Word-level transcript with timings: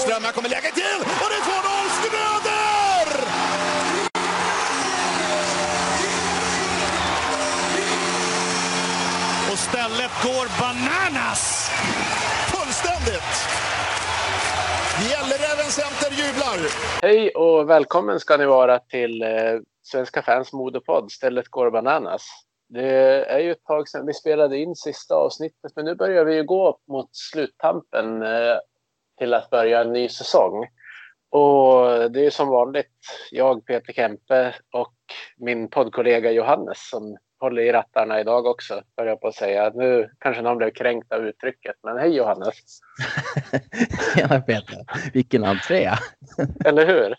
Söderström, 0.00 0.24
här 0.24 0.32
kommer 0.32 0.48
läget 0.48 0.74
till 0.74 1.00
och 1.22 1.28
det 1.30 1.38
är 1.40 1.44
2-0 1.46 1.88
Schröder! 1.96 3.06
Och 9.52 9.58
stället 9.58 10.12
går 10.24 10.46
bananas! 10.60 11.70
Fullständigt! 12.52 13.36
Gälleräven 15.10 15.70
Center 15.70 16.10
jublar! 16.10 16.58
Hej 17.02 17.30
och 17.30 17.70
välkommen 17.70 18.20
ska 18.20 18.36
ni 18.36 18.46
vara 18.46 18.78
till 18.78 19.22
eh, 19.22 19.28
Svenska 19.82 20.22
fans 20.22 20.52
modepodd 20.52 21.10
Stället 21.12 21.48
går 21.48 21.70
bananas. 21.70 22.26
Det 22.68 23.24
är 23.24 23.38
ju 23.38 23.52
ett 23.52 23.64
tag 23.64 23.88
sedan 23.88 24.06
vi 24.06 24.14
spelade 24.14 24.58
in 24.58 24.76
sista 24.76 25.14
avsnittet 25.14 25.72
men 25.76 25.84
nu 25.84 25.94
börjar 25.94 26.24
vi 26.24 26.34
ju 26.34 26.44
gå 26.44 26.78
mot 26.88 27.08
sluttampen 27.12 28.22
eh, 28.22 28.58
till 29.20 29.34
att 29.34 29.50
börja 29.50 29.80
en 29.80 29.92
ny 29.92 30.08
säsong. 30.08 30.66
Och 31.30 32.10
det 32.10 32.26
är 32.26 32.30
som 32.30 32.48
vanligt 32.48 32.96
jag, 33.30 33.66
Peter 33.66 33.92
Kempe 33.92 34.54
och 34.72 34.94
min 35.36 35.68
poddkollega 35.68 36.30
Johannes 36.30 36.88
som 36.90 37.16
håller 37.40 37.62
i 37.62 37.72
rattarna 37.72 38.20
idag 38.20 38.46
också, 38.46 38.82
börjar 38.96 39.16
på 39.16 39.28
att 39.28 39.34
säga. 39.34 39.72
Nu 39.74 40.10
kanske 40.18 40.42
någon 40.42 40.58
blev 40.58 40.70
kränkt 40.70 41.12
av 41.12 41.26
uttrycket, 41.26 41.76
men 41.82 41.98
hej 41.98 42.16
Johannes! 42.16 42.54
Tjena 44.14 44.40
Peter! 44.40 44.84
Vilken 45.12 45.44
entré! 45.44 45.90
Eller 46.64 46.86
hur? 46.86 47.16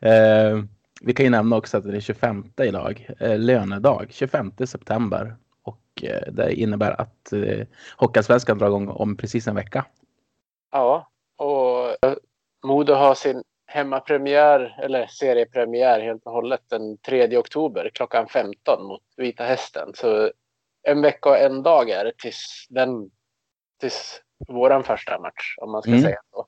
eh, 0.08 0.64
vi 1.00 1.12
kan 1.12 1.24
ju 1.24 1.30
nämna 1.30 1.56
också 1.56 1.76
att 1.76 1.84
det 1.84 1.96
är 1.96 2.00
25 2.00 2.44
idag, 2.62 3.08
eh, 3.20 3.38
lönedag, 3.38 4.06
25 4.10 4.52
september. 4.66 5.36
Och 5.62 6.04
eh, 6.04 6.32
det 6.32 6.54
innebär 6.54 7.00
att 7.00 7.32
eh, 7.32 7.66
Hockeyallsvenskan 7.96 8.58
drar 8.58 8.66
igång 8.66 8.88
om 8.88 9.16
precis 9.16 9.48
en 9.48 9.54
vecka. 9.54 9.84
Ja, 10.72 11.08
Modo 12.64 12.92
har 12.94 13.14
sin 13.14 13.42
hemmapremiär, 13.66 14.78
eller 14.82 15.06
seriepremiär 15.06 16.00
helt 16.00 16.26
och 16.26 16.32
hållet 16.32 16.60
den 16.68 16.98
3 16.98 17.36
oktober 17.36 17.90
klockan 17.94 18.28
15 18.28 18.84
mot 18.86 19.02
Vita 19.16 19.44
Hästen. 19.44 19.92
Så 19.94 20.30
en 20.82 21.02
vecka 21.02 21.28
och 21.28 21.38
en 21.38 21.62
dag 21.62 21.90
är 21.90 22.04
det 22.04 22.12
tills, 22.18 22.66
den, 22.70 23.10
tills 23.80 24.22
våran 24.48 24.84
första 24.84 25.18
match, 25.18 25.54
om 25.56 25.72
man 25.72 25.82
ska 25.82 25.90
Mm. 25.90 26.02
säga 26.02 26.20
så. 26.30 26.46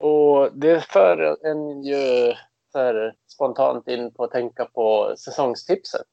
Och 0.00 0.52
det 0.52 0.84
för 0.84 1.46
en 1.46 1.84
ju 1.84 2.34
så 2.72 2.78
här, 2.78 3.14
spontant 3.26 3.88
in 3.88 4.14
på 4.14 4.24
att 4.24 4.30
tänka 4.30 4.64
på 4.64 5.14
säsongstipset. 5.18 6.06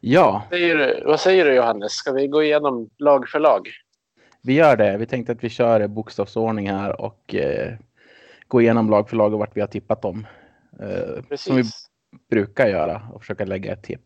Ja, 0.00 0.42
Säger 0.50 0.76
du, 0.76 1.04
vad 1.04 1.20
säger 1.20 1.44
du 1.44 1.54
Johannes? 1.54 1.92
Ska 1.92 2.12
vi 2.12 2.26
gå 2.26 2.42
igenom 2.42 2.90
lag 2.98 3.28
för 3.28 3.40
lag? 3.40 3.68
Vi 4.44 4.54
gör 4.54 4.76
det. 4.76 4.96
Vi 4.96 5.06
tänkte 5.06 5.32
att 5.32 5.44
vi 5.44 5.48
kör 5.48 5.86
bokstavsordning 5.86 6.70
här 6.70 7.00
och 7.00 7.34
eh, 7.34 7.74
gå 8.48 8.60
igenom 8.60 8.90
lag 8.90 9.08
för 9.08 9.16
lag 9.16 9.32
och 9.32 9.38
vart 9.38 9.56
vi 9.56 9.60
har 9.60 9.68
tippat 9.68 10.02
dem. 10.02 10.26
Eh, 10.80 11.36
som 11.36 11.56
vi 11.56 11.62
brukar 12.30 12.66
göra 12.66 13.02
och 13.14 13.20
försöka 13.20 13.44
lägga 13.44 13.72
ett 13.72 13.82
tipp. 13.82 14.00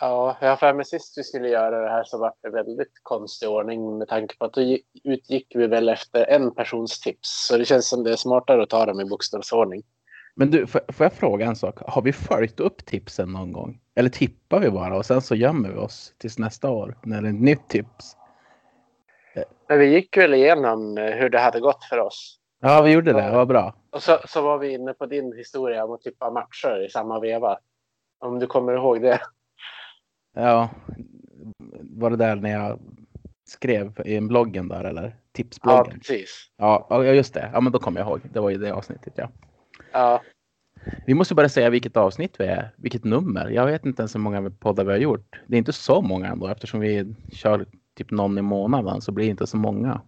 Ja, 0.00 0.36
jag 0.40 0.48
har 0.48 0.56
för 0.56 0.74
mig 0.74 0.84
sist 0.84 1.18
vi 1.18 1.22
skulle 1.22 1.48
göra 1.48 1.80
det 1.80 1.88
här 1.90 2.04
så 2.04 2.18
var 2.18 2.32
det 2.42 2.50
väldigt 2.50 3.00
konstig 3.02 3.48
ordning 3.48 3.98
med 3.98 4.08
tanke 4.08 4.36
på 4.38 4.44
att 4.44 4.52
då 4.52 4.60
gi- 4.60 4.82
utgick 5.04 5.46
vi 5.54 5.66
väl 5.66 5.88
efter 5.88 6.26
en 6.30 6.54
persons 6.54 7.00
tips. 7.00 7.46
Så 7.48 7.58
det 7.58 7.64
känns 7.64 7.88
som 7.88 8.04
det 8.04 8.12
är 8.12 8.16
smartare 8.16 8.62
att 8.62 8.70
ta 8.70 8.86
dem 8.86 9.00
i 9.00 9.04
bokstavsordning. 9.04 9.82
Men 10.34 10.50
du, 10.50 10.66
får, 10.66 10.80
får 10.92 11.04
jag 11.04 11.12
fråga 11.12 11.46
en 11.46 11.56
sak? 11.56 11.78
Har 11.86 12.02
vi 12.02 12.12
följt 12.12 12.60
upp 12.60 12.84
tipsen 12.86 13.32
någon 13.32 13.52
gång? 13.52 13.80
Eller 13.94 14.08
tippar 14.10 14.60
vi 14.60 14.70
bara 14.70 14.96
och 14.96 15.06
sen 15.06 15.20
så 15.22 15.34
gömmer 15.34 15.68
vi 15.68 15.76
oss 15.78 16.14
tills 16.18 16.38
nästa 16.38 16.70
år 16.70 16.98
när 17.02 17.22
det 17.22 17.28
är 17.28 17.32
ett 17.32 17.40
nytt 17.40 17.68
tips? 17.68 18.16
Men 19.68 19.78
vi 19.78 19.86
gick 19.86 20.16
väl 20.16 20.34
igenom 20.34 20.98
eh, 20.98 21.04
hur 21.04 21.28
det 21.30 21.38
hade 21.38 21.60
gått 21.60 21.84
för 21.84 21.98
oss. 21.98 22.36
Ja, 22.62 22.82
vi 22.82 22.90
gjorde 22.92 23.12
det. 23.12 23.30
Vad 23.30 23.48
bra. 23.48 23.74
Och 23.90 24.02
så, 24.02 24.18
så 24.28 24.42
var 24.42 24.58
vi 24.58 24.72
inne 24.72 24.92
på 24.92 25.06
din 25.06 25.32
historia 25.36 25.84
om 25.84 25.92
att 25.92 26.02
tippa 26.02 26.30
matcher 26.30 26.84
i 26.86 26.88
samma 26.88 27.20
veva. 27.20 27.58
Om 28.20 28.38
du 28.38 28.46
kommer 28.46 28.72
ihåg 28.72 29.02
det. 29.02 29.20
Ja, 30.34 30.68
var 31.80 32.10
det 32.10 32.16
där 32.16 32.36
när 32.36 32.50
jag 32.50 32.78
skrev 33.48 33.92
i 34.04 34.16
en 34.16 34.28
bloggen 34.28 34.68
där 34.68 34.84
eller? 34.84 35.02
Ja, 35.02 35.12
Tipsbloggen. 35.32 35.98
precis. 36.00 36.50
Ja, 36.56 36.86
ja, 36.90 37.04
just 37.04 37.34
det. 37.34 37.50
Ja, 37.52 37.60
men 37.60 37.72
då 37.72 37.78
kommer 37.78 38.00
jag 38.00 38.08
ihåg. 38.08 38.20
Det 38.32 38.40
var 38.40 38.50
ju 38.50 38.58
det 38.58 38.70
avsnittet, 38.74 39.12
ja. 39.16 39.28
Ja, 39.92 40.22
Vi 41.06 41.14
måste 41.14 41.34
bara 41.34 41.48
säga 41.48 41.70
vilket 41.70 41.96
avsnitt 41.96 42.40
vi 42.40 42.44
är, 42.44 42.74
vilket 42.76 43.04
nummer. 43.04 43.48
Jag 43.50 43.66
vet 43.66 43.84
inte 43.86 44.02
ens 44.02 44.14
hur 44.14 44.20
många 44.20 44.50
poddar 44.50 44.84
vi 44.84 44.90
har 44.90 44.98
gjort. 44.98 45.40
Det 45.46 45.56
är 45.56 45.58
inte 45.58 45.72
så 45.72 46.02
många 46.02 46.26
ändå 46.28 46.48
eftersom 46.48 46.80
vi 46.80 47.14
kör 47.32 47.66
typ 48.00 48.10
någon 48.10 48.38
i 48.38 48.42
månaden 48.42 49.00
så 49.00 49.12
blir 49.12 49.24
det 49.26 49.30
inte 49.30 49.46
så 49.46 49.56
många. 49.56 50.02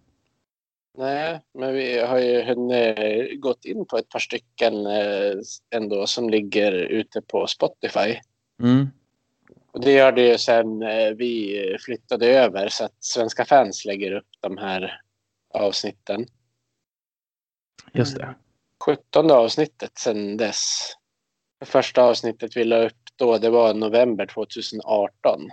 nej, 0.99 1.41
men 1.55 1.75
vi 1.75 1.99
har 1.99 2.19
ju 2.19 2.43
hunnit 2.43 3.41
gått 3.41 3.65
in 3.65 3.87
på 3.87 3.97
ett 3.97 4.09
par 4.09 4.19
stycken 4.19 4.87
eh, 4.87 5.35
ändå 5.71 6.07
som 6.07 6.31
ligger 6.31 6.73
ute 6.73 7.23
på 7.23 7.47
Spotify. 7.47 8.21
Mm. 8.63 8.89
Och 9.73 9.81
det 9.81 9.93
gör 9.93 10.13
det 10.13 10.29
ju 10.29 10.39
sen 10.39 10.83
eh, 10.83 11.11
vi 11.11 11.77
flyttade 11.81 12.27
över 12.27 12.69
så 12.69 12.85
att 12.85 13.05
svenska 13.05 13.45
fans 13.45 13.85
lägger 13.85 14.13
upp 14.13 14.29
de 14.41 14.59
här 14.59 15.01
avsnitten. 15.55 16.27
Just 17.93 18.17
det. 18.17 18.35
17 18.85 19.31
avsnittet 19.31 19.99
sen 19.99 20.37
dess. 20.37 20.93
Det 21.61 21.67
första 21.67 22.03
avsnittet 22.03 22.57
vi 22.57 22.65
la 22.65 22.77
upp 22.77 23.03
då, 23.17 23.39
det 23.39 23.51
var 23.51 23.75
november 23.75 24.27
2018. 24.27 25.51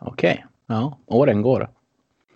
Okej. 0.00 0.46
Ja, 0.66 0.98
åren 1.06 1.42
går. 1.42 1.70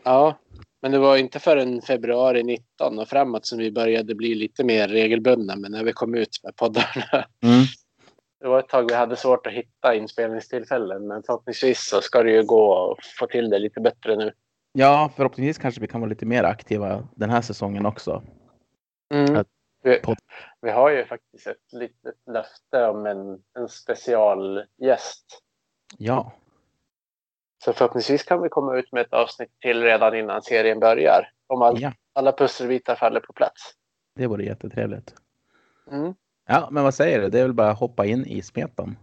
Ja, 0.03 0.39
men 0.83 0.93
det 0.93 0.99
var 0.99 1.17
inte 1.17 1.39
förrän 1.39 1.83
februari 1.83 2.43
19 2.43 2.99
och 2.99 3.09
framåt 3.09 3.47
som 3.47 3.59
vi 3.59 3.73
började 3.73 4.15
bli 4.15 4.35
lite 4.35 4.65
mer 4.65 4.89
regelbundna. 4.89 5.57
Men 5.57 5.73
när 5.73 5.85
vi 5.85 5.93
kom 5.93 6.15
ut 6.15 6.41
med 6.45 6.57
poddarna. 6.57 7.25
Mm. 7.43 7.65
Det 8.41 8.49
var 8.49 8.59
ett 8.59 8.69
tag 8.69 8.89
vi 8.89 8.95
hade 8.95 9.17
svårt 9.17 9.47
att 9.47 9.53
hitta 9.53 9.95
inspelningstillfällen. 9.95 11.07
Men 11.07 11.23
förhoppningsvis 11.23 11.89
så 11.89 12.01
ska 12.01 12.23
det 12.23 12.31
ju 12.33 12.43
gå 12.43 12.93
att 12.93 13.07
få 13.19 13.27
till 13.27 13.51
det 13.51 13.59
lite 13.59 13.81
bättre 13.81 14.17
nu. 14.17 14.33
Ja, 14.73 15.11
förhoppningsvis 15.17 15.59
kanske 15.59 15.81
vi 15.81 15.87
kan 15.87 16.01
vara 16.01 16.09
lite 16.09 16.27
mer 16.27 16.45
aktiva 16.45 17.09
den 17.15 17.31
här 17.31 17.41
säsongen 17.43 17.87
också. 17.87 18.23
Att- 19.37 19.47
Vi, 19.83 20.01
vi 20.61 20.71
har 20.71 20.91
ju 20.91 21.05
faktiskt 21.05 21.47
ett 21.47 21.73
litet 21.73 22.15
löfte 22.31 22.87
om 22.87 23.07
en, 23.07 23.39
en 23.59 23.69
specialgäst. 23.69 25.25
Ja, 25.99 26.33
Så 27.65 27.73
förhoppningsvis 27.73 28.23
kan 28.23 28.43
vi 28.43 28.49
komma 28.49 28.77
ut 28.77 28.93
med 28.93 29.01
ett 29.01 29.13
avsnitt 29.13 29.51
till 29.61 29.83
redan 29.83 30.17
innan 30.17 30.43
serien 30.43 30.81
börjar. 30.81 31.31
Om 31.47 31.63
all, 31.63 31.81
ja, 31.81 31.93
alla 32.13 32.33
pusselbitar 32.33 32.95
faller 32.95 33.21
på 33.21 33.33
plats. 33.33 33.73
det 34.15 34.27
vore 34.27 34.45
jättetrevligt. 34.45 35.15
Mm. 35.91 36.15
Ja, 36.49 36.69
men 36.71 36.85
vad 36.85 36.95
säger 36.95 37.21
du? 37.21 37.29
Det 37.29 37.39
är 37.39 37.43
väl 37.43 37.53
bara 37.53 37.71
att 37.71 37.79
hoppa 37.79 38.07
in 38.07 38.27
i 38.27 38.43
smeten. 38.43 38.97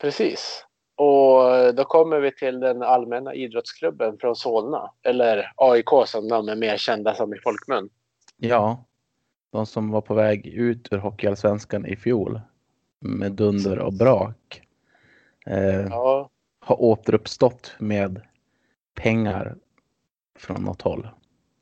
Precis. 0.00 0.64
Och 0.96 1.74
då 1.74 1.84
kommer 1.84 2.20
vi 2.20 2.34
till 2.34 2.60
den 2.60 2.82
allmänna 2.82 3.34
idrottsklubben 3.34 4.18
från 4.18 4.36
Solna. 4.36 4.90
Eller 5.02 5.52
AIK 5.56 5.88
som 6.06 6.28
de 6.28 6.48
är 6.48 6.56
mer 6.56 6.76
kända 6.76 7.14
som 7.14 7.34
i 7.34 7.38
folkmun. 7.38 7.88
Ja, 8.36 8.84
de 9.52 9.66
som 9.66 9.90
var 9.90 10.00
på 10.00 10.14
väg 10.14 10.46
ut 10.46 10.92
ur 10.92 10.98
Hockeyallsvenskan 10.98 11.86
i 11.86 11.96
fjol 11.96 12.40
med 13.00 13.32
dunder 13.32 13.78
och 13.78 13.92
brak 13.92 14.67
eh, 15.50 15.80
Ja, 15.90 16.30
har 16.60 16.82
återuppstått 16.82 17.74
med 17.78 18.20
pengar 18.94 19.54
från 20.38 20.62
något 20.62 20.82
håll. 20.82 21.08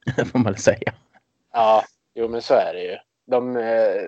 Får 0.17 0.39
man 0.39 0.45
väl 0.45 0.57
säga. 0.57 0.95
ja 1.53 1.85
jo 2.15 2.29
men 2.29 2.43
så 2.43 2.55
är 2.55 2.75
det 2.75 2.83
ju. 2.85 2.97
De, 3.27 3.57
eh, 3.57 4.03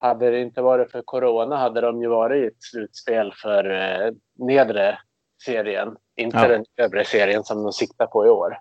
hade 0.00 0.30
det 0.30 0.40
inte 0.40 0.62
varit 0.62 0.90
för 0.90 1.02
corona 1.02 1.56
hade 1.56 1.80
de 1.80 2.02
ju 2.02 2.08
varit 2.08 2.44
i 2.44 2.46
ett 2.46 2.62
slutspel 2.62 3.32
för 3.42 3.70
eh, 3.70 4.12
nedre 4.38 4.98
serien. 5.44 5.96
Inte 6.16 6.36
Ja. 6.38 6.48
den 6.48 6.64
övre 6.76 7.04
serien 7.04 7.44
som 7.44 7.62
de 7.62 7.72
siktar 7.72 8.06
på 8.06 8.26
i 8.26 8.28
år. 8.28 8.58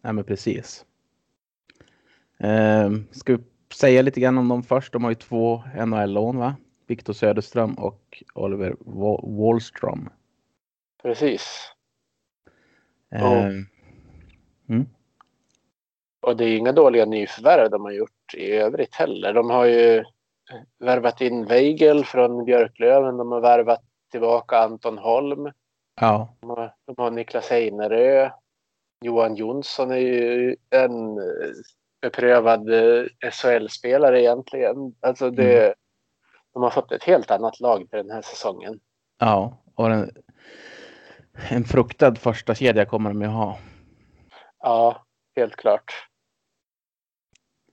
Nej, 0.00 0.12
men 0.12 0.24
precis. 0.24 0.84
Eh, 2.38 2.90
ska 3.10 3.36
vi 3.36 3.42
säga 3.74 4.02
lite 4.02 4.20
grann 4.20 4.38
om 4.38 4.48
dem 4.48 4.62
först? 4.62 4.92
De 4.92 5.04
har 5.04 5.10
ju 5.10 5.14
två 5.14 5.62
NHL-lån, 5.86 6.38
va? 6.38 6.56
Viktor 6.90 7.12
Söderström 7.12 7.74
och 7.74 8.22
Oliver 8.34 8.70
Wa- 8.80 9.36
Wallström. 9.46 10.08
Precis. 11.02 11.72
Eh, 13.14 13.20
Ja. 13.22 13.42
mm, 14.68 14.86
Och 16.26 16.36
det 16.36 16.44
är 16.44 16.56
inga 16.56 16.72
dåliga 16.72 17.04
nyförvärv 17.04 17.70
de 17.70 17.84
har 17.84 17.92
gjort 17.92 18.34
i 18.36 18.52
övrigt 18.52 18.94
heller. 18.94 19.32
De 19.32 19.50
har 19.50 19.64
ju 19.64 20.04
värvat 20.78 21.20
in 21.20 21.44
Weigel 21.46 22.04
från 22.04 22.44
Björklöven. 22.44 23.16
De 23.16 23.32
har 23.32 23.40
värvat 23.40 23.82
tillbaka 24.10 24.58
Anton 24.58 24.98
Holm. 24.98 25.52
ja, 26.00 26.36
De 26.40 26.50
har, 26.50 26.74
de 26.86 26.94
har 26.98 27.10
Niklas 27.10 27.50
Heinerö. 27.50 28.30
Johan 29.04 29.34
Jonsson 29.36 29.90
är 29.90 29.96
ju 29.96 30.56
en 30.70 31.18
beprövad 32.02 32.70
eh, 32.72 33.04
SHL-spelare 33.30 34.20
egentligen. 34.20 34.94
Alltså 35.00 35.30
det, 35.30 35.74
De 36.52 36.62
har 36.62 36.70
fått 36.70 36.92
ett 36.92 37.04
helt 37.04 37.30
annat 37.30 37.60
lag 37.60 37.78
till 37.90 37.98
den 37.98 38.10
här 38.10 38.22
säsongen. 38.22 38.80
ja. 39.18 39.56
Och 39.74 39.88
den, 39.88 40.10
en 41.50 41.64
fruktad 41.64 42.14
första 42.14 42.54
kedja 42.54 42.86
kommer 42.86 43.10
de 43.10 43.22
ju 43.22 43.28
ha. 43.28 43.58
Ja, 44.58 45.06
helt 45.36 45.56
klart. 45.56 46.08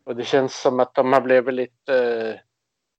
Och 0.06 0.16
det 0.16 0.24
känns 0.24 0.62
som 0.62 0.80
att 0.80 0.94
de 0.94 1.14
har 1.14 1.22
blivit 1.22 1.54
lite, 1.54 2.42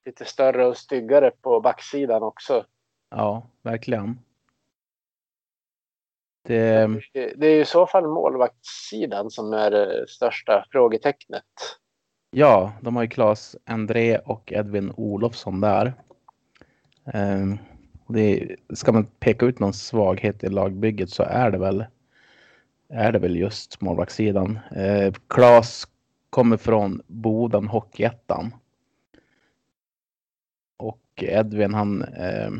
lite 0.04 0.24
större 0.24 0.66
och 0.66 0.76
styggare 0.76 1.30
på 1.30 1.60
backsidan 1.60 2.22
också. 2.22 2.64
Ja, 3.10 3.50
verkligen. 3.62 4.18
Det, 6.42 6.88
Det 7.12 7.46
är 7.46 7.60
i 7.60 7.64
så 7.64 7.86
fall 7.86 8.06
målvaktssidan 8.06 9.30
som 9.30 9.52
är 9.52 9.70
det 9.70 10.08
största 10.08 10.64
frågetecknet. 10.70 11.44
Ja, 12.30 12.72
de 12.80 12.96
har 12.96 13.02
ju 13.02 13.08
Claes 13.08 13.56
André 13.64 14.18
och 14.18 14.52
Edvin 14.52 14.92
Olofsson 14.96 15.60
där. 15.60 15.94
Ehm, 17.04 17.58
och 18.04 18.14
det, 18.14 18.56
ska 18.74 18.92
man 18.92 19.06
peka 19.06 19.46
ut 19.46 19.58
någon 19.58 19.72
svaghet 19.72 20.44
i 20.44 20.48
lagbygget 20.48 21.10
så 21.10 21.22
är 21.22 21.50
det 21.50 21.58
väl 21.58 21.84
är 22.88 23.12
det 23.12 23.18
väl 23.18 23.36
just 23.36 23.80
målvaktssidan. 23.80 24.58
Eh, 24.70 25.12
Claes 25.26 25.88
kommer 26.30 26.56
från 26.56 27.02
Boden 27.06 27.68
Hockeyettan. 27.68 28.54
Och 30.76 31.02
Edvin 31.16 31.74
han 31.74 32.02
eh, 32.02 32.50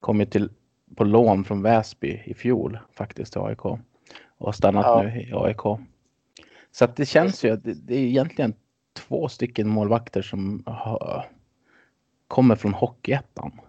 kom 0.00 0.20
ju 0.20 0.26
till 0.26 0.50
på 0.96 1.04
lån 1.04 1.44
från 1.44 1.62
Väsby 1.62 2.22
i 2.24 2.34
fjol 2.34 2.78
faktiskt 2.92 3.32
till 3.32 3.42
AIK. 3.42 3.64
Och 3.64 3.80
har 4.38 4.52
stannat 4.52 4.86
Ja. 4.86 5.02
nu 5.02 5.20
i 5.20 5.32
AIK. 5.34 5.80
Så 6.72 6.84
att 6.84 6.96
det 6.96 7.06
känns 7.06 7.44
ju 7.44 7.50
att 7.50 7.64
det, 7.64 7.74
det 7.74 7.94
är 7.94 7.98
egentligen 8.06 8.54
två 8.96 9.28
stycken 9.28 9.68
målvakter 9.68 10.22
som 10.22 10.62
har, 10.66 11.26
kommer 12.28 12.56
från 12.56 12.74
Hockeyettan. 12.74 13.60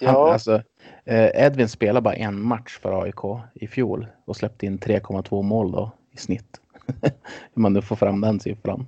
Ja, 0.00 0.32
alltså, 0.32 0.62
eh, 1.04 1.44
Edvin 1.44 1.68
spelade 1.68 2.00
bara 2.00 2.14
en 2.14 2.42
match 2.42 2.78
för 2.78 3.02
AIK 3.02 3.40
i 3.54 3.66
fjol 3.66 4.06
och 4.24 4.36
släppte 4.36 4.66
in 4.66 4.78
3,2 4.78 5.42
mål 5.42 5.72
då 5.72 5.90
i 6.10 6.16
snitt. 6.16 6.60
Hur 7.52 7.62
man 7.62 7.72
nu 7.72 7.82
får 7.82 7.96
fram 7.96 8.20
den 8.20 8.40
siffran. 8.40 8.86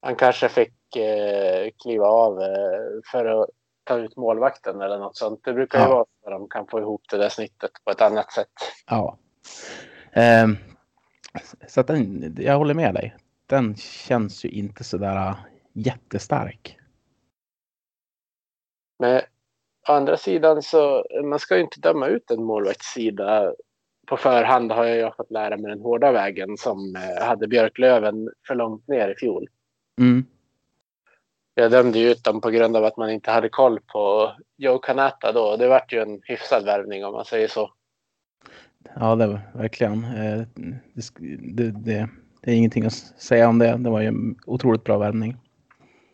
han 0.00 0.16
kanske 0.16 0.48
fick 0.48 0.96
eh, 0.96 1.70
kliva 1.82 2.06
av 2.06 2.42
eh, 2.42 2.48
för 3.12 3.24
att 3.24 3.46
ta 3.84 3.98
ut 3.98 4.16
målvakten 4.16 4.80
eller 4.80 4.98
något 4.98 5.16
sånt. 5.16 5.40
Det 5.44 5.52
brukar 5.52 5.78
ju 5.78 5.84
Ja. 5.84 5.90
vara 5.90 6.04
så 6.04 6.26
att 6.30 6.32
de 6.40 6.48
kan 6.48 6.66
få 6.66 6.80
ihop 6.80 7.02
det 7.10 7.16
där 7.18 7.28
snittet 7.28 7.70
på 7.84 7.90
ett 7.90 8.00
annat 8.00 8.32
sätt. 8.32 8.52
Ja. 8.86 9.16
Ehm, 10.12 10.56
så 11.68 11.80
att 11.80 11.86
den, 11.86 12.36
jag 12.38 12.58
håller 12.58 12.74
med 12.74 12.94
dig. 12.94 13.16
Den 13.46 13.76
känns 13.76 14.44
ju 14.44 14.48
inte 14.48 14.84
sådär 14.84 15.28
äh, 15.28 15.36
jättestark. 15.72 16.78
Men 18.98 19.20
å 19.88 19.92
andra 19.92 20.16
sidan 20.16 20.62
så 20.62 21.06
man 21.24 21.38
ska 21.38 21.56
ju 21.56 21.62
inte 21.62 21.80
döma 21.80 22.06
ut 22.06 22.30
en 22.30 22.44
målvaktssida 22.44 23.54
på 24.06 24.16
förhand 24.16 24.72
har 24.72 24.84
jag 24.84 25.16
fått 25.16 25.30
lära 25.30 25.56
mig 25.56 25.70
den 25.70 25.80
hårda 25.80 26.12
vägen 26.12 26.56
som 26.56 26.96
eh, 26.96 27.24
hade 27.24 27.48
Björklöven 27.48 28.30
för 28.46 28.54
långt 28.54 28.88
ner 28.88 29.08
i 29.08 29.14
fjol. 29.14 29.48
Mm. 30.00 30.24
Jag 31.54 31.70
dömde 31.70 32.00
ut 32.00 32.24
dem 32.24 32.40
på 32.40 32.50
grund 32.50 32.76
av 32.76 32.84
att 32.84 32.96
man 32.96 33.10
inte 33.10 33.30
hade 33.30 33.48
koll 33.48 33.80
på 33.80 34.32
Joe 34.56 34.78
Canata 34.78 35.32
då. 35.32 35.56
Det 35.56 35.68
vart 35.68 35.92
ju 35.92 36.02
en 36.02 36.20
hyfsad 36.24 36.64
värvning 36.64 37.04
om 37.04 37.12
man 37.12 37.24
säger 37.24 37.48
så. 37.48 37.72
Ja, 38.94 39.14
det 39.16 39.26
var 39.26 39.40
verkligen. 39.54 40.04
eh, 40.04 40.42
Det, 41.54 41.70
det, 41.70 42.08
det 42.42 42.50
är 42.50 42.54
ingenting 42.54 42.84
att 42.86 42.92
säga 42.92 43.48
om 43.48 43.58
det. 43.58 43.76
Det 43.76 43.90
var 43.90 44.00
ju 44.00 44.06
en 44.06 44.36
otroligt 44.46 44.84
bra 44.84 44.98
värvning. 44.98 45.36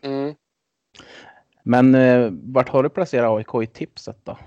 Mm. 0.01 0.35
Men 1.63 1.95
eh, 1.95 2.29
vart 2.31 2.69
har 2.69 2.83
du 2.83 2.89
placerat 2.89 3.37
AIK 3.37 3.63
i 3.69 3.73
tipset 3.73 4.17
då? 4.23 4.37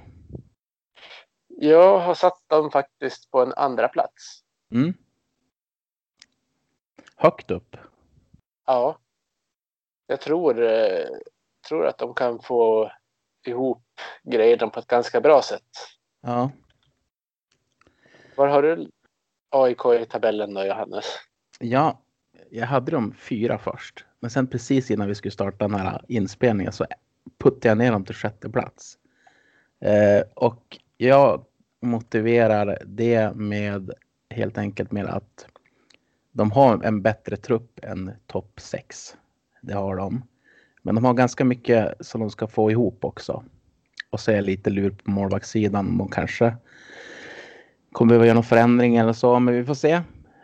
Jag 1.49 1.99
har 1.99 2.15
satt 2.15 2.49
dem 2.49 2.71
faktiskt 2.71 3.31
på 3.31 3.43
en 3.43 3.53
andra 3.53 3.89
plats. 3.89 4.41
Mm. 4.75 4.95
Högt 7.17 7.51
upp. 7.51 7.77
Ja. 8.67 8.99
Jag 10.07 10.21
tror, 10.21 10.63
eh, 10.63 11.07
tror 11.69 11.87
att 11.87 11.99
de 11.99 12.15
kan 12.15 12.43
få 12.43 12.91
ihop 13.47 13.85
grejerna 14.23 14.69
på 14.69 14.81
ett 14.81 14.87
ganska 14.87 15.21
bra 15.21 15.43
sätt. 15.43 15.69
Ja. 16.21 16.51
Var 18.37 18.49
har 18.49 18.63
du 18.63 18.91
AIK 19.51 19.87
i 20.01 20.07
tabellen 20.11 20.55
då, 20.55 20.65
Johannes? 20.65 21.05
Ja, 21.59 22.03
jag 22.51 22.67
hade 22.67 22.91
dem 22.91 23.15
fyra 23.19 23.59
först. 23.59 24.05
Men 24.21 24.31
sen 24.31 24.47
precis 24.47 24.91
innan 24.91 25.09
vi 25.09 25.15
skulle 25.15 25.33
starta 25.33 25.69
den 25.69 25.81
här 25.81 26.05
inspelningen 26.09 26.73
så 26.73 26.87
puttade 27.39 27.69
jag 27.69 27.79
ner 27.79 27.93
dem 27.93 28.05
till 28.05 28.15
sjätte 28.15 28.51
plats. 28.51 28.99
Eh, 29.81 30.23
och 30.35 30.79
jag 30.97 31.45
motiverar 31.83 32.79
det 32.87 33.35
med 33.35 33.93
helt 34.31 34.59
enkelt 34.59 34.93
med 34.93 35.07
att 35.07 35.47
de 36.33 36.51
har 36.51 36.83
en 36.83 37.03
bättre 37.03 37.37
trupp 37.37 37.85
än 37.85 38.13
topp 38.27 38.61
6. 38.61 39.17
Det 39.63 39.75
har 39.75 39.97
de. 39.97 40.25
Men 40.83 40.95
de 40.95 41.05
har 41.05 41.15
ganska 41.15 41.45
mycket 41.45 42.07
som 42.07 42.21
de 42.21 42.31
ska 42.31 42.47
få 42.47 42.71
ihop 42.71 43.05
också. 43.05 43.45
Och 44.11 44.21
så 44.21 44.31
är 44.31 44.35
jag 44.35 44.45
lite 44.45 44.71
lur 44.71 44.91
på 44.91 45.11
målvaktssidan 45.11 45.99
de 45.99 46.09
kanske 46.09 46.57
kommer 47.93 48.09
behöva 48.09 48.27
göra 48.27 48.35
någon 48.35 48.45
förändring 48.45 48.97
eller 48.97 49.13
så. 49.13 49.39
Men 49.39 49.55
vi 49.55 49.65
får 49.65 49.75
se. 49.75 49.93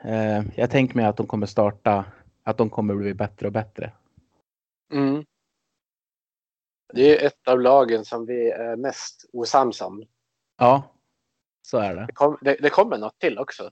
Eh, 0.05 0.43
jag 0.57 0.71
tänker 0.71 0.97
mig 0.97 1.05
att 1.05 1.17
de 1.17 1.27
kommer 1.27 1.47
starta, 1.47 2.05
att 2.45 2.59
de 2.59 2.71
kommer 2.71 2.95
bli 2.95 3.15
bättre 3.15 3.47
och 3.47 3.53
bättre. 3.53 3.93
Mm. 4.93 5.25
Det 6.95 7.23
är 7.23 7.27
ett 7.27 7.49
av 7.49 7.61
lagen 7.61 8.05
som 8.05 8.27
vi 8.27 8.51
är 8.51 8.77
mest 8.77 9.25
osams 9.33 9.81
om. 9.81 10.05
Ja, 10.59 10.83
så 11.63 11.79
är 11.79 11.97
det. 11.97 12.07
Det, 12.07 12.13
kom, 12.13 12.39
det, 12.41 12.57
det 12.63 12.71
kommer 12.71 12.99
något 12.99 13.19
till 13.19 13.39
också. 13.39 13.71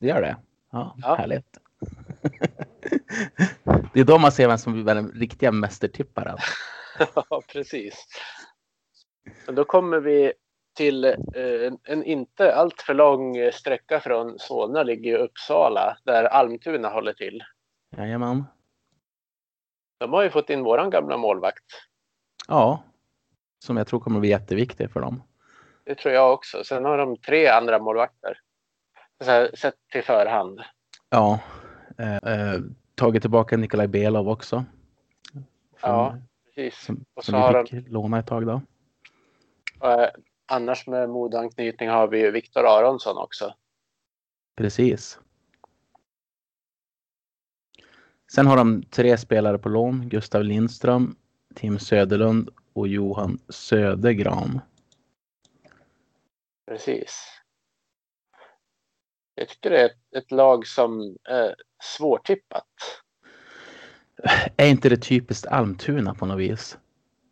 Det 0.00 0.06
gör 0.06 0.22
det. 0.22 0.36
Ja, 0.72 0.96
Ja. 1.02 1.14
härligt. 1.14 1.58
det 3.94 4.00
är 4.00 4.04
då 4.04 4.18
man 4.18 4.32
ser 4.32 4.48
vem 4.48 4.58
som 4.58 4.72
blir 4.72 4.84
den 4.84 5.08
riktiga 5.12 5.52
mästertipparen. 5.52 6.38
Ja, 7.14 7.42
precis. 7.52 8.06
Men 9.46 9.54
då 9.54 9.64
kommer 9.64 10.00
vi 10.00 10.32
till 10.80 11.04
eh, 11.04 11.66
en, 11.66 11.78
en 11.84 12.04
inte 12.04 12.54
alltför 12.54 12.94
lång 12.94 13.36
eh, 13.36 13.52
sträcka 13.52 14.00
från 14.00 14.38
Solna 14.38 14.82
ligger 14.82 15.10
ju 15.10 15.16
Uppsala 15.16 15.96
där 16.04 16.24
Almtuna 16.24 16.88
håller 16.88 17.12
till. 17.12 17.42
Jajamän. 17.96 18.44
De 19.98 20.12
har 20.12 20.22
ju 20.22 20.30
fått 20.30 20.50
in 20.50 20.64
våran 20.64 20.90
gamla 20.90 21.16
målvakt. 21.16 21.64
Ja, 22.48 22.82
som 23.64 23.76
jag 23.76 23.86
tror 23.86 24.00
kommer 24.00 24.20
bli 24.20 24.28
jätteviktig 24.28 24.90
för 24.90 25.00
dem. 25.00 25.22
Det 25.84 25.94
tror 25.94 26.14
jag 26.14 26.32
också. 26.32 26.64
Sen 26.64 26.84
har 26.84 26.98
de 26.98 27.16
tre 27.16 27.46
andra 27.46 27.78
målvakter. 27.78 28.38
Här, 29.24 29.50
sett 29.54 29.74
till 29.92 30.04
förhand. 30.04 30.60
Ja, 31.10 31.40
eh, 31.98 32.16
eh, 32.16 32.60
tagit 32.94 33.22
tillbaka 33.22 33.56
Nikolaj 33.56 33.88
Belov 33.88 34.28
också. 34.28 34.64
Från, 35.76 35.90
Ja, 35.90 36.16
Precis. 36.54 36.84
Som, 36.84 37.04
Och 37.14 37.24
som 37.24 37.32
så 37.32 37.38
har 37.38 37.52
vi 37.52 37.58
de, 37.58 37.66
fick 37.82 37.92
låna 37.92 38.18
ett 38.18 38.26
tag 38.26 38.46
då. 38.46 38.62
Annars 40.50 40.86
med 40.86 41.08
modanknytning 41.08 41.88
har 41.88 42.08
vi 42.08 42.18
ju 42.18 42.30
Viktor 42.30 42.66
Aronsson 42.66 43.18
också. 43.18 43.54
Precis. 44.56 45.18
Sen 48.32 48.46
har 48.46 48.56
de 48.56 48.82
tre 48.82 49.18
spelare 49.18 49.58
på 49.58 49.68
lån. 49.68 50.08
Gustav 50.08 50.44
Lindström, 50.44 51.16
Tim 51.54 51.78
Söderlund 51.78 52.50
och 52.72 52.88
Johan 52.88 53.38
Södergran. 53.48 54.60
Precis. 56.66 57.26
Jag 59.34 59.48
tycker 59.48 59.70
det 59.70 59.80
är 59.80 59.86
ett, 59.86 60.14
ett 60.16 60.30
lag 60.30 60.66
som 60.66 61.16
är 61.24 61.54
svårtippat. 61.82 62.66
Är 64.56 64.66
inte 64.66 64.88
det 64.88 64.96
typiskt 64.96 65.46
Almtuna 65.46 66.14
på 66.14 66.26
något 66.26 66.38
vis? 66.38 66.78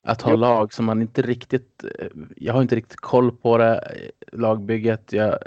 Att 0.08 0.22
ha 0.22 0.30
Jo. 0.30 0.36
lag 0.36 0.72
som 0.72 0.84
man 0.84 1.02
inte 1.02 1.22
riktigt... 1.22 1.84
eh, 1.98 2.08
Jag 2.36 2.52
har 2.54 2.62
inte 2.62 2.76
riktigt 2.76 3.00
koll 3.00 3.32
på 3.32 3.58
det. 3.58 3.76
eh, 3.78 4.38
Lagbygget. 4.38 5.12
Jag, 5.12 5.38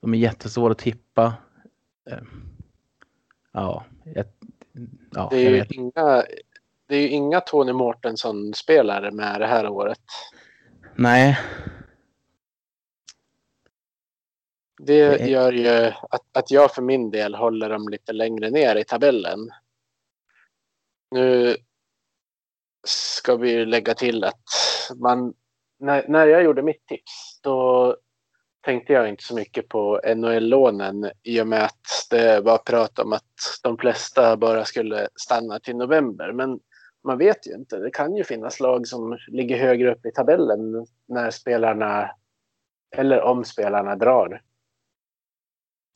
de 0.00 0.14
är 0.14 0.18
jättesvåra 0.18 0.72
att 0.72 0.78
tippa. 0.78 1.34
Eh, 2.10 2.18
Ja, 3.52 3.84
jag, 4.14 4.24
ja 5.10 5.28
Det 5.30 5.36
är 5.46 5.50
ju 5.50 5.64
inga, 5.70 6.22
det 6.86 6.96
är 6.96 7.00
ju 7.00 7.08
inga 7.08 7.40
Tony 7.40 7.72
Mårtensson-spelare 7.72 9.10
med 9.10 9.40
det 9.40 9.46
här 9.46 9.68
året. 9.68 10.02
Nej, 10.94 11.38
Det 14.82 15.28
gör 15.28 15.52
ju 15.52 15.92
att, 16.10 16.36
att 16.36 16.50
jag 16.50 16.74
för 16.74 16.82
min 16.82 17.10
del 17.10 17.34
håller 17.34 17.68
dem 17.70 17.88
lite 17.88 18.12
längre 18.12 18.50
ner 18.50 18.76
i 18.76 18.84
tabellen. 18.84 19.50
Nu 21.10 21.56
ska 22.86 23.36
vi 23.36 23.64
lägga 23.64 23.94
till 23.94 24.24
att 24.24 24.44
man, 24.96 25.34
när, 25.78 26.08
när 26.08 26.26
jag 26.26 26.42
gjorde 26.42 26.62
mitt 26.62 26.86
tips 26.86 27.40
då 27.42 27.96
tänkte 28.64 28.92
jag 28.92 29.08
inte 29.08 29.24
så 29.24 29.34
mycket 29.34 29.68
på 29.68 30.00
NHL-lånen 30.16 31.10
i 31.22 31.40
och 31.40 31.46
med 31.46 31.64
att 31.64 31.86
det 32.10 32.40
var 32.40 32.58
prat 32.58 32.98
om 32.98 33.12
att 33.12 33.34
de 33.62 33.78
flesta 33.78 34.36
bara 34.36 34.64
skulle 34.64 35.08
stanna 35.14 35.60
till 35.60 35.76
november. 35.76 36.32
Men 36.32 36.60
man 37.04 37.18
vet 37.18 37.46
ju 37.46 37.54
inte. 37.54 37.76
Det 37.76 37.90
kan 37.90 38.16
ju 38.16 38.24
finnas 38.24 38.60
lag 38.60 38.86
som 38.86 39.18
ligger 39.28 39.58
högre 39.58 39.92
upp 39.92 40.06
i 40.06 40.12
tabellen 40.12 40.86
när 41.08 41.30
spelarna 41.30 42.10
Eller 42.96 43.22
om 43.22 43.44
spelarna 43.44 43.96
drar. 43.96 44.42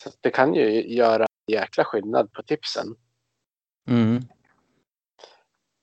Så 0.02 0.10
det 0.20 0.30
kan 0.30 0.54
ju 0.54 0.94
göra 0.94 1.26
jäkla 1.46 1.84
skillnad 1.84 2.32
på 2.32 2.42
tipsen. 2.42 2.86
Mm. 3.88 4.22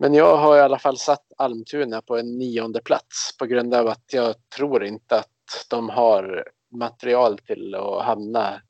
Men 0.02 0.14
jag 0.14 0.38
har 0.38 0.58
i 0.58 0.60
alla 0.60 0.80
fall 0.80 0.98
satt 0.98 1.34
Almtuna 1.38 2.02
på 2.02 2.18
en 2.18 2.38
nionde 2.38 2.82
plats 2.82 3.38
på 3.40 3.46
grund 3.46 3.74
av 3.74 3.88
att 3.88 4.14
jag 4.14 4.36
tror 4.58 4.84
inte 4.84 5.20
att 5.20 5.68
de 5.70 5.90
har 5.90 6.48
material 6.72 7.38
till 7.38 7.76
att 7.76 8.06
hamna 8.06 8.62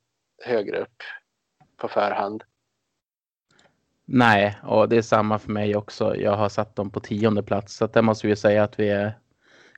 högre 0.44 0.80
upp 0.80 1.02
på 1.76 1.88
förhand. 1.88 2.44
Nej, 4.04 4.58
och 4.62 4.88
det 4.88 4.96
är 4.96 5.02
samma 5.02 5.38
för 5.38 5.50
mig 5.50 5.76
också. 5.76 6.16
Jag 6.16 6.36
har 6.36 6.48
satt 6.48 6.76
dem 6.76 6.90
på 6.90 7.00
tionde 7.00 7.42
plats, 7.42 7.76
så 7.76 7.86
det 7.86 8.02
måste 8.02 8.26
vi 8.26 8.36
säga 8.36 8.64
att 8.64 8.78
vi 8.78 8.88
är 8.88 9.18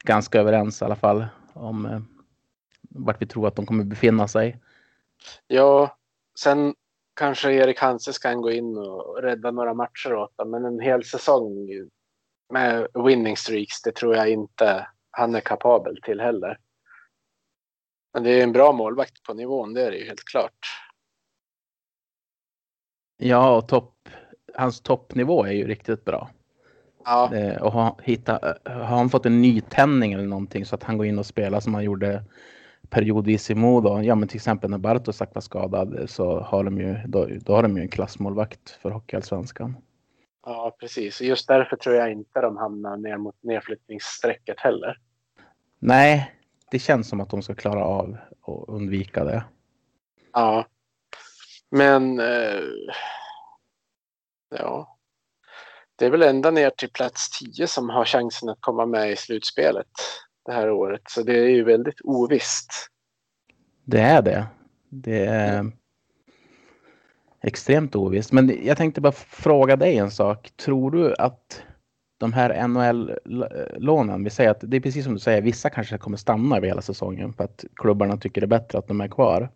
ganska 0.05 0.41
överens 0.41 0.83
i 0.83 0.85
alla 0.85 0.97
fall 0.97 1.27
om 1.53 1.87
eh, 1.87 2.01
vart 2.91 3.23
vi 3.23 3.27
tror 3.27 3.49
att 3.49 3.57
de 3.57 3.67
kommer 3.67 3.85
befinna 3.85 4.29
sig. 4.29 4.61
Ja, 5.47 5.97
sen 6.39 6.75
kanske 7.15 7.53
Erik 7.53 7.81
Hanses 7.81 8.19
kan 8.19 8.41
gå 8.41 8.51
in 8.51 8.77
och 8.77 9.23
rädda 9.23 9.51
några 9.51 9.75
matcher 9.75 10.15
åt 10.15 10.37
dem, 10.37 10.51
men 10.51 10.65
en 10.65 10.81
hel 10.81 11.05
säsong 11.05 11.69
med 12.53 12.87
winning 13.05 13.37
streaks, 13.37 13.83
det 13.83 13.93
tror 13.93 14.17
jag 14.17 14.31
inte 14.31 14.87
han 15.11 15.35
är 15.35 15.41
kapabel 15.41 16.01
till 16.03 16.21
heller. 16.21 16.59
Men 18.13 18.23
det 18.23 18.31
är 18.31 18.43
en 18.43 18.53
bra 18.53 18.73
målvakt 18.73 19.23
på 19.23 19.35
nivån, 19.35 19.75
det 19.75 19.87
är 19.87 19.91
det 19.91 19.97
ju 19.97 20.07
helt 20.07 20.25
klart. 20.25 20.59
Ja, 23.17 23.57
och 23.57 23.69
topp, 23.69 24.09
hans 24.55 24.81
toppnivå 24.81 25.45
är 25.45 25.53
ju 25.53 25.67
riktigt 25.67 26.05
bra. 26.05 26.31
Ja, 27.05 27.35
Eh, 27.35 27.63
och 27.63 27.73
har, 27.73 27.95
hitta, 28.03 28.59
har 28.65 28.97
han 28.97 29.11
fått 29.11 29.27
en 29.27 29.43
nytändning 29.43 30.13
eller 30.13 30.25
någonting 30.25 30.67
så 30.67 30.75
att 30.75 30.83
han 30.83 30.97
går 30.97 31.07
in 31.07 31.19
och 31.19 31.27
spelar 31.27 31.61
som 31.61 31.75
han 31.75 31.85
gjorde 31.85 32.25
periodvis 32.95 33.51
i 33.51 33.55
Modo. 33.55 34.03
Ja, 34.03 34.15
men 34.15 34.29
till 34.29 34.37
exempel 34.37 34.71
när 34.71 34.79
Bartosak 34.79 35.35
var 35.35 35.43
skadad 35.43 36.11
så 36.11 36.41
har 36.41 36.65
de 36.65 36.79
ju, 36.79 36.99
då, 37.07 37.29
då 37.41 37.55
har 37.55 37.63
de 37.63 37.77
ju 37.77 37.83
en 37.83 37.89
klassmålvakt 37.89 38.71
för 38.71 38.91
Hockeyallsvenskan. 38.91 39.77
ja, 40.47 40.77
precis. 40.81 41.21
Just 41.21 41.49
därför 41.49 41.77
tror 41.77 41.95
jag 41.95 42.13
inte 42.13 42.41
de 42.41 42.57
hamnar 42.57 42.97
ner 42.97 43.17
mot 43.17 43.43
nedflyttningsstrecket 43.43 44.61
heller. 44.61 44.99
Nej, 45.79 46.33
det 46.71 46.79
känns 46.79 47.09
som 47.09 47.21
att 47.21 47.31
de 47.31 47.43
ska 47.43 47.55
klara 47.55 47.85
av 47.85 48.17
och 48.41 48.77
undvika 48.77 49.25
det. 49.25 49.45
Ja, 50.33 50.67
men 51.71 52.21
eh, 52.21 52.61
ja, 54.59 54.99
det 55.97 56.07
är 56.07 56.11
väl 56.11 56.23
ända 56.23 56.51
ner 56.51 56.71
till 56.71 56.91
plats 56.91 57.39
10 57.39 57.67
som 57.67 57.91
har 57.91 58.05
chansen 58.05 58.49
att 58.49 58.61
komma 58.61 58.87
med 58.87 59.11
i 59.11 59.17
slutspelet 59.17 59.91
det 60.45 60.53
här 60.53 60.71
året. 60.71 61.03
Så 61.09 61.23
det 61.23 61.39
är 61.39 61.49
ju 61.49 61.65
väldigt 61.65 62.01
ovisst. 62.05 62.71
Det 63.85 64.01
är 64.01 64.23
det. 64.23 64.47
Det 64.89 65.25
är 65.27 65.71
extremt 67.43 67.97
ovisst. 67.97 68.33
Men 68.33 68.67
jag 68.67 68.77
tänkte 68.77 69.01
bara 69.01 69.13
fråga 69.13 69.77
dig 69.77 69.97
en 69.99 70.11
sak. 70.11 70.53
Tror 70.57 70.91
du 70.91 71.15
att 71.19 71.63
de 72.19 72.33
här 72.33 72.69
NHL-lånen, 72.69 74.25
vi 74.25 74.31
säger 74.31 74.51
att 74.51 74.61
det 74.63 74.77
är 74.77 74.81
precis 74.81 75.05
som 75.05 75.13
du 75.15 75.19
säger, 75.21 75.43
vissa 75.43 75.71
kanske 75.71 75.99
kommer 75.99 76.17
stanna 76.17 76.57
över 76.57 76.67
hela 76.67 76.83
säsongen 76.83 77.33
för 77.33 77.45
att 77.45 77.65
klubbarna 77.77 78.17
tycker 78.17 78.41
det 78.41 78.45
är 78.45 78.59
bättre 78.59 78.79
att 78.79 78.89
de 78.89 79.01
är 79.01 79.09
kvar. 79.09 79.49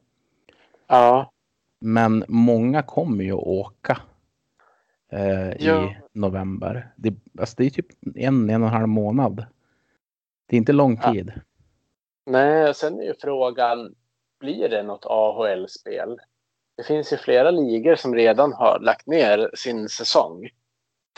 Ja, 0.86 1.32
Men 1.80 2.24
många 2.28 2.82
kommer 2.82 3.24
ju 3.24 3.32
att 3.32 3.38
åka 3.38 3.98
eh, 5.12 5.48
Ja. 5.66 5.84
i 5.84 5.96
november. 6.12 6.92
Det, 6.96 7.14
alltså 7.40 7.54
det 7.58 7.66
är 7.66 7.70
typ 7.70 7.86
en, 8.14 8.50
en 8.50 8.62
och 8.62 8.68
en 8.68 8.74
halv 8.74 8.88
månad. 8.88 9.46
Det 10.48 10.56
är 10.56 10.58
inte 10.58 10.72
lång 10.72 10.98
Ja. 11.02 11.12
tid. 11.12 11.32
nej, 12.26 12.68
och 12.68 12.76
sen 12.76 13.00
är 13.00 13.04
ju 13.04 13.14
frågan, 13.20 13.94
blir 14.40 14.68
det 14.68 14.82
något 14.82 15.06
AHL-spel? 15.06 16.18
Det 16.76 16.82
finns 16.82 17.12
ju 17.12 17.16
flera 17.16 17.50
ligor 17.50 17.94
som 17.96 18.14
redan 18.14 18.52
har 18.52 18.78
lagt 18.80 19.06
ner 19.06 19.50
sin 19.54 19.88
säsong. 19.88 20.48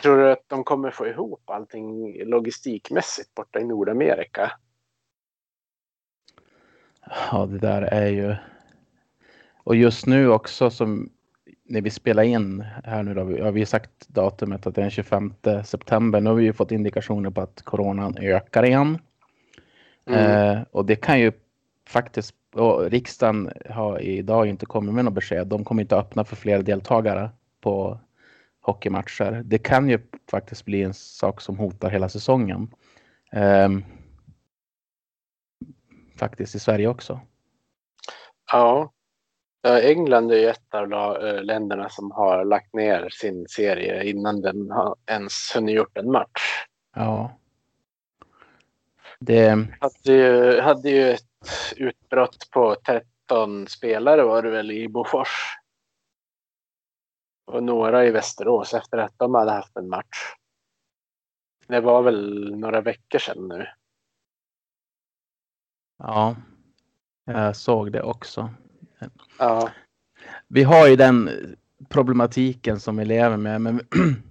Tror 0.03 0.17
du 0.17 0.33
att 0.33 0.45
de 0.47 0.65
kommer 0.65 0.91
få 0.91 1.07
ihop 1.07 1.51
allting 1.51 2.15
logistikmässigt 2.25 3.35
borta 3.35 3.61
i 3.61 3.65
Nordamerika? 3.65 4.53
Ja, 7.33 7.47
det 7.47 7.59
där 7.59 7.83
är 7.83 8.07
ju... 8.07 8.35
Och 9.65 9.77
just 9.77 10.07
nu 10.07 10.29
också 10.31 10.71
som 10.71 11.11
när 11.65 11.81
vi 11.81 11.91
spelar 11.91 12.23
in 12.23 12.61
här 12.85 13.03
nu 13.03 13.15
då, 13.15 13.25
vi 13.25 13.41
har 13.41 13.53
vi 13.53 13.67
sagt 13.67 14.09
datumet 14.09 14.67
att 14.67 14.75
det 14.75 14.81
är 14.81 14.83
den 14.83 14.91
25 14.91 15.35
september. 15.65 16.21
Nu 16.21 16.31
har 16.31 16.37
vi 16.37 16.45
ju 16.45 16.53
fått 16.53 16.73
indikationer 16.73 17.31
på 17.31 17.41
att 17.41 17.63
coronan 17.63 18.17
ökar 18.19 18.63
igen. 18.65 18.99
Mm. 20.13 20.57
Eh, 20.57 20.63
och 20.71 20.87
det 20.87 20.97
kan 20.97 21.21
ju 21.21 21.33
faktiskt, 21.89 22.35
och 22.55 22.91
riksdagen 22.91 23.51
har 23.71 23.99
idag 23.99 24.47
inte 24.47 24.67
kommit 24.67 24.95
med 24.95 25.05
något 25.05 25.15
besked. 25.15 25.47
De 25.47 25.65
kommer 25.65 25.83
inte 25.83 25.97
öppna 25.97 26.25
för 26.25 26.37
fler 26.37 26.63
deltagare 26.63 27.31
på 27.61 28.01
hockeymatcher. 28.61 29.43
Det 29.45 29.59
kan 29.59 29.89
ju 29.89 30.01
faktiskt 30.31 30.65
bli 30.65 30.83
en 30.83 30.95
sak 30.95 31.41
som 31.41 31.59
hotar 31.59 31.91
hela 31.91 32.09
säsongen. 32.09 32.75
Ehm, 33.33 33.85
faktiskt 36.17 36.55
i 36.55 36.59
Sverige 36.59 36.89
också. 36.89 37.21
Ja. 38.53 38.93
England 39.83 40.31
är 40.31 40.37
ju 40.37 40.47
ett 40.47 40.75
av 40.75 40.93
eh, 41.27 41.43
länderna 41.43 41.89
som 41.89 42.11
har 42.11 42.45
lagt 42.45 42.75
ner 42.75 43.09
sin 43.11 43.47
serie 43.49 44.05
innan 44.05 44.41
den 44.41 44.71
har 44.71 44.97
ens 45.07 45.53
hunnit 45.55 45.77
gjort 45.77 45.99
en 45.99 46.11
match. 46.11 46.65
Ja. 46.97 47.40
Det, 49.21 49.69
Hade 49.81 50.13
ju, 50.13 50.61
hade 50.61 50.91
ju 50.91 51.11
ett 51.11 51.25
utbrott 51.77 52.51
på 52.51 52.77
13 52.87 53.67
spelare 53.69 54.23
var 54.23 54.43
det 54.43 54.51
väl 54.51 54.71
i 54.71 54.89
Bofors. 54.89 55.57
Och 57.47 57.63
några 57.63 58.07
i 58.07 58.11
Västerås 58.11 58.75
efter 58.75 58.99
att 58.99 59.19
de 59.19 59.35
hade 59.35 59.51
haft 59.51 59.77
en 59.77 59.89
match. 59.89 60.35
Det 61.67 61.81
var 61.81 62.03
väl 62.03 62.51
några 62.57 62.81
veckor 62.81 63.19
sedan 63.19 63.49
nu. 63.49 63.67
ja, 65.99 66.37
jag 67.25 67.57
såg 67.57 67.93
det 67.93 68.03
också. 68.03 68.51
Ja, 69.39 69.71
Vi 70.49 70.63
har 70.63 70.89
ju 70.89 70.97
den 70.97 71.31
problematiken 71.89 72.81
som 72.81 72.97
vi 72.97 73.05
lever 73.05 73.37
med, 73.37 73.61
men 73.61 73.81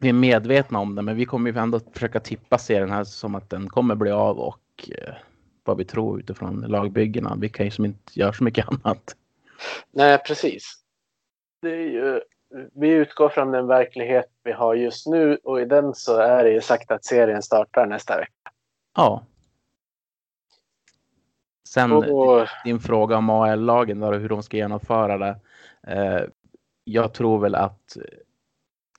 vi 0.00 0.08
är 0.08 0.12
medvetna 0.12 0.78
om 0.78 0.94
det, 0.94 1.02
men 1.02 1.16
vi 1.16 1.24
kommer 1.26 1.52
ju 1.52 1.58
ändå 1.58 1.80
försöka 1.92 2.20
tippa 2.20 2.58
serien 2.58 2.90
här 2.90 3.04
som 3.04 3.34
att 3.34 3.50
den 3.50 3.68
kommer 3.68 3.94
bli 3.94 4.10
av 4.10 4.38
och 4.38 4.90
eh, 4.98 5.14
vad 5.64 5.76
vi 5.76 5.84
tror 5.84 6.20
utifrån 6.20 6.60
lagbyggena. 6.60 7.36
Vi 7.38 7.48
kan 7.48 7.66
ju 7.66 7.70
som 7.70 7.84
inte 7.84 8.20
göra 8.20 8.32
så 8.32 8.44
mycket 8.44 8.66
annat. 8.84 9.16
nej 9.90 10.18
precis. 10.18 10.74
Det 11.62 11.70
är 11.70 11.90
ju, 11.90 12.20
vi 12.74 12.88
utgår 12.88 13.28
från 13.28 13.50
den 13.50 13.66
verklighet 13.66 14.26
vi 14.44 14.52
har 14.52 14.74
just 14.74 15.06
nu 15.06 15.38
och 15.44 15.60
i 15.60 15.64
den 15.64 15.94
så 15.94 16.16
är 16.16 16.44
det 16.44 16.50
ju 16.50 16.60
sagt 16.60 16.90
att 16.90 17.04
serien 17.04 17.42
startar 17.42 17.86
nästa 17.86 18.16
vecka. 18.16 18.50
Ja. 18.96 19.24
Sen 21.68 21.92
Och, 21.92 22.46
din 22.64 22.80
fråga 22.80 23.16
om 23.16 23.30
AL-lagen 23.30 24.02
och 24.02 24.14
hur 24.14 24.28
de 24.28 24.42
ska 24.42 24.56
genomföra 24.56 25.18
det. 25.18 25.36
Eh, 25.86 26.22
jag 26.84 27.12
tror 27.12 27.38
väl 27.38 27.54
att 27.54 27.96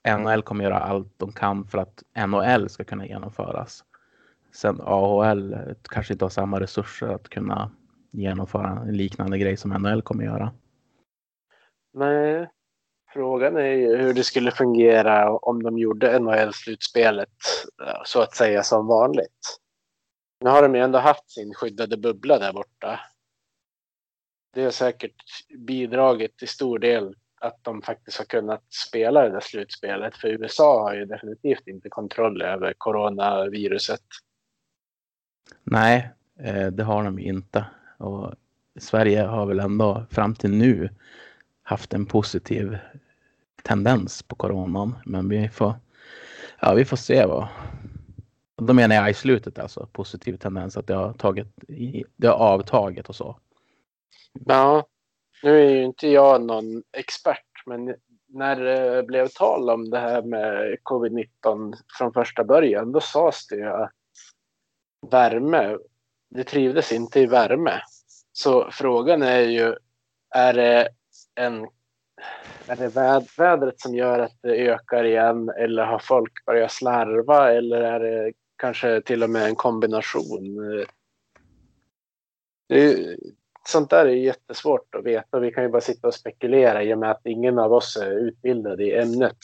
NHL 0.08 0.42
kommer 0.42 0.64
göra 0.64 0.78
allt 0.78 1.18
de 1.18 1.32
kan 1.32 1.66
för 1.66 1.78
att 1.78 2.02
NHL 2.28 2.68
ska 2.68 2.84
kunna 2.84 3.06
genomföras. 3.06 3.84
Sen 4.54 4.80
AHL 4.80 5.56
kanske 5.82 6.12
inte 6.12 6.24
har 6.24 6.30
samma 6.30 6.60
resurser 6.60 7.08
att 7.08 7.28
kunna 7.28 7.70
genomföra 8.10 8.68
en 8.68 8.96
liknande 8.96 9.38
grej 9.38 9.56
som 9.56 9.70
NHL 9.70 10.02
kommer 10.02 10.24
göra. 10.24 10.52
nej, 11.94 12.48
frågan 13.12 13.56
är 13.56 13.72
ju 13.72 13.96
hur 13.96 14.14
det 14.14 14.24
skulle 14.24 14.50
fungera 14.50 15.36
om 15.36 15.62
de 15.62 15.78
gjorde 15.78 16.18
NHL-slutspelet 16.18 17.28
eh, 17.86 18.02
så 18.04 18.20
att 18.20 18.34
säga 18.34 18.62
som 18.62 18.86
vanligt. 18.86 19.58
Nu 20.40 20.50
har 20.50 20.62
de 20.62 20.74
ju 20.74 20.80
ändå 20.80 20.98
haft 20.98 21.30
sin 21.30 21.54
skyddade 21.54 21.96
bubbla 21.96 22.38
där 22.38 22.52
borta. 22.52 23.00
Det 24.54 24.64
har 24.64 24.70
säkert 24.70 25.14
bidragit 25.58 26.36
till 26.36 26.48
stor 26.48 26.78
del 26.78 27.14
att 27.42 27.64
de 27.64 27.82
faktiskt 27.82 28.18
har 28.18 28.24
kunnat 28.24 28.62
spela 28.72 29.22
det 29.22 29.30
där 29.30 29.40
slutspelet. 29.40 30.16
För 30.16 30.28
USA 30.28 30.82
har 30.82 30.94
ju 30.94 31.04
definitivt 31.04 31.66
inte 31.66 31.88
kontroll 31.88 32.42
över 32.42 32.74
coronaviruset. 32.78 34.02
Nej, 35.64 36.10
eh, 36.38 36.66
det 36.66 36.84
har 36.84 37.04
de 37.04 37.18
inte. 37.18 37.64
Och 37.98 38.34
Sverige 38.80 39.22
har 39.22 39.46
väl 39.46 39.60
ändå 39.60 40.06
fram 40.10 40.34
till 40.34 40.50
nu 40.50 40.88
haft 41.62 41.94
en 41.94 42.06
positiv 42.06 42.78
tendens 43.62 44.22
på 44.22 44.36
coronan. 44.36 44.94
Men 45.04 45.28
vi 45.28 45.48
får, 45.48 45.74
ja, 46.60 46.74
vi 46.74 46.84
får 46.84 46.96
se 46.96 47.26
vad. 47.26 47.48
Då 48.56 48.72
menar 48.72 48.94
jag 48.94 49.10
i 49.10 49.14
slutet 49.14 49.58
alltså 49.58 49.88
positiv 49.92 50.36
tendens 50.36 50.76
att 50.76 50.86
det 50.86 50.94
har 50.94 51.12
tagit, 51.12 51.46
det 52.16 52.26
har 52.26 52.34
avtagit 52.34 53.08
och 53.08 53.16
så. 53.16 53.38
Ja, 54.32 54.86
nu 55.42 55.64
är 55.64 55.70
ju 55.70 55.84
inte 55.84 56.08
jag 56.08 56.42
någon 56.42 56.82
expert, 56.92 57.66
men 57.66 57.94
när 58.28 58.56
det 58.56 59.02
blev 59.02 59.28
tal 59.28 59.70
om 59.70 59.90
det 59.90 59.98
här 59.98 60.22
med 60.22 60.76
covid-19 60.82 61.74
från 61.98 62.12
första 62.12 62.44
början, 62.44 62.92
då 62.92 63.00
sades 63.00 63.46
det 63.46 63.56
ju 63.56 63.68
att 63.68 63.90
värme, 65.10 65.76
det 66.30 66.44
trivdes 66.44 66.92
inte 66.92 67.20
i 67.20 67.26
värme. 67.26 67.80
Så 68.32 68.70
frågan 68.70 69.22
är 69.22 69.40
ju, 69.40 69.76
är 70.34 70.54
det, 70.54 70.88
en, 71.34 71.68
är 72.66 72.76
det 72.76 72.88
väd, 72.88 73.26
vädret 73.38 73.80
som 73.80 73.94
gör 73.94 74.18
att 74.18 74.38
det 74.42 74.68
ökar 74.68 75.04
igen 75.04 75.48
eller 75.48 75.84
har 75.84 75.98
folk 75.98 76.44
börjat 76.44 76.72
slarva 76.72 77.52
eller 77.52 77.80
är 77.80 78.00
det 78.00 78.32
kanske 78.56 79.00
till 79.00 79.22
och 79.22 79.30
med 79.30 79.46
en 79.46 79.56
kombination? 79.56 80.56
Det 82.68 83.16
sånt 83.68 83.90
där 83.90 84.06
är 84.06 84.10
jättesvårt 84.10 84.94
att 84.94 85.04
veta. 85.04 85.40
Vi 85.40 85.52
kan 85.52 85.64
ju 85.64 85.70
bara 85.70 85.80
sitta 85.80 86.06
och 86.06 86.14
spekulera 86.14 86.82
i 86.82 86.94
och 86.94 86.98
med 86.98 87.10
att 87.10 87.26
ingen 87.26 87.58
av 87.58 87.72
oss 87.72 87.96
är 87.96 88.10
utbildade 88.10 88.84
i 88.84 88.98
ämnet. 88.98 89.36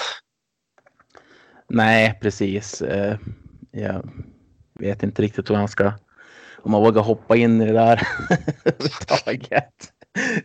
Nej, 1.68 2.18
precis. 2.20 2.82
Eh, 2.82 3.16
jag 3.70 4.08
vet 4.74 5.02
inte 5.02 5.22
riktigt 5.22 5.50
hur 5.50 5.54
man 5.54 5.68
ska, 5.68 5.92
om 6.56 6.70
man 6.70 6.82
vågar 6.82 7.02
hoppa 7.02 7.36
in 7.36 7.62
i 7.62 7.66
det 7.66 7.72
där 7.72 8.02
överhuvudtaget. 8.64 9.74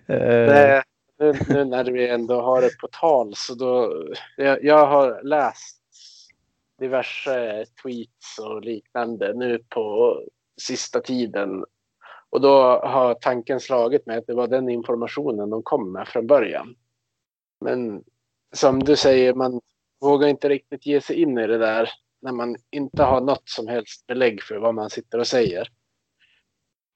Eh. 0.07 0.81
Nu, 1.19 1.33
nu, 1.49 1.65
när 1.65 1.83
vi 1.83 2.09
ändå 2.09 2.41
har 2.41 2.61
det 2.61 2.77
på 2.77 2.87
tal 2.87 3.33
så 3.35 3.55
då, 3.55 4.03
jag, 4.37 4.63
jag 4.63 4.87
har 4.87 5.23
läst 5.23 5.79
diverse 6.79 7.65
tweets 7.83 8.39
och 8.39 8.61
liknande 8.61 9.33
nu 9.33 9.59
på 9.69 10.19
sista 10.61 10.99
tiden 10.99 11.65
och 12.33 12.41
då 12.41 12.79
har 12.79 13.13
tanken 13.13 13.59
slagit 13.59 14.05
mig 14.05 14.17
att 14.17 14.27
det 14.27 14.33
var 14.33 14.47
den 14.47 14.69
informationen 14.69 15.49
de 15.49 15.63
kom 15.63 15.91
med 15.91 16.07
från 16.07 16.27
början. 16.27 16.75
Men 17.61 18.03
som 18.55 18.83
du 18.83 18.95
säger, 18.95 19.33
man 19.33 19.61
vågar 20.01 20.27
inte 20.27 20.49
riktigt 20.49 20.85
ge 20.85 21.01
sig 21.01 21.21
in 21.21 21.37
i 21.37 21.47
det 21.47 21.57
där 21.57 21.89
när 22.21 22.31
man 22.31 22.55
inte 22.71 23.03
har 23.03 23.21
något 23.21 23.49
som 23.49 23.67
helst 23.67 24.07
belägg 24.07 24.41
för 24.43 24.57
vad 24.57 24.75
man 24.75 24.89
sitter 24.89 25.19
och 25.19 25.27
säger. 25.27 25.67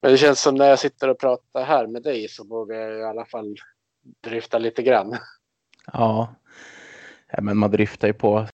Men 0.02 0.12
det 0.12 0.18
känns 0.18 0.42
som 0.42 0.54
när 0.54 0.68
jag 0.68 0.78
sitter 0.78 1.08
och 1.08 1.18
pratar 1.18 1.64
här 1.64 1.86
med 1.86 2.02
dig 2.02 2.28
så 2.28 2.44
vågar 2.44 2.76
jag 2.76 3.00
i 3.00 3.04
alla 3.04 3.24
fall 3.24 3.56
drifta 4.20 4.58
lite 4.58 4.82
grann. 4.82 5.16
Ja, 5.92 6.34
ja 7.32 7.40
men 7.42 7.58
man 7.58 7.70
driftar 7.70 8.08
ju 8.08 8.14
på 8.14 8.46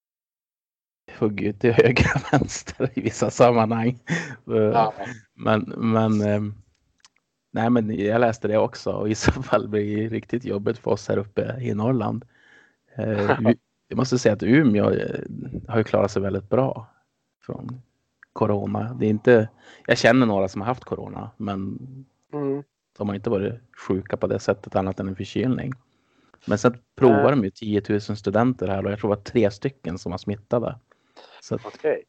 hugg 1.19 1.57
till 1.61 1.73
höger 1.73 2.13
och 2.15 2.33
vänster 2.33 2.91
i 2.95 3.01
vissa 3.01 3.31
sammanhang. 3.31 3.99
Ja. 4.45 4.95
Men, 5.35 5.61
men 5.77 6.21
ehm, 6.21 6.55
Nej, 7.55 7.71
men 7.71 7.99
jag 7.99 8.21
läste 8.21 8.49
det 8.49 8.59
också 8.59 8.93
och 8.93 9.09
i 9.09 9.15
så 9.15 9.33
fall 9.43 9.69
blir 9.69 9.97
det 9.97 10.09
riktigt 10.09 10.45
jobbigt 10.45 10.79
för 10.79 10.91
oss 10.91 11.09
här 11.09 11.17
uppe 11.17 11.57
i 11.61 11.75
Norrland. 11.75 12.25
Eh, 12.95 13.51
jag 13.89 13.97
måste 13.97 14.19
säga 14.19 14.33
att 14.33 14.43
Umeå 14.43 14.91
eh, 14.91 15.21
har 15.69 15.79
ju 15.79 15.85
klarat 15.85 16.11
sig 16.11 16.23
väldigt 16.23 16.49
bra 16.49 16.87
från 17.43 17.83
corona. 18.33 18.97
Det 19.01 19.07
är 19.07 19.11
inte, 19.11 19.49
jag 19.87 19.99
känner 19.99 20.27
några 20.27 20.49
som 20.49 20.61
har 20.61 20.69
haft 20.69 20.85
corona, 20.85 21.31
men 21.37 21.79
mm. 22.33 22.63
de 22.99 23.09
har 23.09 23.15
inte 23.15 23.31
varit 23.31 23.55
sjuka 23.89 24.17
på 24.17 24.27
det 24.27 24.39
sättet 24.39 24.77
annat 24.77 25.01
än 25.01 25.09
en 25.09 25.17
förkylning. 25.17 25.73
Men 26.47 26.59
sen 26.59 26.79
provar 26.97 27.31
de 27.31 27.45
ju 27.45 27.51
10 27.51 27.83
000 27.89 28.01
studenter 28.01 28.69
här 28.69 28.85
och 28.87 28.93
jag 28.93 28.99
tror 28.99 29.11
det 29.11 29.17
var 29.17 29.23
tre 29.23 29.51
stycken 29.51 29.99
som 29.99 30.11
var 30.11 30.19
smittade. 30.19 30.79
Så 31.41 31.55
okay. 31.55 32.03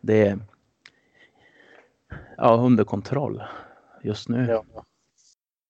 det 0.00 0.28
är 0.28 0.38
ja, 2.36 2.56
under 2.56 2.84
kontroll 2.84 3.42
just 4.04 4.28
nu. 4.28 4.46
Ja. 4.48 4.84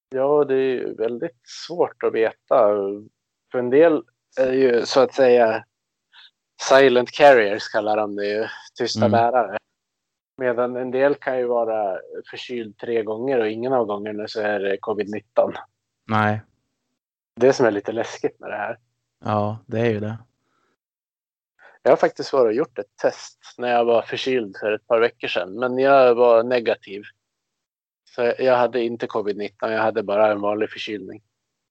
ja, 0.09 0.45
det 0.45 0.55
är 0.55 0.95
väldigt 0.95 1.41
svårt 1.45 2.03
att 2.03 2.15
veta. 2.15 2.69
För 3.53 3.59
en 3.59 3.71
del 3.71 4.03
är 4.41 4.53
ju 4.53 4.87
så 4.87 5.01
att 5.01 5.15
säga 5.15 5.65
silent 6.69 7.11
carriers 7.11 7.69
kallar 7.69 7.97
de 7.97 8.17
det 8.17 8.27
ju, 8.27 8.47
tysta 8.79 9.07
mm. 9.07 9.13
bärare. 9.13 9.59
Medan 10.37 10.77
en 10.77 10.91
del 10.91 11.15
kan 11.15 11.39
ju 11.39 11.47
vara 11.47 12.01
förkyld 12.31 12.79
tre 12.79 13.03
gånger 13.03 13.39
och 13.39 13.49
ingen 13.49 13.73
av 13.73 13.87
gångerna 13.87 14.29
så 14.29 14.41
är 14.41 14.61
det 14.61 14.77
covid-19. 14.77 15.55
Nej. 16.11 16.43
Det 17.41 17.53
som 17.53 17.67
är 17.67 17.71
lite 17.71 17.93
läskigt 17.93 18.41
med 18.41 18.51
det 18.51 18.57
här. 18.57 18.79
Ja, 19.25 19.59
det 19.67 19.81
är 19.81 19.91
ju 19.91 20.01
det. 20.01 20.19
Jag 21.83 21.93
har 21.93 21.97
faktiskt 21.97 22.33
varit 22.33 22.47
och 22.47 22.55
gjort 22.55 22.79
ett 22.79 22.97
test 23.03 23.39
när 23.59 23.69
jag 23.69 23.85
var 23.85 24.03
förkyld 24.03 24.57
för 24.61 24.73
ett 24.73 24.87
par 24.87 25.01
veckor 25.01 25.29
sedan, 25.29 25.59
men 25.59 25.79
jag 25.79 26.15
var 26.15 26.43
negativ. 26.43 27.03
Så 28.15 28.33
jag 28.39 28.57
hade 28.57 28.83
inte 28.83 29.07
covid-19, 29.07 29.51
jag 29.61 29.83
hade 29.83 30.03
bara 30.03 30.33
en 30.33 30.41
vanlig 30.41 30.71
förkylning. 30.71 31.23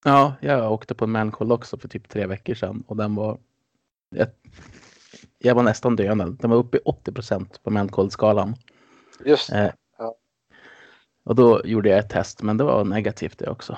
Ja, 0.06 0.36
jag 0.42 0.72
åkte 0.72 0.96
på 0.96 1.06
en 1.06 1.12
mancold 1.12 1.52
också 1.52 1.78
för 1.78 1.88
typ 1.88 2.10
tre 2.10 2.26
veckor 2.26 2.54
sedan 2.54 2.84
och 2.88 2.98
den 2.98 3.16
var... 3.16 3.38
Jag, 4.10 4.28
jag 5.38 5.56
var 5.56 5.64
nästan 5.64 5.96
döende. 5.96 6.36
Den 6.40 6.50
var 6.50 6.58
uppe 6.58 6.78
i 6.78 6.82
80 6.86 7.12
procent 7.12 7.64
på 7.64 7.70
mancold-skalan. 7.70 8.56
Just 9.26 9.50
det. 9.50 9.60
Eh, 9.60 9.72
ja. 9.98 10.16
Och 11.26 11.36
då 11.36 11.62
gjorde 11.66 11.90
jag 11.90 12.00
ett 12.00 12.10
test, 12.10 12.42
men 12.42 12.58
det 12.58 12.64
var 12.64 12.84
negativt 12.84 13.40
det 13.40 13.50
också. 13.50 13.78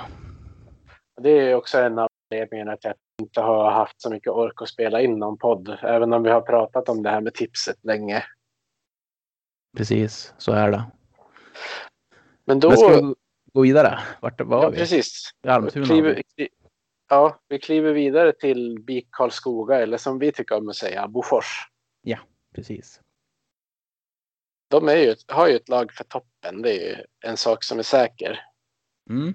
Det 1.22 1.30
är 1.30 1.56
också 1.56 1.78
en 1.78 2.00
av 2.00 2.10
anledningarna 2.32 2.74
att 2.74 2.84
jag 2.84 2.94
inte 3.22 3.42
har 3.42 3.72
haft 3.72 4.02
så 4.02 4.10
mycket 4.10 4.34
ork 4.34 4.62
att 4.62 4.70
spela 4.70 5.02
in 5.02 5.20
någon 5.20 5.38
podd, 5.38 5.78
även 5.82 6.14
om 6.14 6.24
vi 6.24 6.30
har 6.30 6.42
pratat 6.42 6.90
om 6.90 7.04
det 7.04 7.10
här 7.10 7.22
med 7.22 7.34
tipset 7.34 7.78
länge. 7.84 8.24
Precis, 9.78 10.34
så 10.38 10.52
är 10.52 10.72
det. 10.72 10.84
Men 12.46 12.60
då... 12.60 12.70
Men 12.70 12.78
ska 12.78 13.02
vi 13.02 13.14
gå 13.54 13.62
vidare? 13.62 14.00
Vart 14.22 14.42
var 14.42 14.64
ja, 14.64 14.70
vi? 14.70 14.78
Precis. 14.78 15.32
I 15.44 15.48
Almtuna? 15.48 15.86
Kliver, 15.86 16.24
ja, 17.10 17.40
vi 17.48 17.60
kliver 17.60 17.94
vidare 17.94 18.32
till 18.32 18.80
BIK 18.84 19.08
Karlskoga, 19.12 19.82
eller 19.82 19.98
som 19.98 20.20
vi 20.20 20.32
tycker 20.32 20.56
om 20.56 20.70
att 20.70 20.76
säga, 20.76 21.08
Bofors. 21.08 21.70
Ja, 22.02 22.20
precis. 22.56 23.02
De 24.68 24.90
är 24.90 24.96
ju, 24.96 25.16
har 25.28 25.48
ju 25.48 25.56
ett 25.56 25.70
lag 25.70 25.92
för 25.92 26.04
toppen, 26.04 26.62
det 26.62 26.70
är 26.70 26.98
ju 26.98 27.04
en 27.20 27.38
sak 27.38 27.64
som 27.64 27.80
är 27.80 27.84
säker. 27.84 28.40
Mm. 29.10 29.34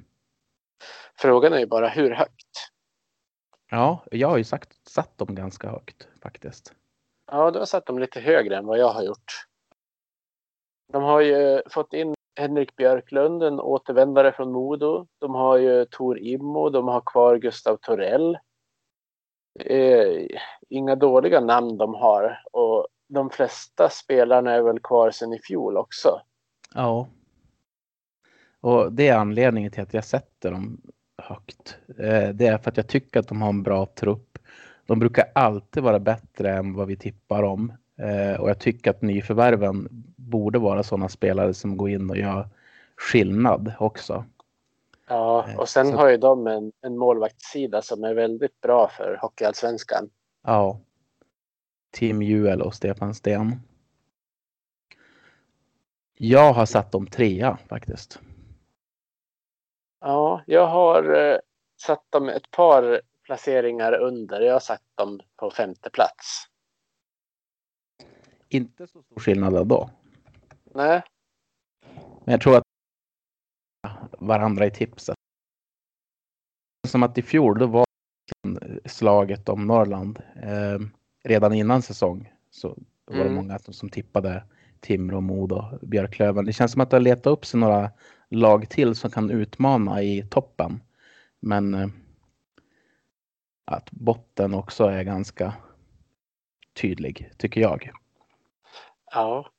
Frågan 1.15 1.53
är 1.53 1.59
ju 1.59 1.67
bara 1.67 1.89
hur 1.89 2.11
högt? 2.11 2.71
Ja, 3.71 4.05
jag 4.11 4.29
har 4.29 4.39
ju 4.39 4.45
sagt, 4.45 4.89
satt 4.89 5.19
dem 5.19 5.35
ganska 5.35 5.71
högt 5.71 6.09
faktiskt. 6.23 6.75
Ja, 7.27 7.51
du 7.51 7.59
har 7.59 7.67
satt 7.67 7.87
dem 7.87 7.99
lite 7.99 8.21
högre 8.21 8.57
än 8.57 8.67
vad 8.67 8.79
jag 8.79 8.93
har 8.93 9.03
gjort. 9.03 9.47
De 10.93 11.03
har 11.03 11.21
ju 11.21 11.63
fått 11.71 11.93
in 11.93 12.15
Henrik 12.41 12.77
Björklund, 12.77 13.43
en 13.43 13.61
återvändare 13.61 14.33
från 14.33 14.53
Modo. 14.53 15.07
De 15.19 15.35
har 15.35 15.57
ju 15.57 15.85
Tor 15.85 16.19
Immo, 16.19 16.71
de 16.71 16.89
har 16.89 17.03
kvar 17.07 17.37
Gustav 17.37 17.77
Torell. 17.77 18.39
Eh, 19.65 20.27
inga 20.69 20.97
dåliga 20.97 21.41
namn 21.41 21.77
de 21.77 21.95
har 21.95 22.43
och 22.53 22.87
de 23.09 23.31
flesta 23.31 23.89
spelarna 23.89 24.53
är 24.53 24.63
väl 24.63 24.81
kvar 24.81 25.11
sedan 25.11 25.33
i 25.33 25.39
fjol 25.39 25.77
också. 25.77 26.21
Ja. 26.75 27.09
Och 28.61 28.93
det 28.93 29.09
är 29.09 29.17
anledningen 29.17 29.71
till 29.71 29.83
att 29.83 29.95
jag 29.95 30.05
sätter 30.05 30.51
dem 30.51 30.81
högt. 31.23 31.79
Eh, 31.99 32.29
det 32.29 32.47
är 32.47 32.59
för 32.59 32.71
att 32.71 32.77
jag 32.77 32.89
tycker 32.89 33.21
att 33.21 33.29
de 33.29 33.43
har 33.43 33.49
en 33.49 33.63
bra 33.63 33.87
trupp. 33.87 34.39
De 34.87 34.99
brukar 34.99 35.25
alltid 35.35 35.83
vara 35.83 35.99
bättre 35.99 36.51
än 36.51 36.75
vad 36.75 36.87
vi 36.87 36.97
tippar 36.97 37.43
om. 37.43 37.73
Eh, 37.99 38.41
och 38.41 38.51
jag 38.51 38.59
tycker 38.59 38.91
att 38.91 39.03
nyförvärven 39.03 39.89
borde 40.31 40.59
vara 40.59 40.83
sådana 40.83 41.09
spelare 41.09 41.55
som 41.55 41.77
går 41.77 41.91
in 41.91 42.11
och 42.11 42.17
gör 42.17 42.49
skillnad 42.97 43.73
också. 43.79 44.25
Ja, 45.09 45.49
eh, 45.49 45.59
och 45.59 45.69
sen 45.69 45.87
Så... 45.87 45.97
har 45.97 46.09
ju 46.09 46.17
de 46.17 46.47
en, 46.47 46.73
en 46.81 46.99
målvaktssida 46.99 47.83
som 47.83 48.05
är 48.05 48.15
väldigt 48.15 48.61
bra 48.61 48.89
för 48.89 49.19
Hockeyallsvenskan. 49.21 50.11
Ja. 50.43 50.81
Tim 51.93 52.23
Juel 52.23 52.63
och 52.63 52.75
Stefan 52.75 53.15
Sten. 53.15 53.61
Jag 56.19 56.53
har 56.53 56.67
satt 56.67 56.93
dem 56.93 57.07
trea 57.07 57.59
faktiskt. 57.69 58.21
Ja, 60.01 60.43
jag 60.47 60.67
har 60.67 61.15
eh, 61.15 61.39
satt 61.81 62.05
dem 62.11 62.29
ett 62.29 62.51
par 62.51 63.01
placeringar 63.25 63.93
under. 63.93 64.41
Jag 64.41 64.53
har 64.53 64.61
satt 64.61 64.83
dem 64.95 65.21
på 65.37 65.51
femte 65.51 65.91
plats. 65.91 66.47
Inte 68.49 68.87
så 68.87 69.03
stor 69.03 69.21
skillnad 69.21 69.69
då. 69.69 69.91
Nej. 70.75 71.03
Men 72.25 72.33
jag 72.33 72.41
tror 72.41 72.57
att 72.57 72.63
varandra 74.19 74.67
i 74.67 74.71
tipset. 74.71 75.15
Som 76.89 77.03
att 77.03 77.19
i 77.19 77.23
fjol 77.23 77.59
då 77.59 77.67
var 77.67 77.85
slaget 78.85 79.49
om 79.49 79.67
Norrland 79.67 80.23
eh, 80.43 80.79
redan 81.25 81.53
innan 81.53 81.83
säsong 81.83 82.33
så 82.51 82.69
var 83.05 83.17
det 83.17 83.23
mm. 83.23 83.35
många 83.35 83.59
som 83.59 83.89
tippade 83.89 84.45
Timrå, 84.81 85.21
Modo, 85.21 85.79
Björklöven. 85.83 86.45
Det 86.45 86.53
känns 86.53 86.73
som 86.73 86.81
att 86.81 86.91
det 86.91 86.97
har 86.97 87.03
letat 87.03 87.27
upp 87.27 87.47
sig 87.47 87.61
några 87.61 87.91
lag 88.29 88.69
till 88.69 88.95
som 88.95 89.11
kan 89.11 89.31
utmana 89.31 90.03
i 90.03 90.27
toppen. 90.31 90.83
Men 91.41 91.75
eh, 91.75 91.89
att 93.65 93.91
botten 93.91 94.55
också 94.55 94.85
är 94.85 95.03
ganska 95.03 95.55
tydlig, 96.81 97.33
tycker 97.37 97.61
jag. 97.61 97.91
Ja. 99.13 99.51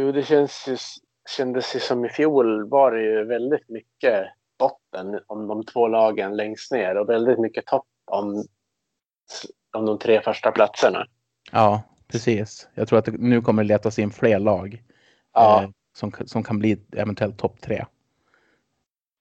Jo, 0.00 0.12
det 0.12 0.22
känns 0.22 0.68
ju, 0.68 0.76
kändes 1.36 1.76
ju 1.76 1.80
som 1.80 2.04
i 2.04 2.08
fjol 2.08 2.68
var 2.68 2.92
det 2.92 3.02
ju 3.02 3.24
väldigt 3.24 3.68
mycket 3.68 4.26
botten 4.58 5.20
om 5.26 5.46
de 5.46 5.64
två 5.64 5.88
lagen 5.88 6.36
längst 6.36 6.72
ner 6.72 6.96
och 6.96 7.08
väldigt 7.08 7.38
mycket 7.38 7.66
topp 7.66 7.86
om, 8.10 8.44
om 9.76 9.86
de 9.86 9.98
tre 9.98 10.20
första 10.20 10.52
platserna. 10.52 11.06
Ja, 11.52 11.82
precis. 12.08 12.68
Jag 12.74 12.88
tror 12.88 12.98
att 12.98 13.04
det, 13.04 13.12
nu 13.12 13.42
kommer 13.42 13.62
det 13.62 13.68
letas 13.68 13.98
in 13.98 14.10
fler 14.10 14.38
lag 14.38 14.82
ja. 15.32 15.62
eh, 15.62 15.68
som, 15.96 16.12
som 16.26 16.42
kan 16.42 16.58
bli 16.58 16.80
eventuellt 16.92 17.38
topp 17.38 17.60
tre. 17.60 17.84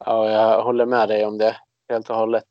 Ja, 0.06 0.30
jag 0.30 0.63
håller 0.63 0.86
med 0.86 1.10
dig 1.10 1.26
om 1.26 1.38
det 1.38 1.58
helt 1.90 2.10
och 2.10 2.16
hållet. 2.16 2.48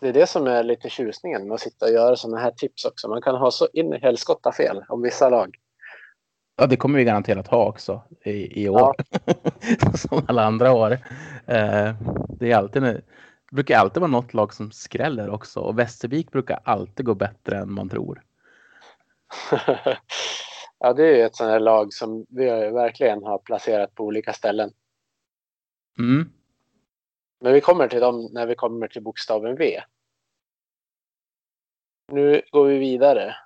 Det 0.00 0.08
är 0.08 0.12
det 0.12 0.26
som 0.26 0.46
är 0.46 0.62
lite 0.62 0.88
tjusningen 0.88 1.48
med 1.48 1.54
att 1.54 1.60
sitta 1.60 1.86
och 1.86 1.92
göra 1.92 2.16
sådana 2.16 2.38
här 2.38 2.50
tips 2.50 2.84
också. 2.84 3.08
Man 3.08 3.22
kan 3.22 3.36
ha 3.36 3.50
så 3.50 3.68
in 3.72 3.92
i 3.92 3.98
helskotta 3.98 4.52
fel 4.52 4.84
om 4.88 5.02
vissa 5.02 5.28
lag. 5.28 5.56
Ja, 6.58 6.66
det 6.66 6.76
kommer 6.76 6.98
vi 6.98 7.04
garanterat 7.04 7.48
ha 7.48 7.68
också 7.68 8.02
i, 8.24 8.62
i 8.62 8.68
år. 8.68 8.94
Ja. 8.98 9.94
som 9.94 10.24
alla 10.28 10.44
andra 10.44 10.72
år. 10.72 10.92
Eh, 11.46 11.94
det, 12.38 12.52
är 12.52 12.56
alltid, 12.56 12.82
det 12.82 13.02
brukar 13.52 13.78
alltid 13.78 14.00
vara 14.00 14.10
något 14.10 14.34
lag 14.34 14.54
som 14.54 14.72
skräller 14.72 15.30
också. 15.30 15.60
Och 15.60 15.78
Västervik 15.78 16.32
brukar 16.32 16.60
alltid 16.64 17.06
gå 17.06 17.14
bättre 17.14 17.58
än 17.58 17.72
man 17.72 17.88
tror. 17.88 18.22
ja, 20.78 20.92
det 20.92 21.20
är 21.20 21.26
ett 21.26 21.36
sånt 21.36 21.50
här 21.50 21.60
lag 21.60 21.92
som 21.92 22.26
vi 22.28 22.44
verkligen 22.70 23.22
har 23.22 23.38
placerat 23.38 23.94
på 23.94 24.04
olika 24.04 24.32
ställen. 24.32 24.72
Mm. 25.98 26.30
Men 27.40 27.52
vi 27.52 27.60
kommer 27.60 27.88
till 27.88 28.00
dem 28.00 28.28
när 28.32 28.46
vi 28.46 28.54
kommer 28.54 28.88
till 28.88 29.02
bokstaven 29.02 29.56
V. 29.56 29.82
Nu 32.12 32.42
går 32.50 32.66
vi 32.66 32.78
vidare. 32.78 33.36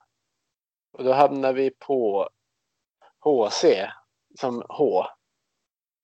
Och 0.93 1.05
då 1.05 1.13
hamnar 1.13 1.53
vi 1.53 1.71
på 1.71 2.29
HC 3.21 3.65
som 4.41 4.63
H. 4.69 5.05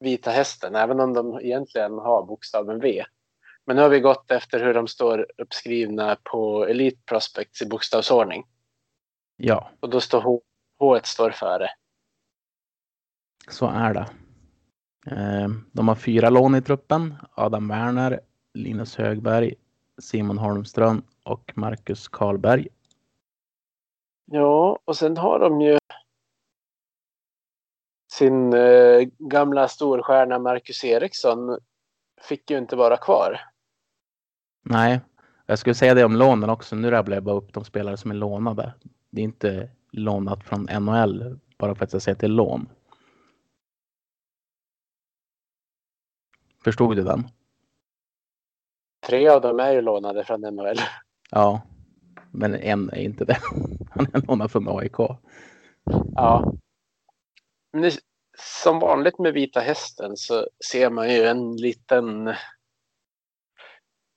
Vita 0.00 0.30
hästen, 0.30 0.74
även 0.74 1.00
om 1.00 1.12
de 1.12 1.40
egentligen 1.40 1.92
har 1.92 2.26
bokstaven 2.26 2.80
V. 2.80 3.04
Men 3.66 3.76
nu 3.76 3.82
har 3.82 3.88
vi 3.88 4.00
gått 4.00 4.30
efter 4.30 4.64
hur 4.64 4.74
de 4.74 4.86
står 4.86 5.26
uppskrivna 5.38 6.16
på 6.22 6.66
Elite 6.66 7.02
Prospects 7.06 7.62
i 7.62 7.66
bokstavsordning. 7.66 8.44
Ja. 9.36 9.70
Och 9.80 9.90
då 9.90 10.00
står 10.00 10.20
H, 10.20 10.40
H 10.78 11.00
står 11.04 11.30
före. 11.30 11.68
Så 13.48 13.66
är 13.66 13.94
det. 13.94 14.06
Eh, 15.06 15.48
de 15.72 15.88
har 15.88 15.94
fyra 15.94 16.30
lån 16.30 16.54
i 16.54 16.62
truppen. 16.62 17.14
Adam 17.34 17.68
Werner, 17.68 18.20
Linus 18.54 18.96
Högberg, 18.96 19.54
Simon 19.98 20.38
Holmström 20.38 21.02
och 21.24 21.52
Marcus 21.54 22.08
Karlberg. 22.08 22.68
Ja, 24.24 24.78
och 24.84 24.96
sen 24.96 25.16
har 25.16 25.38
de 25.38 25.60
ju 25.60 25.78
sin 28.18 28.52
eh, 28.52 29.08
gamla 29.18 29.68
storstjärna 29.68 30.38
Marcus 30.38 30.84
Eriksson 30.84 31.58
fick 32.28 32.50
ju 32.50 32.58
inte 32.58 32.76
vara 32.76 32.96
kvar. 32.96 33.40
Nej, 34.62 35.00
jag 35.46 35.58
skulle 35.58 35.74
säga 35.74 35.94
det 35.94 36.04
om 36.04 36.16
lånen 36.16 36.50
också. 36.50 36.76
Nu 36.76 36.90
rabblar 36.90 37.16
jag 37.16 37.24
bara 37.24 37.36
upp 37.36 37.52
de 37.52 37.64
spelare 37.64 37.96
som 37.96 38.10
är 38.10 38.14
lånade. 38.14 38.74
Det 39.10 39.20
är 39.20 39.24
inte 39.24 39.70
lånat 39.90 40.44
från 40.44 40.68
NHL 40.80 41.38
bara 41.58 41.74
för 41.74 41.84
att 41.84 41.92
jag 41.92 42.02
säger 42.02 42.14
att 42.14 42.20
det 42.20 42.26
är 42.26 42.28
lån. 42.28 42.68
Förstod 46.64 46.96
du 46.96 47.02
den? 47.02 47.28
Tre 49.06 49.28
av 49.28 49.40
dem 49.40 49.60
är 49.60 49.72
ju 49.72 49.80
lånade 49.80 50.24
från 50.24 50.40
NHL. 50.40 50.76
Ja, 51.30 51.62
men 52.30 52.54
en 52.54 52.90
är 52.90 53.00
inte 53.00 53.24
det. 53.24 53.38
Han 53.90 54.06
är 54.12 54.26
lånad 54.26 54.50
från 54.50 54.78
AIK. 54.78 54.96
Ja. 56.14 56.52
Men 57.72 57.90
som 58.38 58.78
vanligt 58.78 59.18
med 59.18 59.32
Vita 59.32 59.60
Hästen 59.60 60.16
så 60.16 60.48
ser 60.70 60.90
man 60.90 61.10
ju 61.10 61.22
en 61.22 61.56
liten... 61.56 62.34